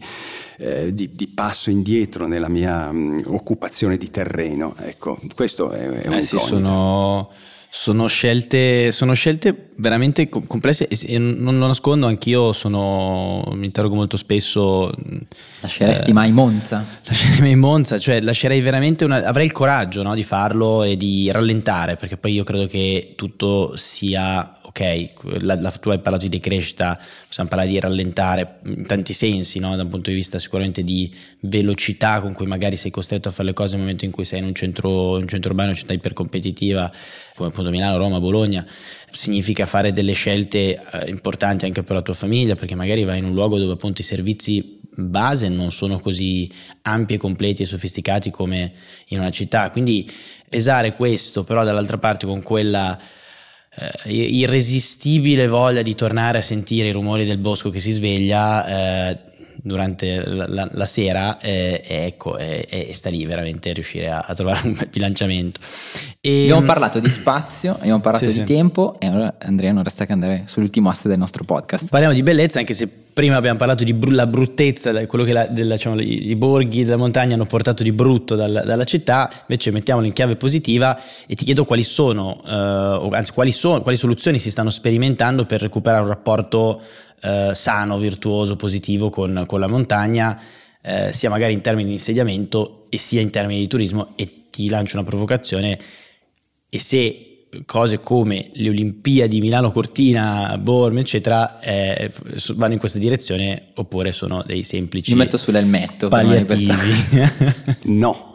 Eh, 0.57 0.93
di, 0.93 1.09
di, 1.13 1.27
passo 1.27 1.69
indietro 1.69 2.27
nella 2.27 2.49
mia 2.49 2.91
mh, 2.91 3.23
occupazione 3.27 3.97
di 3.97 4.09
terreno. 4.09 4.75
Ecco, 4.79 5.19
questo 5.35 5.71
è, 5.71 5.87
è 5.87 6.07
un 6.07 6.13
eh 6.13 6.21
sì, 6.23 6.37
sono 6.39 7.29
sono 7.77 8.07
scelte, 8.07 8.89
sono 8.93 9.13
scelte 9.13 9.71
veramente 9.75 10.29
complesse 10.29 10.87
e 10.87 11.17
non 11.17 11.59
lo 11.59 11.67
nascondo, 11.67 12.07
anch'io 12.07 12.53
sono, 12.53 13.43
mi 13.51 13.65
interrogo 13.65 13.95
molto 13.95 14.15
spesso. 14.15 14.89
Lasceresti 15.59 16.11
eh, 16.11 16.13
mai 16.13 16.31
Monza? 16.31 16.85
Lascerei 17.03 17.41
mai 17.41 17.55
Monza, 17.55 17.99
cioè 17.99 18.21
lascerei 18.21 18.61
veramente 18.61 19.03
una, 19.03 19.25
avrei 19.25 19.43
il 19.43 19.51
coraggio 19.51 20.03
no, 20.03 20.15
di 20.15 20.23
farlo 20.23 20.83
e 20.83 20.95
di 20.95 21.29
rallentare, 21.29 21.97
perché 21.97 22.15
poi 22.15 22.31
io 22.31 22.45
credo 22.45 22.65
che 22.65 23.11
tutto 23.17 23.75
sia 23.75 24.57
ok, 24.75 25.43
la, 25.43 25.55
la, 25.55 25.71
tu 25.71 25.89
hai 25.89 25.99
parlato 25.99 26.25
di 26.25 26.29
decrescita, 26.29 26.99
possiamo 27.27 27.47
parlare 27.47 27.69
di 27.69 27.79
rallentare 27.79 28.59
in 28.65 28.85
tanti 28.85 29.13
sensi, 29.13 29.59
no? 29.59 29.73
da 29.77 29.83
un 29.83 29.89
punto 29.89 30.09
di 30.09 30.15
vista 30.17 30.37
sicuramente 30.37 30.83
di 30.83 31.09
velocità 31.39 32.19
con 32.19 32.33
cui 32.33 32.45
magari 32.45 32.75
sei 32.75 32.91
costretto 32.91 33.29
a 33.29 33.31
fare 33.31 33.45
le 33.45 33.53
cose 33.53 33.75
nel 33.75 33.83
momento 33.83 34.03
in 34.03 34.11
cui 34.11 34.25
sei 34.25 34.39
in 34.39 34.45
un 34.45 34.53
centro, 34.53 35.11
un 35.11 35.27
centro 35.27 35.51
urbano, 35.51 35.69
una 35.69 35.77
città 35.77 35.93
ipercompetitiva 35.93 36.91
come 37.35 37.49
appunto 37.49 37.69
Milano, 37.69 37.97
Roma, 37.97 38.19
Bologna, 38.19 38.65
significa 39.11 39.65
fare 39.65 39.93
delle 39.93 40.13
scelte 40.13 40.75
eh, 40.75 41.09
importanti 41.09 41.65
anche 41.65 41.83
per 41.83 41.95
la 41.95 42.01
tua 42.01 42.13
famiglia, 42.13 42.55
perché 42.55 42.75
magari 42.75 43.05
vai 43.05 43.19
in 43.19 43.25
un 43.25 43.33
luogo 43.33 43.57
dove 43.57 43.73
appunto 43.73 44.01
i 44.01 44.05
servizi 44.05 44.79
base 44.97 45.49
non 45.49 45.71
sono 45.71 45.99
così 45.99 46.49
ampi 46.83 47.15
e 47.15 47.17
completi 47.17 47.63
e 47.63 47.65
sofisticati 47.65 48.29
come 48.29 48.73
in 49.07 49.19
una 49.19 49.31
città. 49.31 49.69
Quindi 49.69 50.09
pesare 50.47 50.93
questo 50.93 51.43
però 51.43 51.63
dall'altra 51.63 51.97
parte 51.97 52.25
con 52.25 52.41
quella 52.41 52.97
eh, 53.77 54.11
irresistibile 54.11 55.47
voglia 55.47 55.81
di 55.81 55.95
tornare 55.95 56.37
a 56.37 56.41
sentire 56.41 56.87
i 56.87 56.91
rumori 56.91 57.25
del 57.25 57.37
bosco 57.37 57.69
che 57.69 57.79
si 57.79 57.91
sveglia 57.91 59.09
eh, 59.09 59.17
durante 59.65 60.23
la, 60.23 60.45
la, 60.47 60.69
la 60.71 60.85
sera 60.85 61.39
eh, 61.39 61.81
ecco, 61.83 62.37
e, 62.37 62.89
sta 62.93 63.09
lì 63.09 63.25
veramente 63.25 63.73
riuscire 63.73 64.11
a, 64.11 64.19
a 64.19 64.35
trovare 64.35 64.67
un 64.67 64.87
bilanciamento. 64.91 65.59
E, 66.21 66.43
abbiamo 66.43 66.67
parlato 66.67 66.99
di 66.99 67.09
spazio, 67.09 67.73
abbiamo 67.73 67.99
parlato 67.99 68.29
sì, 68.29 68.31
di 68.31 68.39
sì. 68.39 68.43
tempo 68.43 68.97
e 68.99 69.07
allora 69.07 69.33
Andrea 69.39 69.71
non 69.71 69.83
resta 69.83 70.05
che 70.05 70.13
andare 70.13 70.43
sull'ultimo 70.45 70.87
asse 70.89 71.07
del 71.07 71.17
nostro 71.17 71.43
podcast. 71.45 71.89
Parliamo 71.89 72.13
di 72.13 72.21
bellezza 72.21 72.59
anche 72.59 72.75
se 72.75 72.87
prima 73.15 73.37
abbiamo 73.37 73.57
parlato 73.57 73.83
di 73.85 73.97
la 74.11 74.27
bruttezza, 74.27 75.07
quello 75.07 75.23
che 75.23 75.31
la, 75.31 75.47
della, 75.47 75.75
diciamo, 75.75 75.99
i 76.01 76.35
borghi 76.35 76.83
della 76.83 76.97
montagna 76.97 77.33
hanno 77.33 77.45
portato 77.45 77.81
di 77.81 77.93
brutto 77.93 78.35
dal, 78.35 78.61
dalla 78.65 78.83
città, 78.83 79.31
invece 79.47 79.71
mettiamolo 79.71 80.05
in 80.05 80.11
chiave 80.11 80.35
positiva 80.35 80.99
e 81.25 81.33
ti 81.33 81.45
chiedo 81.45 81.63
quali 81.63 81.83
sono, 81.83 82.41
eh, 82.45 83.15
anzi 83.15 83.31
quali, 83.31 83.51
sono, 83.51 83.81
quali 83.81 83.97
soluzioni 83.97 84.37
si 84.37 84.51
stanno 84.51 84.69
sperimentando 84.69 85.45
per 85.45 85.61
recuperare 85.61 86.03
un 86.03 86.09
rapporto 86.09 86.81
eh, 87.25 87.51
sano, 87.55 87.97
virtuoso, 87.97 88.55
positivo 88.55 89.09
con, 89.09 89.45
con 89.47 89.59
la 89.59 89.67
montagna, 89.67 90.39
eh, 90.81 91.11
sia 91.11 91.29
magari 91.29 91.53
in 91.53 91.61
termini 91.61 91.87
di 91.87 91.95
insediamento 91.95 92.85
e 92.89 92.97
sia 92.97 93.21
in 93.21 93.31
termini 93.31 93.59
di 93.59 93.67
turismo 93.67 94.13
e 94.15 94.49
ti 94.51 94.69
lancio 94.69 94.97
una 94.97 95.05
provocazione 95.05 95.79
e 96.69 96.79
se 96.79 97.47
cose 97.65 97.99
come 97.99 98.51
le 98.53 98.69
Olimpiadi 98.69 99.39
Milano 99.39 99.71
Cortina, 99.71 100.57
Borm, 100.57 100.97
eccetera, 100.97 101.59
eh, 101.61 102.11
vanno 102.55 102.73
in 102.73 102.79
questa 102.79 102.99
direzione 102.99 103.71
oppure 103.75 104.11
sono 104.11 104.43
dei 104.45 104.63
semplici. 104.63 105.11
Mi 105.11 105.19
metto 105.19 105.37
sull'elmetto. 105.37 106.09
Palliativi. 106.09 106.73
no 107.93 108.34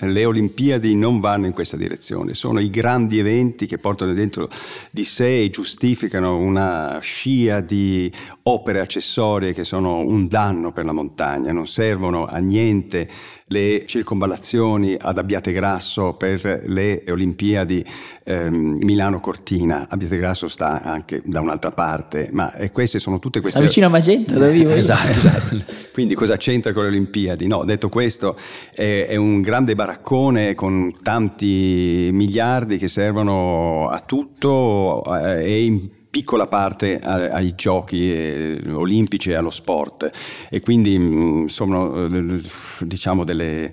le 0.00 0.24
Olimpiadi 0.24 0.94
non 0.94 1.20
vanno 1.20 1.46
in 1.46 1.52
questa 1.52 1.76
direzione, 1.76 2.34
sono 2.34 2.60
i 2.60 2.70
grandi 2.70 3.18
eventi 3.18 3.66
che 3.66 3.78
portano 3.78 4.12
dentro 4.12 4.48
di 4.90 5.04
sé 5.04 5.42
e 5.42 5.50
giustificano 5.50 6.38
una 6.38 6.98
scia 7.00 7.60
di 7.60 8.12
opere 8.44 8.80
accessorie 8.80 9.52
che 9.52 9.64
sono 9.64 9.98
un 9.98 10.26
danno 10.26 10.72
per 10.72 10.84
la 10.84 10.92
montagna, 10.92 11.52
non 11.52 11.66
servono 11.66 12.26
a 12.26 12.38
niente 12.38 13.08
le 13.52 13.84
circonvallazioni 13.86 14.96
ad 14.98 15.18
Abbiategrasso 15.18 16.14
per 16.14 16.62
le 16.64 17.04
Olimpiadi 17.08 17.84
ehm, 18.24 18.78
Milano-Cortina. 18.80 19.86
Abbiategrasso 19.88 20.48
sta 20.48 20.82
anche 20.82 21.20
da 21.24 21.40
un'altra 21.40 21.70
parte, 21.70 22.30
ma 22.32 22.52
eh, 22.54 22.72
queste 22.72 22.98
sono 22.98 23.18
tutte 23.18 23.40
queste... 23.40 23.58
Sta 23.58 23.68
vicino 23.68 23.86
a 23.86 23.90
Magenta, 23.90 24.32
dove 24.34 24.50
vivo 24.50 24.70
esatto, 24.70 25.10
esatto. 25.10 25.56
Quindi 25.92 26.14
cosa 26.14 26.36
c'entra 26.38 26.72
con 26.72 26.84
le 26.84 26.88
Olimpiadi? 26.88 27.46
No, 27.46 27.64
detto 27.64 27.90
questo, 27.90 28.36
è, 28.74 29.06
è 29.08 29.16
un 29.16 29.42
grande 29.42 29.74
baraccone 29.74 30.54
con 30.54 30.94
tanti 31.02 32.08
miliardi 32.10 32.78
che 32.78 32.88
servono 32.88 33.88
a 33.88 34.00
tutto 34.00 35.04
eh, 35.04 35.44
e 35.44 35.64
in 35.64 35.88
piccola 36.12 36.46
parte 36.46 37.00
ai 37.00 37.54
giochi 37.54 38.12
eh, 38.12 38.60
olimpici 38.70 39.30
e 39.30 39.34
allo 39.34 39.48
sport. 39.48 40.10
E 40.50 40.60
quindi 40.60 40.98
mm, 40.98 41.46
sono 41.46 42.04
eh, 42.04 42.38
diciamo 42.80 43.24
delle 43.24 43.72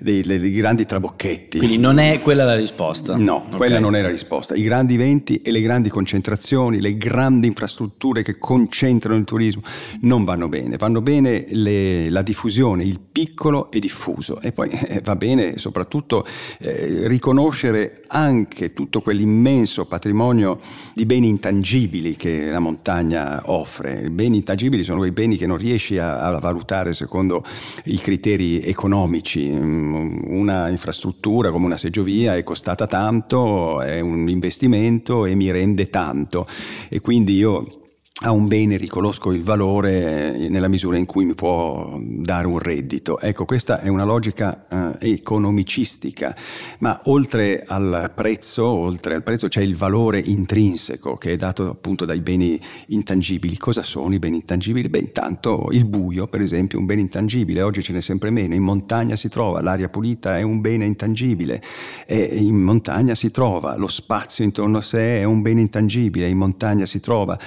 dei, 0.00 0.22
dei, 0.22 0.50
grandi 0.50 0.86
trabocchetti. 0.86 1.58
Quindi 1.58 1.76
non 1.76 1.98
è 1.98 2.20
quella 2.20 2.44
la 2.44 2.56
risposta? 2.56 3.16
No, 3.16 3.36
okay. 3.36 3.56
quella 3.56 3.78
non 3.78 3.94
è 3.94 4.00
la 4.00 4.08
risposta. 4.08 4.54
I 4.54 4.62
grandi 4.62 4.94
eventi 4.94 5.42
e 5.42 5.50
le 5.50 5.60
grandi 5.60 5.90
concentrazioni, 5.90 6.80
le 6.80 6.96
grandi 6.96 7.46
infrastrutture 7.46 8.22
che 8.22 8.38
concentrano 8.38 9.18
il 9.18 9.24
turismo 9.24 9.62
non 10.00 10.24
vanno 10.24 10.48
bene. 10.48 10.76
Vanno 10.76 11.02
bene 11.02 11.44
le, 11.48 12.08
la 12.08 12.22
diffusione, 12.22 12.82
il 12.84 13.00
piccolo 13.00 13.70
e 13.70 13.78
diffuso. 13.78 14.40
E 14.40 14.52
poi 14.52 14.70
eh, 14.70 15.00
va 15.04 15.16
bene 15.16 15.58
soprattutto 15.58 16.24
eh, 16.58 17.06
riconoscere 17.06 18.02
anche 18.08 18.72
tutto 18.72 19.00
quell'immenso 19.00 19.84
patrimonio 19.84 20.60
di 20.94 21.04
beni 21.04 21.28
intangibili 21.28 22.16
che 22.16 22.46
la 22.46 22.58
montagna 22.58 23.42
offre. 23.46 24.00
I 24.04 24.10
beni 24.10 24.36
intangibili 24.36 24.82
sono 24.82 24.98
quei 24.98 25.12
beni 25.12 25.36
che 25.36 25.46
non 25.46 25.58
riesci 25.58 25.98
a, 25.98 26.20
a 26.20 26.38
valutare 26.38 26.94
secondo 26.94 27.44
i 27.84 27.98
criteri 27.98 28.62
economici 28.62 29.50
mm, 29.50 29.89
una 29.94 30.68
infrastruttura 30.68 31.50
come 31.50 31.66
una 31.66 31.76
seggiovia 31.76 32.36
è 32.36 32.42
costata 32.42 32.86
tanto, 32.86 33.80
è 33.80 34.00
un 34.00 34.28
investimento 34.28 35.26
e 35.26 35.34
mi 35.34 35.50
rende 35.50 35.90
tanto. 35.90 36.46
E 36.88 37.00
quindi 37.00 37.34
io 37.34 37.79
a 38.22 38.32
un 38.32 38.48
bene 38.48 38.76
riconosco 38.76 39.32
il 39.32 39.42
valore 39.42 40.34
eh, 40.34 40.48
nella 40.50 40.68
misura 40.68 40.98
in 40.98 41.06
cui 41.06 41.24
mi 41.24 41.34
può 41.34 41.98
dare 41.98 42.46
un 42.46 42.58
reddito. 42.58 43.18
Ecco, 43.18 43.46
questa 43.46 43.80
è 43.80 43.88
una 43.88 44.04
logica 44.04 44.66
eh, 45.00 45.12
economicistica, 45.12 46.36
ma 46.80 47.00
oltre 47.04 47.64
al 47.66 48.12
prezzo, 48.14 48.66
oltre 48.66 49.14
al 49.14 49.22
prezzo 49.22 49.48
c'è 49.48 49.62
il 49.62 49.74
valore 49.74 50.22
intrinseco 50.22 51.14
che 51.14 51.32
è 51.32 51.36
dato 51.36 51.70
appunto 51.70 52.04
dai 52.04 52.20
beni 52.20 52.60
intangibili. 52.88 53.56
Cosa 53.56 53.82
sono 53.82 54.12
i 54.12 54.18
beni 54.18 54.36
intangibili? 54.36 54.90
Beh, 54.90 54.98
intanto 54.98 55.68
il 55.70 55.86
buio, 55.86 56.26
per 56.26 56.42
esempio, 56.42 56.76
è 56.76 56.80
un 56.80 56.86
bene 56.86 57.00
intangibile, 57.00 57.62
oggi 57.62 57.82
ce 57.82 57.94
n'è 57.94 58.02
sempre 58.02 58.28
meno, 58.28 58.54
in 58.54 58.62
montagna 58.62 59.16
si 59.16 59.30
trova, 59.30 59.62
l'aria 59.62 59.88
pulita 59.88 60.36
è 60.36 60.42
un 60.42 60.60
bene 60.60 60.84
intangibile, 60.84 61.62
e 62.04 62.36
in 62.36 62.56
montagna 62.56 63.14
si 63.14 63.30
trova, 63.30 63.78
lo 63.78 63.88
spazio 63.88 64.44
intorno 64.44 64.76
a 64.76 64.82
sé 64.82 65.20
è 65.20 65.24
un 65.24 65.40
bene 65.40 65.62
intangibile, 65.62 66.28
in 66.28 66.36
montagna 66.36 66.84
si 66.84 67.00
trova. 67.00 67.38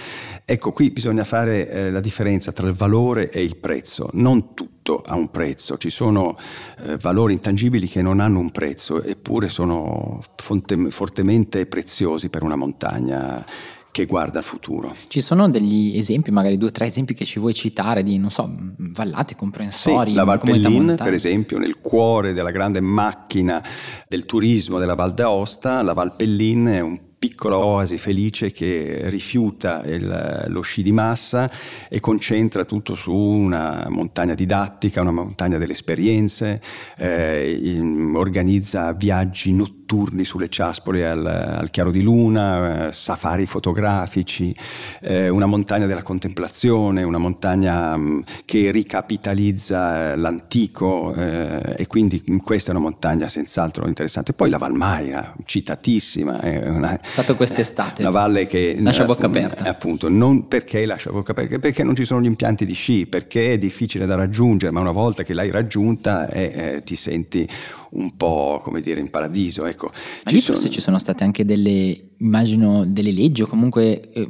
Ecco, 0.46 0.63
Ecco, 0.64 0.72
qui 0.72 0.92
bisogna 0.92 1.26
fare 1.26 1.70
eh, 1.70 1.92
la 1.92 2.00
differenza 2.00 2.54
tra 2.54 2.66
il 2.66 2.74
valore 2.74 3.30
e 3.30 3.44
il 3.44 3.58
prezzo. 3.58 4.08
Non 4.14 4.54
tutto 4.54 5.04
ha 5.06 5.14
un 5.14 5.30
prezzo, 5.30 5.78
ci 5.78 5.90
sono 5.90 6.38
eh, 6.86 6.96
valori 6.96 7.34
intangibili 7.34 7.86
che 7.90 8.02
non 8.02 8.22
hanno 8.22 8.40
un 8.40 8.50
prezzo, 8.50 9.04
eppure 9.04 9.50
sono 9.50 10.24
fonte, 10.38 10.90
fortemente 10.90 11.66
preziosi 11.66 12.30
per 12.30 12.44
una 12.44 12.56
montagna 12.56 13.46
che 13.92 14.06
guarda 14.06 14.38
al 14.38 14.46
futuro. 14.46 14.96
Ci 15.10 15.20
sono 15.20 15.50
degli 15.50 15.98
esempi, 15.98 16.32
magari 16.32 16.58
due 16.58 16.70
o 16.70 16.72
tre 16.72 16.86
esempi 16.86 17.14
che 17.14 17.26
ci 17.26 17.40
vuoi 17.40 17.54
citare 17.54 18.02
di, 18.02 18.18
non 18.18 18.30
so, 18.30 18.50
vallate, 18.78 19.36
comprensori? 19.36 20.12
Sì, 20.12 20.16
la 20.16 20.24
Val 20.24 20.40
Pellin, 20.40 20.96
per 20.98 21.14
esempio, 21.14 21.58
nel 21.58 21.78
cuore 21.80 22.32
della 22.32 22.52
grande 22.52 22.80
macchina 22.80 23.62
del 24.08 24.26
turismo 24.26 24.80
della 24.80 24.96
Val 24.96 25.14
d'Aosta, 25.14 25.82
la 25.82 25.92
Val 25.92 26.16
Pellin 26.16 26.66
è 26.68 26.80
un 26.80 27.12
piccola 27.24 27.58
oasi 27.58 27.98
felice 27.98 28.52
che 28.52 29.04
rifiuta 29.06 29.82
il, 29.86 30.44
lo 30.48 30.60
sci 30.60 30.84
di 30.84 30.92
massa 30.92 31.50
e 31.88 32.02
concentra 32.02 32.66
tutto 32.66 32.96
su 32.96 33.14
una 33.14 33.86
montagna 33.88 34.34
didattica, 34.34 35.00
una 35.00 35.12
montagna 35.12 35.58
delle 35.58 35.72
esperienze, 35.72 36.60
eh, 36.98 37.80
organizza 38.14 38.92
viaggi 38.92 39.54
notturni 39.54 39.83
notturni 39.84 40.24
sulle 40.24 40.50
ciaspole 40.50 41.08
al, 41.08 41.26
al 41.26 41.70
chiaro 41.70 41.92
di 41.92 42.02
luna, 42.02 42.88
eh, 42.88 42.92
safari 42.92 43.46
fotografici, 43.46 44.56
eh, 45.02 45.28
una 45.30 45.46
montagna 45.46 45.86
della 45.86 46.02
contemplazione, 46.02 47.04
una 47.04 47.18
montagna 47.18 47.96
mh, 47.96 48.02
mm, 48.02 48.20
che 48.46 48.72
ricapitalizza 48.72 50.14
eh, 50.14 50.16
l'antico 50.16 51.14
eh, 51.14 51.76
e 51.78 51.88
quindi 51.88 52.24
questa 52.42 52.72
è 52.72 52.76
una 52.76 52.84
montagna 52.84 53.28
senz'altro 53.28 53.88
interessante. 53.88 54.34
Poi 54.34 54.50
la 54.50 54.58
Valmaira, 54.58 55.36
citatissima, 55.46 56.40
è 56.40 56.70
una, 56.70 56.98
stato 57.04 57.36
quest'estate. 57.36 58.02
Una 58.02 58.12
valle 58.12 58.48
che 58.48 58.78
lascia 58.80 59.04
bocca 59.06 59.26
aperta. 59.26 59.66
Appunto, 59.66 60.10
non 60.10 60.48
perché 60.48 60.86
lascia 60.86 61.12
bocca 61.12 61.32
aperta, 61.34 61.60
perché 61.60 61.84
non 61.84 61.96
ci 61.96 62.06
sono 62.06 62.22
gli 62.22 62.26
impianti 62.26 62.66
di 62.66 62.74
sci, 62.74 63.06
perché 63.06 63.54
è 63.54 63.58
difficile 63.58 64.06
da 64.06 64.16
raggiungere, 64.16 64.72
ma 64.72 64.80
una 64.80 64.92
volta 64.92 65.24
che 65.24 65.34
l'hai 65.34 65.52
raggiunta 65.52 66.30
eh, 66.30 66.82
ti 66.86 66.96
senti 66.96 67.48
un 67.94 68.16
po' 68.16 68.60
come 68.62 68.82
dire 68.82 69.00
in 69.00 69.10
paradiso. 69.10 69.66
Ecco. 69.66 69.92
Ma 69.92 70.32
ci 70.32 70.40
sono... 70.40 70.58
forse 70.58 70.72
ci 70.72 70.82
sono 70.82 71.00
state 71.00 71.24
anche 71.24 71.46
delle, 71.46 72.12
immagino, 72.18 72.86
delle 72.86 73.12
leggi 73.12 73.44
o 73.44 73.48
comunque 73.48 74.10
eh, 74.12 74.28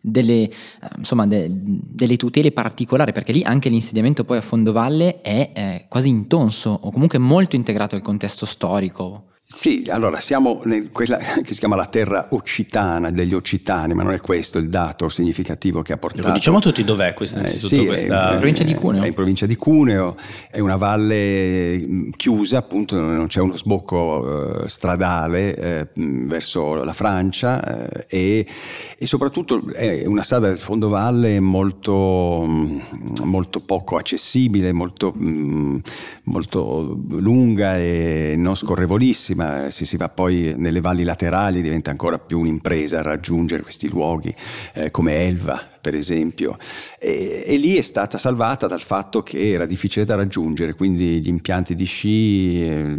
delle, 0.00 0.42
eh, 0.42 0.50
insomma, 0.96 1.26
de, 1.26 1.48
delle, 1.50 2.16
tutele 2.16 2.52
particolari, 2.52 3.12
perché 3.12 3.32
lì 3.32 3.42
anche 3.42 3.68
l'insediamento 3.68 4.24
poi 4.24 4.38
a 4.38 4.42
fondovalle 4.42 5.20
è 5.20 5.50
eh, 5.54 5.86
quasi 5.88 6.08
intonso 6.08 6.70
o 6.70 6.90
comunque 6.90 7.18
molto 7.18 7.56
integrato 7.56 7.94
al 7.94 8.02
contesto 8.02 8.46
storico. 8.46 9.29
Sì, 9.52 9.84
allora 9.88 10.20
siamo 10.20 10.60
in 10.66 10.90
quella 10.92 11.16
che 11.42 11.52
si 11.52 11.58
chiama 11.58 11.74
la 11.74 11.86
terra 11.86 12.28
occitana 12.30 13.10
degli 13.10 13.34
occitani, 13.34 13.94
ma 13.94 14.04
non 14.04 14.12
è 14.12 14.20
questo 14.20 14.58
il 14.58 14.68
dato 14.68 15.08
significativo 15.08 15.82
che 15.82 15.92
ha 15.92 15.96
portato. 15.96 16.30
Diciamo 16.30 16.58
a 16.58 16.60
tutti 16.60 16.84
dov'è 16.84 17.14
questa, 17.14 17.42
eh, 17.42 17.58
sì, 17.58 17.84
questa... 17.84 18.30
È, 18.30 18.36
provincia 18.36 18.62
di 18.62 18.74
Cuneo. 18.74 19.02
È 19.02 19.08
in 19.08 19.12
provincia 19.12 19.46
di 19.46 19.56
Cuneo, 19.56 20.16
è 20.50 20.60
una 20.60 20.76
valle 20.76 22.10
chiusa, 22.16 22.58
appunto 22.58 22.98
non 23.00 23.26
c'è 23.26 23.40
uno 23.40 23.56
sbocco 23.56 24.62
eh, 24.62 24.68
stradale 24.68 25.56
eh, 25.56 25.88
verso 25.94 26.84
la 26.84 26.92
Francia 26.92 27.60
eh, 28.06 28.06
e, 28.08 28.46
e, 28.96 29.06
soprattutto 29.06 29.66
è 29.72 30.06
una 30.06 30.22
strada 30.22 30.46
del 30.46 30.58
fondovalle 30.58 31.40
molto, 31.40 32.46
molto 33.24 33.60
poco 33.60 33.96
accessibile, 33.96 34.72
molto, 34.72 35.12
molto 36.22 36.98
lunga 37.08 37.76
e 37.76 38.34
non 38.38 38.54
scorrevolissima 38.54 39.39
ma 39.40 39.70
se 39.70 39.86
si 39.86 39.96
va 39.96 40.10
poi 40.10 40.52
nelle 40.54 40.82
valli 40.82 41.02
laterali 41.02 41.62
diventa 41.62 41.90
ancora 41.90 42.18
più 42.18 42.40
un'impresa 42.40 43.00
raggiungere 43.00 43.62
questi 43.62 43.88
luoghi 43.88 44.34
eh, 44.74 44.90
come 44.90 45.26
Elva, 45.26 45.69
per 45.80 45.94
esempio, 45.94 46.58
e, 46.98 47.44
e, 47.46 47.56
lì 47.56 47.76
è 47.76 47.80
stata 47.80 48.18
salvata 48.18 48.66
dal 48.66 48.82
fatto 48.82 49.22
che 49.22 49.52
era 49.52 49.64
difficile 49.64 50.04
da 50.04 50.14
raggiungere, 50.14 50.74
quindi 50.74 51.20
gli 51.22 51.28
impianti 51.28 51.74
di 51.74 51.84
sci 51.84 52.62
eh, 52.66 52.98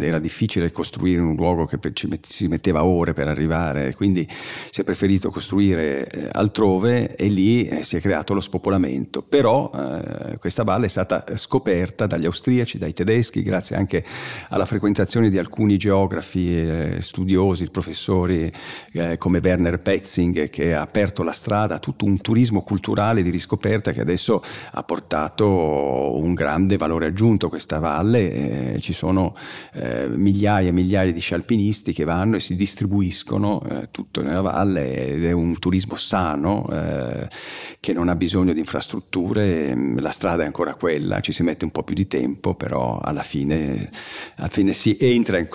era 0.00 0.18
difficile 0.18 0.72
costruire 0.72 1.20
un 1.20 1.36
luogo 1.36 1.66
che 1.66 1.78
ci 1.92 2.08
met- 2.08 2.26
si 2.26 2.48
metteva 2.48 2.84
ore 2.84 3.12
per 3.12 3.28
arrivare, 3.28 3.94
quindi 3.94 4.26
si 4.70 4.80
è 4.80 4.84
preferito 4.84 5.30
costruire 5.30 6.08
eh, 6.08 6.28
altrove 6.32 7.14
e 7.14 7.28
lì 7.28 7.68
eh, 7.68 7.84
si 7.84 7.96
è 7.96 8.00
creato 8.00 8.34
lo 8.34 8.40
spopolamento. 8.40 9.22
Però 9.22 9.70
eh, 9.72 10.38
questa 10.38 10.64
valle 10.64 10.86
è 10.86 10.88
stata 10.88 11.24
scoperta 11.36 12.06
dagli 12.06 12.26
austriaci, 12.26 12.78
dai 12.78 12.92
tedeschi, 12.92 13.42
grazie 13.42 13.76
anche 13.76 14.04
alla 14.48 14.66
frequentazione 14.66 15.30
di 15.30 15.38
alcuni 15.38 15.76
geografi, 15.76 16.56
eh, 16.56 16.96
studiosi, 17.00 17.70
professori 17.70 18.52
eh, 18.92 19.18
come 19.18 19.40
Werner 19.42 19.80
Petzing 19.80 20.50
che 20.50 20.74
ha 20.74 20.80
aperto 20.80 21.22
la 21.22 21.32
strada 21.32 21.58
a 21.68 21.78
tutto 21.78 22.04
un 22.04 22.20
turismo 22.20 22.62
culturale 22.62 23.22
di 23.22 23.30
riscoperta 23.30 23.92
che 23.92 24.00
adesso 24.00 24.42
ha 24.72 24.82
portato 24.82 26.16
un 26.16 26.34
grande 26.34 26.76
valore 26.76 27.06
aggiunto 27.06 27.46
a 27.46 27.48
questa 27.48 27.78
valle. 27.78 28.74
Eh, 28.74 28.80
ci 28.80 28.92
sono 28.92 29.34
eh, 29.74 30.08
migliaia 30.08 30.68
e 30.68 30.72
migliaia 30.72 31.12
di 31.12 31.20
scialpinisti 31.20 31.92
che 31.92 32.04
vanno 32.04 32.36
e 32.36 32.40
si 32.40 32.54
distribuiscono 32.54 33.62
eh, 33.68 33.88
tutto 33.90 34.22
nella 34.22 34.40
valle 34.40 35.14
ed 35.14 35.24
è 35.24 35.32
un 35.32 35.58
turismo 35.58 35.96
sano 35.96 36.68
eh, 36.72 37.28
che 37.80 37.92
non 37.92 38.08
ha 38.08 38.14
bisogno 38.14 38.52
di 38.52 38.58
infrastrutture. 38.58 39.74
La 39.98 40.10
strada 40.10 40.42
è 40.42 40.46
ancora 40.46 40.74
quella, 40.74 41.20
ci 41.20 41.32
si 41.32 41.42
mette 41.42 41.64
un 41.64 41.70
po' 41.70 41.82
più 41.82 41.94
di 41.94 42.06
tempo, 42.06 42.54
però 42.54 42.98
alla 42.98 43.22
fine, 43.22 43.90
alla 44.36 44.48
fine 44.48 44.72
si 44.72 44.96
entra 45.00 45.38
in 45.38 45.48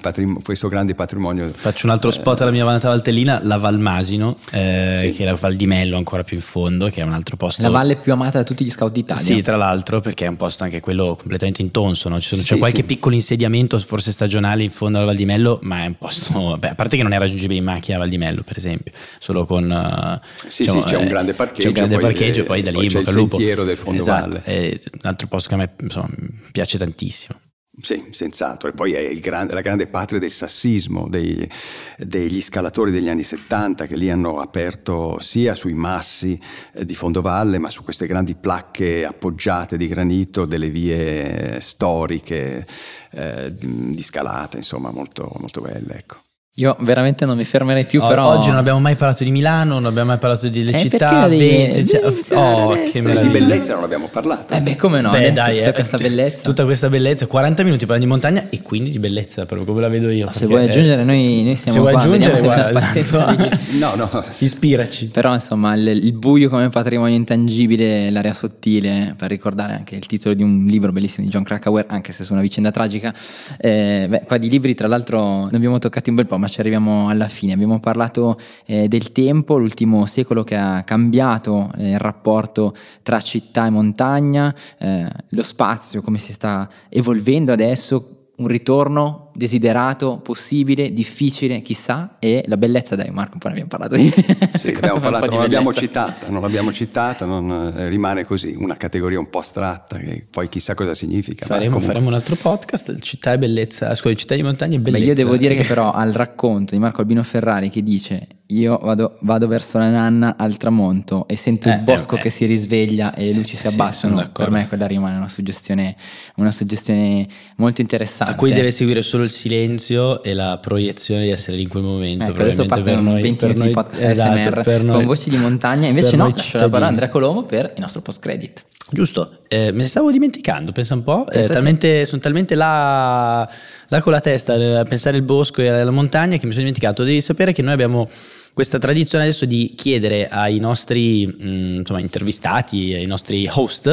patrim- 0.00 0.42
questo 0.42 0.68
grande 0.68 0.94
patrimonio. 0.94 1.48
Faccio 1.48 1.86
un 1.86 1.92
altro 1.92 2.10
spot 2.10 2.40
alla 2.40 2.50
mia 2.50 2.64
vanata 2.64 2.88
valtellina, 2.88 3.40
la 3.42 3.56
Valmasino, 3.56 4.36
eh, 4.52 5.06
sì. 5.06 5.12
che 5.12 5.24
è 5.24 5.26
la 5.30 5.36
Val 5.40 5.54
di 5.54 5.66
Mello 5.66 5.96
ancora 5.96 6.22
più 6.22 6.36
in 6.36 6.42
fondo, 6.42 6.88
che 6.88 7.00
è 7.00 7.04
un 7.04 7.12
altro 7.12 7.36
posto. 7.36 7.62
La 7.62 7.70
valle 7.70 7.96
più 7.96 8.12
amata 8.12 8.38
da 8.38 8.44
tutti 8.44 8.64
gli 8.64 8.70
scout 8.70 8.92
d'Italia. 8.92 9.22
Sì, 9.22 9.42
tra 9.42 9.56
l'altro, 9.56 10.00
perché 10.00 10.26
è 10.26 10.28
un 10.28 10.36
posto 10.36 10.64
anche 10.64 10.80
quello 10.80 11.16
completamente 11.16 11.62
intonso, 11.62 12.08
no? 12.08 12.18
Sono, 12.18 12.40
c'è 12.40 12.54
sì, 12.54 12.58
qualche 12.58 12.80
sì. 12.80 12.84
piccolo 12.84 13.14
insediamento, 13.14 13.78
forse 13.78 14.12
stagionale, 14.12 14.62
in 14.62 14.70
fondo 14.70 14.98
alla 14.98 15.06
Val 15.06 15.16
di 15.16 15.24
Mello, 15.24 15.58
ma 15.62 15.84
è 15.84 15.86
un 15.86 15.96
posto, 15.96 16.56
beh, 16.58 16.68
a 16.68 16.74
parte 16.74 16.96
che 16.96 17.02
non 17.02 17.12
è 17.12 17.18
raggiungibile 17.18 17.58
in 17.58 17.64
macchina 17.64 17.96
la 17.96 18.04
Val 18.04 18.10
di 18.10 18.18
Mello, 18.18 18.42
per 18.42 18.56
esempio, 18.56 18.92
solo 19.18 19.44
con... 19.44 19.64
Uh, 19.64 20.48
sì, 20.48 20.62
diciamo, 20.62 20.82
sì, 20.82 20.88
c'è 20.88 20.96
un 20.96 21.08
grande 21.08 21.32
parcheggio. 21.34 21.62
C'è 21.62 21.68
un 21.68 21.74
grande 21.74 21.98
parcheggio, 21.98 22.44
poi, 22.44 22.62
poi 22.62 22.72
da 22.72 22.80
lì 22.80 22.90
poi 22.90 23.04
c'è 23.04 23.10
il 23.10 23.16
sentiero 23.16 23.64
del 23.64 23.76
fondo 23.76 24.00
esatto, 24.00 24.40
valle. 24.42 24.42
È 24.42 24.78
un 24.92 25.00
altro 25.02 25.26
posto 25.26 25.48
che 25.48 25.54
a 25.54 25.58
me 25.58 25.70
insomma, 25.80 26.08
piace 26.52 26.78
tantissimo. 26.78 27.38
Sì, 27.80 28.08
senz'altro. 28.10 28.68
E 28.68 28.72
poi 28.72 28.92
è 28.92 29.14
grande, 29.16 29.54
la 29.54 29.60
grande 29.60 29.86
patria 29.86 30.20
del 30.20 30.30
sassismo, 30.30 31.08
dei, 31.08 31.48
degli 31.96 32.40
scalatori 32.40 32.90
degli 32.90 33.08
anni 33.08 33.22
70 33.22 33.86
che 33.86 33.96
lì 33.96 34.10
hanno 34.10 34.38
aperto 34.38 35.18
sia 35.20 35.54
sui 35.54 35.74
massi 35.74 36.38
eh, 36.72 36.84
di 36.84 36.94
fondovalle, 36.94 37.58
ma 37.58 37.70
su 37.70 37.82
queste 37.82 38.06
grandi 38.06 38.34
placche 38.34 39.04
appoggiate 39.04 39.76
di 39.76 39.86
granito 39.86 40.44
delle 40.44 40.68
vie 40.68 41.60
storiche 41.60 42.66
eh, 43.12 43.52
di 43.56 44.02
scalata, 44.02 44.56
insomma, 44.56 44.90
molto, 44.90 45.30
molto 45.38 45.60
belle. 45.60 45.94
Ecco. 45.94 46.29
Io 46.60 46.76
veramente 46.80 47.24
non 47.24 47.38
mi 47.38 47.44
fermerei 47.44 47.86
più, 47.86 48.02
oh, 48.02 48.06
però... 48.06 48.26
Oggi 48.36 48.48
non 48.48 48.58
abbiamo 48.58 48.80
mai 48.80 48.94
parlato 48.94 49.24
di 49.24 49.30
Milano, 49.30 49.74
non 49.74 49.86
abbiamo 49.86 50.08
mai 50.08 50.18
parlato 50.18 50.46
delle 50.50 50.72
eh, 50.72 50.78
città, 50.78 51.26
devi, 51.26 51.86
cioè, 51.86 52.36
oh, 52.36 52.74
che 52.74 53.00
di 53.00 53.28
bellezza 53.28 53.72
non 53.72 53.84
abbiamo 53.84 54.08
parlato. 54.08 54.52
Eh 54.52 54.60
beh, 54.60 54.76
come 54.76 55.00
no? 55.00 55.08
Beh, 55.08 55.32
dai, 55.32 55.56
tutta 55.56 55.70
eh, 55.70 55.72
questa 55.72 55.96
bellezza. 55.96 56.42
Tutta 56.42 56.64
questa 56.64 56.90
bellezza, 56.90 57.26
40 57.26 57.62
minuti 57.62 57.86
parliamo 57.86 58.14
di 58.14 58.20
montagna 58.20 58.50
e 58.50 58.60
quindi 58.60 58.90
di 58.90 58.98
bellezza, 58.98 59.46
proprio 59.46 59.66
come 59.66 59.80
la 59.80 59.88
vedo 59.88 60.10
io. 60.10 60.26
No, 60.26 60.32
se 60.32 60.44
vuoi 60.44 60.64
aggiungere, 60.68 61.02
noi, 61.02 61.44
noi 61.44 61.56
siamo 61.56 61.78
se 61.78 61.80
vuoi 61.80 61.92
qua, 61.94 62.02
aggiungere, 62.02 62.42
guarda, 62.42 62.78
pazienza 62.78 63.34
di... 63.34 63.78
No, 63.78 63.94
no. 63.94 64.24
Ispiraci. 64.36 65.06
Però 65.06 65.32
insomma, 65.32 65.74
il, 65.74 65.86
il, 65.86 66.12
buio 66.12 66.50
come 66.50 66.68
patrimonio 66.68 67.16
intangibile, 67.16 68.10
l'area 68.10 68.34
sottile, 68.34 69.14
per 69.16 69.30
ricordare 69.30 69.72
anche 69.72 69.94
il 69.94 70.04
titolo 70.04 70.34
di 70.34 70.42
un 70.42 70.66
libro 70.66 70.92
bellissimo 70.92 71.24
di 71.24 71.32
John 71.32 71.42
Krakauer, 71.42 71.86
anche 71.88 72.12
se 72.12 72.22
su 72.22 72.34
una 72.34 72.42
vicenda 72.42 72.70
tragica. 72.70 73.14
Eh, 73.56 74.04
beh, 74.06 74.24
qua 74.26 74.36
di 74.36 74.50
libri, 74.50 74.74
tra 74.74 74.88
l'altro, 74.88 75.46
ne 75.46 75.56
abbiamo 75.56 75.78
toccati 75.78 76.10
un 76.10 76.16
bel 76.16 76.26
po', 76.26 76.36
ma 76.36 76.48
ci 76.50 76.60
arriviamo 76.60 77.08
alla 77.08 77.28
fine. 77.28 77.54
Abbiamo 77.54 77.80
parlato 77.80 78.38
eh, 78.66 78.88
del 78.88 79.12
tempo, 79.12 79.56
l'ultimo 79.56 80.04
secolo 80.04 80.44
che 80.44 80.56
ha 80.56 80.82
cambiato 80.82 81.70
eh, 81.78 81.92
il 81.92 81.98
rapporto 81.98 82.74
tra 83.02 83.20
città 83.20 83.66
e 83.66 83.70
montagna, 83.70 84.54
eh, 84.78 85.08
lo 85.28 85.42
spazio, 85.42 86.02
come 86.02 86.18
si 86.18 86.32
sta 86.32 86.68
evolvendo 86.88 87.52
adesso, 87.52 88.32
un 88.36 88.46
ritorno 88.46 89.29
desiderato, 89.32 90.20
possibile, 90.22 90.92
difficile, 90.92 91.62
chissà, 91.62 92.16
e 92.18 92.44
la 92.46 92.56
bellezza, 92.56 92.96
dai 92.96 93.10
Marco, 93.10 93.38
poi 93.38 93.52
ne 93.52 93.60
abbiamo 93.60 93.68
parlato 93.68 93.96
di... 93.96 94.12
Sì, 94.58 94.70
abbiamo 94.76 95.00
parlato, 95.00 95.30
non 95.30 95.40
l'abbiamo 95.40 95.72
citata, 95.72 96.28
non 96.28 96.42
l'abbiamo 96.42 96.72
citata, 96.72 97.24
non, 97.24 97.72
eh, 97.76 97.88
rimane 97.88 98.24
così, 98.24 98.54
una 98.56 98.76
categoria 98.76 99.18
un 99.18 99.30
po' 99.30 99.38
astratta, 99.40 99.98
che 99.98 100.26
poi 100.30 100.48
chissà 100.48 100.74
cosa 100.74 100.94
significa. 100.94 101.46
Faremo, 101.46 101.78
faremo 101.80 102.08
un 102.08 102.14
altro 102.14 102.36
podcast, 102.36 102.98
città 103.00 103.32
e 103.32 103.38
bellezza, 103.38 103.94
scusa, 103.94 104.14
città 104.14 104.34
di 104.34 104.42
montagna 104.42 104.76
e 104.76 104.80
bellezza. 104.80 105.04
Ma 105.04 105.10
io 105.10 105.14
devo 105.14 105.36
dire 105.36 105.54
che 105.54 105.64
però 105.68 105.92
al 105.92 106.12
racconto 106.12 106.74
di 106.74 106.80
Marco 106.80 107.00
Albino 107.00 107.22
Ferrari 107.22 107.70
che 107.70 107.82
dice 107.82 108.26
io 108.50 108.78
vado, 108.78 109.18
vado, 109.20 109.46
verso 109.46 109.78
la 109.78 109.90
nanna 109.90 110.36
al 110.36 110.56
tramonto 110.56 111.26
e 111.28 111.36
sento 111.36 111.68
eh, 111.68 111.74
il 111.74 111.82
bosco 111.82 112.16
eh, 112.16 112.20
che 112.20 112.30
si 112.30 112.46
risveglia 112.46 113.14
e 113.14 113.26
le 113.26 113.32
luci 113.32 113.56
si 113.56 113.66
abbassano, 113.66 114.28
per 114.32 114.50
me 114.50 114.66
quella 114.66 114.86
rimane 114.86 115.16
una 115.16 115.28
suggestione, 115.28 115.96
una 116.36 116.50
suggestione 116.50 117.26
molto 117.56 117.80
interessante. 117.80 118.32
A 118.32 118.36
cui 118.36 118.52
deve 118.52 118.70
seguire 118.70 119.02
solo 119.02 119.19
il 119.22 119.30
silenzio 119.30 120.22
e 120.22 120.34
la 120.34 120.58
proiezione 120.60 121.24
di 121.24 121.30
essere 121.30 121.56
lì 121.56 121.62
in 121.62 121.68
quel 121.68 121.82
momento. 121.82 122.24
Ecco, 122.24 122.40
adesso 122.42 122.66
partono 122.66 123.14
20 123.14 123.46
minuti 123.46 123.66
di 123.66 123.70
podcast 123.70 124.00
esatto, 124.00 124.62
SMR 124.62 124.82
noi, 124.82 124.96
con 124.96 125.06
voci 125.06 125.30
di 125.30 125.36
montagna, 125.36 125.88
invece 125.88 126.16
no, 126.16 126.32
lascio 126.34 126.58
la 126.58 126.68
parola 126.68 126.86
a 126.86 126.88
Andrea 126.88 127.08
Colombo 127.08 127.44
per 127.44 127.72
il 127.74 127.80
nostro 127.80 128.00
post 128.00 128.20
credit. 128.20 128.64
Giusto, 128.92 129.38
eh, 129.46 129.70
me 129.70 129.82
ne 129.82 129.86
stavo 129.86 130.10
dimenticando, 130.10 130.72
pensa 130.72 130.94
un 130.94 131.04
po', 131.04 131.28
eh, 131.30 131.46
talmente, 131.46 132.04
sono 132.06 132.20
talmente 132.20 132.56
là, 132.56 133.48
là, 133.88 134.02
con 134.02 134.12
la 134.12 134.20
testa 134.20 134.54
a 134.54 134.82
pensare 134.82 135.16
al 135.16 135.22
bosco 135.22 135.62
e 135.62 135.68
alla 135.68 135.92
montagna 135.92 136.36
che 136.36 136.46
mi 136.46 136.50
sono 136.52 136.64
dimenticato. 136.64 137.04
Devi 137.04 137.20
sapere 137.20 137.52
che 137.52 137.62
noi 137.62 137.72
abbiamo 137.72 138.08
questa 138.52 138.78
tradizione 138.78 139.24
adesso 139.24 139.44
di 139.44 139.74
chiedere 139.76 140.28
ai 140.28 140.58
nostri 140.58 141.26
mh, 141.26 141.48
mm, 141.48 141.74
insomma, 141.76 142.00
intervistati, 142.00 142.94
ai 142.94 143.06
nostri 143.06 143.48
host, 143.50 143.86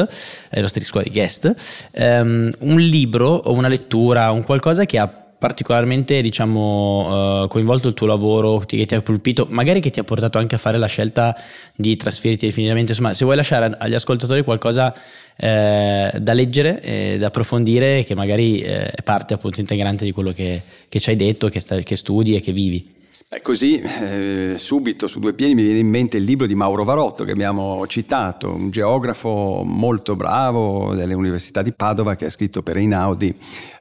ai 0.50 0.60
nostri 0.60 0.84
guest, 1.10 1.54
um, 1.92 2.50
un 2.58 2.80
libro 2.80 3.28
o 3.28 3.52
una 3.52 3.68
lettura, 3.68 4.30
un 4.30 4.42
qualcosa 4.42 4.84
che 4.84 4.98
ha 4.98 5.08
particolarmente 5.38 6.20
diciamo 6.20 7.42
uh, 7.44 7.48
coinvolto 7.48 7.86
il 7.86 7.94
tuo 7.94 8.08
lavoro 8.08 8.58
che 8.58 8.84
ti 8.86 8.94
ha 8.96 9.00
colpito 9.02 9.46
magari 9.50 9.78
che 9.78 9.90
ti 9.90 10.00
ha 10.00 10.04
portato 10.04 10.38
anche 10.38 10.56
a 10.56 10.58
fare 10.58 10.78
la 10.78 10.88
scelta 10.88 11.36
di 11.76 11.96
trasferirti 11.96 12.46
definitivamente. 12.46 12.92
Insomma 12.92 13.14
se 13.14 13.24
vuoi 13.24 13.36
lasciare 13.36 13.72
agli 13.78 13.94
ascoltatori 13.94 14.42
qualcosa 14.42 14.92
eh, 15.36 16.12
da 16.20 16.32
leggere 16.32 16.82
e 16.82 17.18
da 17.18 17.28
approfondire 17.28 18.02
che 18.02 18.16
magari 18.16 18.60
eh, 18.60 18.90
è 18.90 19.02
parte 19.02 19.34
appunto 19.34 19.60
integrante 19.60 20.04
di 20.04 20.10
quello 20.10 20.32
che, 20.32 20.60
che 20.88 20.98
ci 20.98 21.10
hai 21.10 21.16
detto 21.16 21.48
che, 21.48 21.60
sta, 21.60 21.78
che 21.78 21.94
studi 21.94 22.34
e 22.34 22.40
che 22.40 22.50
vivi 22.50 22.96
Beh, 23.30 23.42
così 23.42 23.78
eh, 23.78 24.54
subito 24.56 25.06
su 25.06 25.18
due 25.18 25.34
piedi 25.34 25.54
mi 25.54 25.62
viene 25.62 25.80
in 25.80 25.88
mente 25.88 26.16
il 26.16 26.24
libro 26.24 26.46
di 26.46 26.54
Mauro 26.54 26.82
Varotto 26.82 27.24
che 27.24 27.32
abbiamo 27.32 27.86
citato, 27.86 28.54
un 28.54 28.70
geografo 28.70 29.64
molto 29.66 30.16
bravo 30.16 30.94
delle 30.94 31.12
università 31.12 31.60
di 31.60 31.74
Padova 31.74 32.14
che 32.14 32.24
ha 32.24 32.30
scritto 32.30 32.62
per 32.62 32.78
Einaudi 32.78 33.38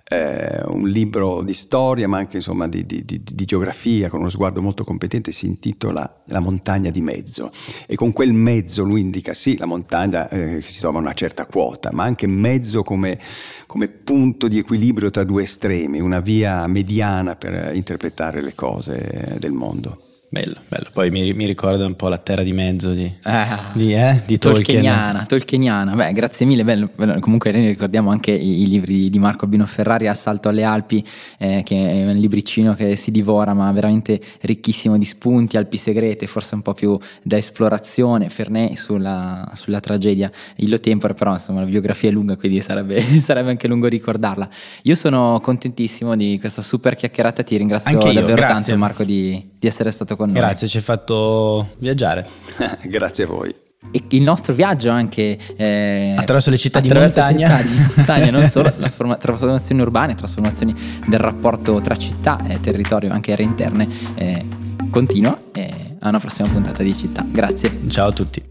eh, 0.10 0.62
un 0.68 0.88
libro 0.88 1.41
di 1.41 1.53
storia 1.53 2.08
ma 2.08 2.18
anche 2.18 2.38
insomma, 2.38 2.68
di, 2.68 2.86
di, 2.86 3.03
di, 3.03 3.22
di, 3.24 3.45
geografia 3.45 4.10
con 4.10 4.22
uno 4.22 4.30
sguardo 4.30 4.62
molto 4.62 4.84
competente, 4.84 5.32
si 5.32 5.45
intitola 5.45 6.22
La 6.26 6.39
montagna 6.39 6.89
di 6.89 7.01
mezzo 7.01 7.51
e 7.86 7.95
con 7.95 8.14
quel 8.14 8.32
mezzo 8.32 8.84
lui 8.84 9.01
indica 9.01 9.34
sì 9.34 9.58
la 9.58 9.66
montagna 9.66 10.30
eh, 10.30 10.62
si 10.62 10.80
trova 10.80 10.99
a 10.99 11.01
una 11.01 11.14
certa 11.14 11.45
quota 11.45 11.91
ma 11.91 12.03
anche 12.03 12.26
mezzo 12.28 12.84
come, 12.84 13.20
come 13.66 13.89
punto 13.89 14.47
di 14.47 14.58
equilibrio 14.58 15.10
tra 15.10 15.24
due 15.26 15.43
estremi, 15.43 15.99
una 15.99 16.22
via 16.22 16.66
mediana 16.68 17.36
per 17.36 17.76
interpretare 17.76 18.41
le 18.41 18.55
cose 18.55 19.36
del 19.39 19.51
mondo. 19.51 20.16
Bello, 20.30 20.55
bello. 20.67 20.88
Poi 20.91 21.09
mi, 21.09 21.32
mi, 21.32 21.45
ricorda 21.45 21.86
un 21.86 21.95
po' 21.95 22.09
la 22.09 22.17
terra 22.17 22.43
di 22.43 22.51
mezzo 22.51 22.91
di, 22.91 23.09
ah, 23.21 23.71
di, 23.73 23.93
eh, 23.93 24.23
di 24.25 24.38
Tolkien. 24.38 24.63
Tolkieniana, 24.63 25.25
Tolkieniana. 25.25 25.95
Beh, 25.95 26.11
grazie 26.11 26.45
mille. 26.45 26.65
Bello, 26.65 26.89
bello. 26.93 27.17
Comunque 27.21 27.53
noi 27.53 27.67
ricordiamo 27.67 28.11
anche 28.11 28.32
i, 28.32 28.63
i, 28.63 28.67
libri 28.67 29.09
di 29.09 29.19
Marco 29.19 29.47
Bino 29.47 29.65
Ferrari, 29.65 30.07
Assalto 30.07 30.49
alle 30.49 30.63
Alpi, 30.63 31.01
eh, 31.38 31.61
che 31.63 31.75
è 31.75 32.05
un 32.05 32.17
libricino 32.17 32.75
che 32.75 32.97
si 32.97 33.11
divora, 33.11 33.53
ma 33.53 33.71
veramente 33.71 34.19
ricchissimo 34.41 34.97
di 34.97 35.05
spunti, 35.05 35.55
Alpi 35.55 35.78
segrete, 35.78 36.28
forse 36.28 36.55
un 36.55 36.61
po' 36.61 36.73
più 36.73 36.97
da 37.23 37.38
esplorazione, 37.38 38.28
Ferney 38.28 38.75
sulla, 38.75 39.49
sulla 39.53 39.80
tragedia. 39.80 40.30
Illo 40.57 40.82
Tempore, 40.82 41.13
però 41.13 41.32
insomma 41.32 41.61
la 41.61 41.67
biografia 41.67 42.09
è 42.09 42.11
lunga, 42.11 42.36
quindi 42.36 42.61
sarebbe, 42.61 42.99
sarebbe, 43.21 43.51
anche 43.51 43.69
lungo 43.69 43.88
ricordarla. 43.88 44.49
Io 44.84 44.95
sono 44.95 45.39
contentissimo 45.41 46.17
di 46.17 46.38
questa 46.38 46.61
super 46.61 46.95
chiacchierata, 46.95 47.43
ti 47.43 47.55
ringrazio 47.55 47.97
davvero 47.97 48.41
tanto 48.41 48.75
Marco 48.75 49.05
di, 49.05 49.51
di 49.57 49.67
essere 49.67 49.89
stato 49.89 50.15
con 50.18 50.32
noi. 50.32 50.41
Grazie, 50.41 50.68
ci 50.68 50.78
hai 50.78 50.84
fatto 50.84 51.70
viaggiare. 51.78 52.28
Grazie 52.84 53.24
a 53.24 53.28
voi. 53.28 53.55
E 53.91 54.03
il 54.09 54.24
nostro 54.24 54.53
viaggio 54.53 54.89
anche 54.89 55.38
eh, 55.55 56.15
attraverso 56.18 56.49
le 56.49 56.57
città 56.57 56.80
attraverso 56.80 57.22
di 57.22 57.36
montagna, 57.36 57.57
città 57.59 57.72
di 57.72 57.93
montagna 57.95 58.32
non 58.32 58.45
solo 58.45 58.74
trasformazioni 59.18 59.80
urbane, 59.80 60.15
trasformazioni 60.15 60.76
del 61.07 61.20
rapporto 61.20 61.80
tra 61.80 61.95
città 61.95 62.43
e 62.47 62.59
territorio, 62.59 63.13
anche 63.13 63.32
aree 63.32 63.45
interne, 63.45 63.88
eh, 64.15 64.45
continua. 64.89 65.39
Eh, 65.53 65.88
a 65.99 66.09
una 66.09 66.20
prossima 66.20 66.47
puntata 66.47 66.84
di 66.84 66.93
città. 66.93 67.26
Grazie. 67.28 67.72
Ciao 67.88 68.07
a 68.07 68.11
tutti. 68.11 68.43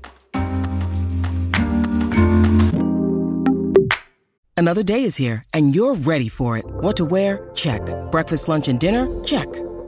Another 4.59 4.83
day 4.83 5.05
is 5.05 5.19
here 5.19 5.43
and 5.53 5.75
you're 5.75 5.95
ready 6.05 6.29
for 6.29 6.57
it. 6.57 6.64
What 6.81 6.97
to 6.97 7.05
wear? 7.05 7.51
Check. 7.55 7.83
Breakfast, 8.11 8.49
lunch, 8.49 8.69
and 8.69 8.79
dinner? 8.79 9.07
Check. 9.23 9.76